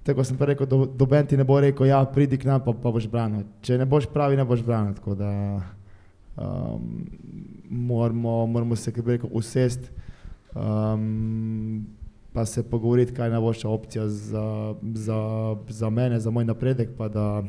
[0.07, 2.77] tako sem pa rekel, do, doben ti ne bo rekel, ja, pridi k nam, pa,
[2.77, 3.47] pa boš branil.
[3.65, 4.95] Če ne boš pravi, ne boš branil.
[5.01, 5.32] Tako da
[6.36, 7.05] um,
[7.70, 9.91] moramo, moramo se, kako bi rekel, usest.
[10.55, 11.86] Um,
[12.35, 15.19] pa se pogovoriti, kaj je najboljša opcija za, za,
[15.69, 17.43] za mene, za moj napredek, pa da,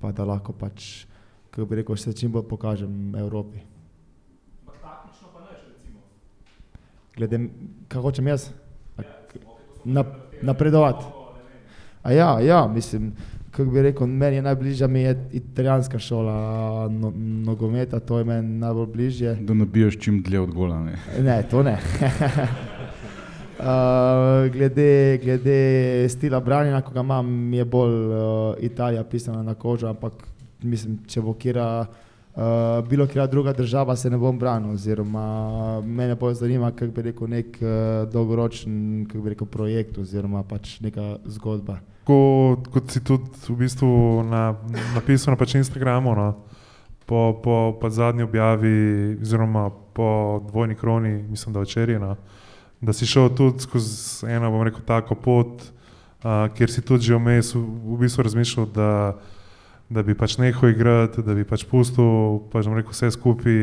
[0.00, 1.06] pa da lahko pač,
[1.58, 3.58] kako bi rekel, se čim bolj pokažem Evropi.
[7.16, 7.40] Glede,
[7.88, 8.50] kaj hočem jaz?
[8.96, 9.40] A k-
[9.84, 10.04] Na,
[10.42, 11.04] napredovati.
[12.02, 13.10] A ja, ja, mislim,
[13.50, 16.36] kako bi rekel, meni je najbližja mi je italijanska šola
[16.88, 17.10] no,
[17.44, 19.34] nogometa, to je meni najbolj bližje.
[19.34, 20.78] Da nabiješ čim dlje od gola.
[20.80, 20.94] Ne.
[21.20, 21.78] Ne, to ne.
[23.58, 23.64] Uh,
[24.52, 25.58] glede, glede
[26.08, 28.14] stila branjenja, ko ga imam, mi je bolj uh,
[28.60, 30.12] Italija pisana na kožo, ampak
[30.62, 32.42] mislim, če bo kira, uh,
[32.88, 34.74] bilo kira druga država, se ne bom branil.
[34.74, 37.70] Oziroma, mene bolj zanima, kako bi rekel, nek uh,
[38.12, 41.78] dolgoročen bi rekel, projekt oziroma pač neka zgodba.
[42.08, 43.88] Ko, kot si tudi v bistvu
[44.24, 44.54] na,
[44.94, 46.28] napisal na pač Instagramu, no,
[47.08, 52.14] po, po pa zadnji objavi, oziroma po dvojni kroni, mislim, da včeraj, no,
[52.80, 55.66] da si šel tudi skozi eno, bom rekel, tako pot,
[56.24, 58.90] uh, kjer si tudi že vmes v, v bistvu razmišljal, da,
[59.88, 63.62] da bi pač nehal igrati, da bi pač pustil pač, rekel, vse skupaj.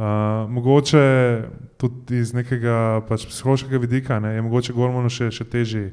[0.00, 1.00] Uh, mogoče
[1.76, 5.90] tudi iz nekega pač, psihološkega vidika ne, je mogoče Gormanu še, še težje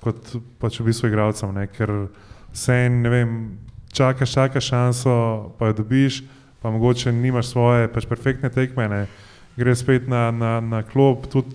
[0.00, 0.30] kot
[0.62, 1.66] pač v bistvu igralcem, ne?
[1.68, 1.92] ker
[2.54, 3.34] vse en, ne vem,
[3.92, 5.16] čakaš, čakaš šanso,
[5.58, 6.22] pa jo dobiš,
[6.64, 9.02] pa mogoče nimaš svoje pač perfektne tekme, ne?
[9.58, 11.52] greš spet na, na, na klop, tudi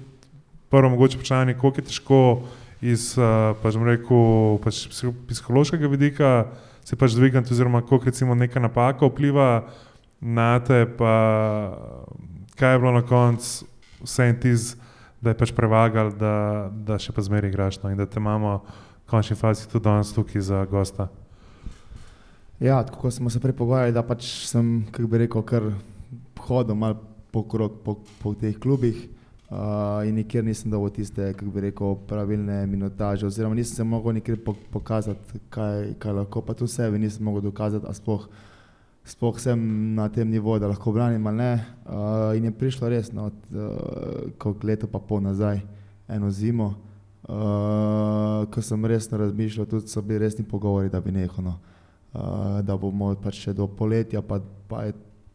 [0.70, 2.22] prvo mogoče vprašanje, koliko je težko
[2.86, 3.10] iz
[3.64, 6.32] pač, rekel, pač psiho- psihološkega vidika
[6.88, 9.68] se pač dvigati, oziroma koliko recimo neka napaka vpliva
[10.22, 11.14] na te, pa
[12.56, 13.66] kaj je bilo na koncu
[14.02, 14.76] vse en tiz,
[15.22, 18.62] da je pač prevagal, da, da še pa zmeraj igraš no, in da te imamo
[18.62, 21.10] v končni fazi tudi danes tukaj za gosta.
[22.64, 25.68] Ja, tako smo se prej pogovarjali, da pač sem, kako bi rekel, kar
[26.48, 27.02] hodil malo
[27.34, 29.10] po, krog, po, po teh klubih
[29.50, 34.14] uh, in nikjer nisem dobil tiste, kako bi rekel, pravilne minutaže, oziroma nisem se mogel
[34.18, 38.28] nikjer po, pokazati, kaj, kaj lahko, pa tu sebi nisem mogel dokazati, a sploh,
[39.08, 39.60] sploh sem
[39.96, 41.54] na tem nivoju, da lahko branim ali ne.
[41.86, 45.62] Uh, in je prišlo resno, od uh, koliko leto pa pol nazaj,
[46.08, 46.74] eno zimo,
[47.28, 51.44] uh, ko sem resno razmišljal, tudi so bili resni pogovori, da bi nehal.
[51.44, 51.58] No.
[52.14, 54.94] Uh, da bomo pač še do poletja, pa, pa je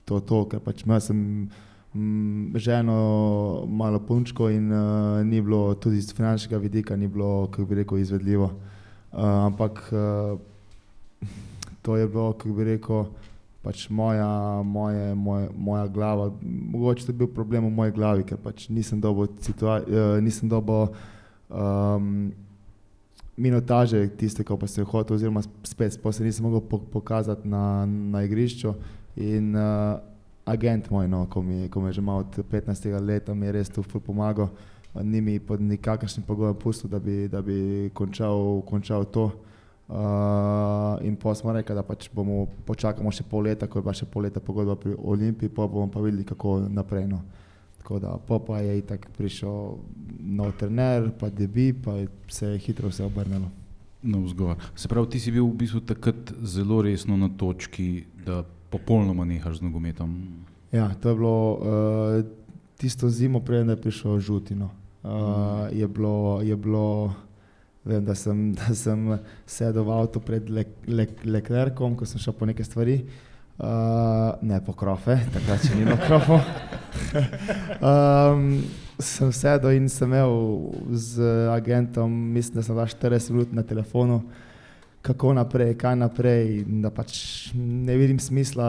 [0.09, 1.21] to to, ker pač imel sem
[2.55, 7.75] ženo, malo punčko in uh, ni bilo tudi iz finančnega vidika, ni bilo, kako bi
[7.75, 8.45] rekel, izvedljivo.
[8.45, 10.39] Uh, ampak uh,
[11.83, 13.05] to je bilo, kako bi rekel,
[13.63, 16.31] pač moja, moje, moje, moja glava.
[16.43, 20.49] Mogoče to je bil problem v moji glavi, ker pač nisem dobil, situa- uh, nisem
[20.49, 20.89] dobil
[21.51, 22.33] um,
[23.37, 27.85] minutaže, tiste, ko pa sem hotel, oziroma spet, pa se nisem mogel po- pokazati na,
[27.87, 28.73] na igrišču.
[29.17, 30.01] In uh,
[30.45, 33.53] agent moj, no, ko mi, ko me je že malo od 15 let, mi je
[33.53, 34.49] res tu pomagal,
[35.03, 39.31] ni mi pod nikakršnim pogojem pustil, da bi, da bi končal, končal to.
[39.93, 43.93] Uh, in pa smo rekli, da pač bomo počakali še pol leta, ko je bila
[43.93, 47.09] še pol leta pogodba pri Olimpiji, pa bomo pa videli, kako naprej.
[47.11, 47.21] No.
[47.83, 49.77] Tako da pa je itak prišel
[50.21, 51.99] nov trener, pa debi, pa
[52.31, 53.51] se je hitro vse obrnilo.
[54.03, 54.57] Navzgor.
[54.75, 59.61] Se pravi, ti si bil v bistvu takrat zelo resno na točki, da popolnoma nehaš
[59.61, 60.17] z nogometom.
[60.73, 62.25] Ja, to je bilo uh,
[62.81, 64.73] tisto zimo, preden je prišel žutino.
[65.03, 67.13] Uh, je bilo, je bilo
[67.85, 70.49] vem, da, sem, da sem sedel v avto pred
[71.25, 73.03] Leclercom, ko sem šel po neke stvari.
[73.63, 76.41] Uh, ne po krofe, takrat še ni bilo krofov.
[77.79, 78.63] um,
[79.13, 80.33] sem sedel in sem imel
[80.91, 81.23] z
[81.53, 84.23] agentom, mislim, da sem dal 40 minut na telefonu,
[85.03, 86.65] kako naprej, kaj naprej.
[86.83, 88.69] Da pač ne vidim smisla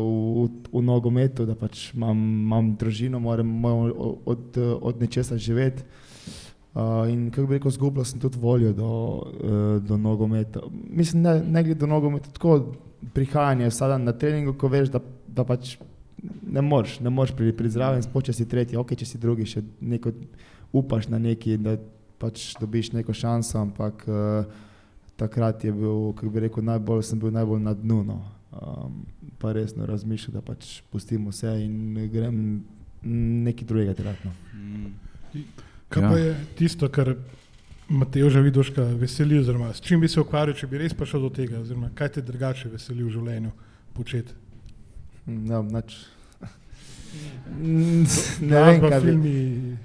[0.00, 0.02] v,
[0.42, 3.92] v, v nogometu, da pač imam, imam družino, moram, moram
[4.26, 5.84] od, od nečesa živeti.
[6.78, 8.88] Uh, in kako bi rekel, zgubil sem tudi voljo do,
[9.18, 10.60] uh, do nogometa.
[10.70, 12.74] Mislim, ne, ne glede do nogometa, tako
[13.14, 15.78] prihajanje vsak dan na treningu, ko veš, da, da pač
[16.46, 19.48] ne moreš, ne moreš pri, pri zraven, sploh če si tretji, ok, če si drugi,
[19.48, 20.12] še neko
[20.76, 21.78] upaš na neki, da
[22.20, 24.67] pač dobiš neko šanso, ampak uh,
[25.18, 28.02] takrat je bil, kako bi rekel, najbolj, sem bil najbolj na dnu.
[28.06, 28.18] No.
[28.54, 29.02] Um,
[29.38, 31.74] pa resno razmišljam, da pač pustim vse in
[32.12, 32.38] grem
[33.44, 34.32] nekaj drugega teratno.
[35.88, 36.08] Kaj Ja.
[36.10, 37.14] pa je tisto, kar
[37.88, 41.22] Mateo že vidiš, kaj veseli, oziroma s čim bi se ukvarjal, če bi res prišel
[41.24, 43.50] do tega, oziroma kaj te drugače veseli v življenju
[43.94, 44.32] početi?
[45.26, 45.94] No, nač.
[47.58, 48.04] Mm,
[48.44, 49.76] Ne vem, Glasba, kaj bi.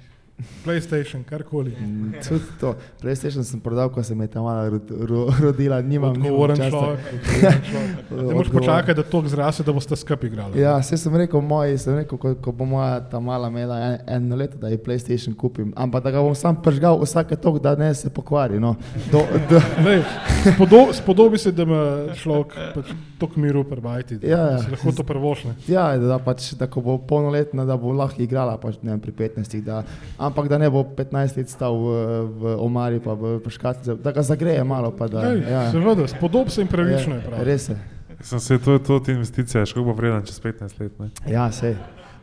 [0.64, 1.70] PlayStation, karkoli.
[1.72, 2.74] Mm, Tudi to.
[3.00, 6.56] PlayStation sem prodal, ko se mi je ta mala ro- ro- rodila, nimam nimam Odgovoren
[6.56, 6.70] časa.
[6.70, 7.00] človek.
[8.10, 10.60] Ne moreš počakati, da to zraste, da boste skupaj igrali.
[10.60, 13.98] Ja, vse sem rekel, moji, sem rekel, ko, ko bo moja ta mala imela en,
[14.08, 17.76] eno leto, da ji PlayStation kupim, ampak da ga bom sam pržgal vsake tok, da
[17.76, 18.60] ne se pokvari.
[18.60, 18.74] No.
[19.12, 20.02] Do, do, Lej,
[20.46, 21.82] spodo, spodobi se, da ima
[22.14, 22.90] človek pač
[23.24, 24.58] toliko miru prebajati, da Ja, ja.
[24.58, 25.54] si lahko to prvošne.
[25.66, 29.12] ja, da, pač, da ko bo polnoletna, da bo lahko igrala, pač, ne vem, pri
[29.12, 29.82] 15, da,
[30.18, 31.88] ampak da ne bo 15 let stal v,
[32.28, 34.92] v omari, pa v, škatli, da ga zagreje malo.
[34.92, 37.42] Pa da, Lej, ja, Seveda, spodob se in pravično je ja, prav.
[37.42, 37.76] res je.
[38.20, 40.98] Sem se to, to investicija, še kako bo vreden čez 15 let.
[41.00, 41.10] Ne?
[41.26, 41.74] Ja, sej.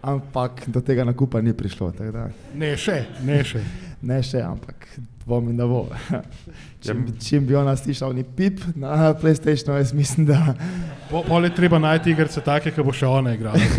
[0.02, 1.91] ampak do tega nakupa ni prišlo.
[1.91, 3.61] da Ne še, ne še.
[4.02, 4.88] Ne še, ampak
[5.26, 5.88] dvomim, da bo.
[6.84, 7.14] Čim, Ja.
[7.22, 10.53] čim bi ona slišala ni pip na PlayStationu, jaz mislim, da
[11.11, 13.60] Po, pol je treba najti igrice take, ki bo še ona igrala.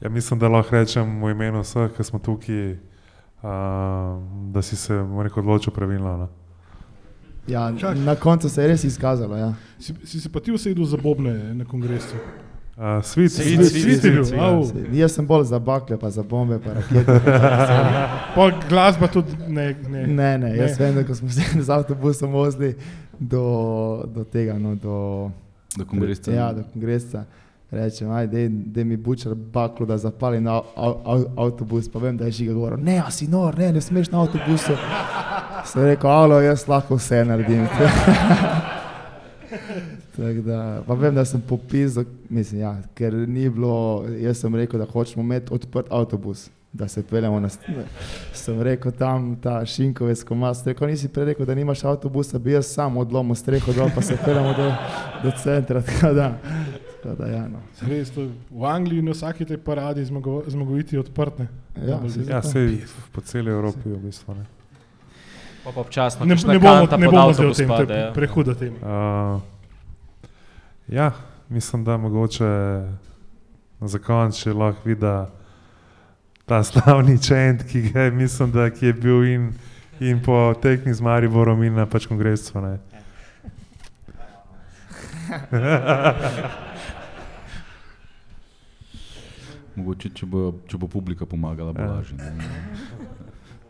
[0.00, 2.70] Ja, mislim, da lahko rečem v imenu vseh, ki smo tukaj,
[3.42, 3.50] uh,
[4.48, 6.14] da si se rekel, odločil pravilno.
[6.16, 6.28] No.
[7.46, 7.98] ja, Čak.
[7.98, 9.36] na koncu se je res izkazalo.
[9.36, 9.52] Ja.
[9.78, 12.16] Si, si se pa ti usedel za bobne na kongresu?
[12.80, 15.02] Uh, svit, Svit, svit, svit je bil, svit, ja.
[15.02, 17.20] Jaz sem bolj za bakle, pa za bombe, pa rakete.
[18.34, 19.76] Pa glasba tudi ne.
[19.88, 20.06] ne.
[20.06, 20.86] Ne, ne, jaz Ne.
[20.86, 22.76] vem, da ko smo se z avtobusom vozili
[23.18, 23.44] do,
[24.06, 25.30] do tega, no, do,
[25.76, 26.32] Do kongresa.
[26.32, 27.24] ja, do kongresa.
[27.70, 31.88] Rečem, ajde, da mi bučer baklo, da zapali na av, av, avtobus.
[31.88, 34.72] Pa vem, da je žiga govoril, ne, a si nor, ne, ne smeš na avtobusu.
[35.66, 37.68] Sem rekel, alo, jaz lahko vse naredim.
[40.20, 44.86] Da, pa vem, da sem popisal, mislim, ja, ker ni bilo, jaz sem rekel, da
[44.86, 47.84] hočemo imeti odprt avtobus, da se peljemo na stene.
[48.36, 52.52] Sem rekel tam, ta šinkovec, ko imaš, rekel, nisi prej rekel, da nimaš avtobusa, bi
[52.52, 54.68] jaz sam odlomil streho dol, pa se peljemo do,
[55.22, 55.82] do centra.
[55.88, 56.34] Tako da,
[57.02, 57.62] tako da ja, no.
[57.88, 61.48] Res, to, v Angliji na vsaki tej paradi zmago, zmagoviti odprtne.
[61.86, 62.26] Ja, D.
[62.28, 62.82] Ja, sej
[63.12, 64.34] po celi Evropi v bistvu.
[64.36, 64.44] Ne.
[65.64, 68.12] Pa pa občasno Ne, ne bomo, kanta ne bomo zdaj o tem, to je ja.
[68.12, 68.76] prehuda tema.
[68.84, 69.59] Uh,
[70.90, 71.12] ja,
[71.48, 72.44] mislim, da mogoče
[73.80, 75.06] za konec še lahko vidi
[76.46, 79.52] ta slavni čend, ki, ga mislim, da, ki je bil in,
[80.00, 82.60] in po tekmi z Mariborom in na pač kongresu.
[89.76, 91.86] Mogoče, če bo, če bo publika pomagala, bo Ja.
[91.86, 92.16] lažje.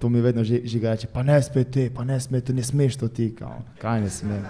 [0.00, 2.62] To mi vedno ži- žiga reče, pa ne smeš ti, pa ne smeš ti, ne
[2.62, 3.60] smeš to ti, kao.
[3.78, 4.42] kaj ne smem.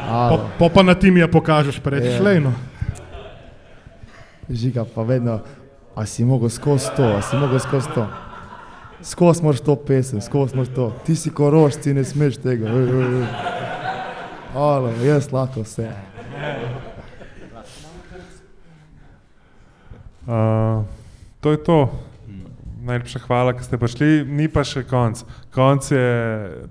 [0.00, 0.46] Pa, Alo.
[0.58, 2.22] pa, pa na tim je pokažeš, pa rečeš, Ja.
[2.22, 2.52] lejno.
[4.50, 5.40] Žiga pa vedno,
[5.94, 8.06] a si mogel skozi to, a si mogel skozi to.
[9.02, 10.92] Skozi moraš to pesem, skozi moraš to.
[11.02, 12.70] Ti si koroš, ti ne smeš tega.
[14.54, 15.90] Alo, jaz lahko vse.
[20.22, 20.84] Uh,
[21.40, 21.90] to je to.
[22.82, 24.24] Najlepša hvala, da ste prišli.
[24.26, 25.22] Ni pa še konc.
[25.54, 26.06] Konc je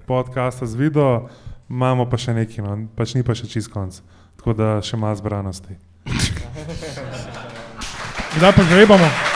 [0.03, 1.29] podcasta z video,
[1.71, 2.75] imamo pa še nekaj, no.
[2.99, 4.03] pač ni pa še čist konc.
[4.35, 5.79] Tako da še malo zbranosti.
[8.35, 9.30] Kdaj pa grebamo?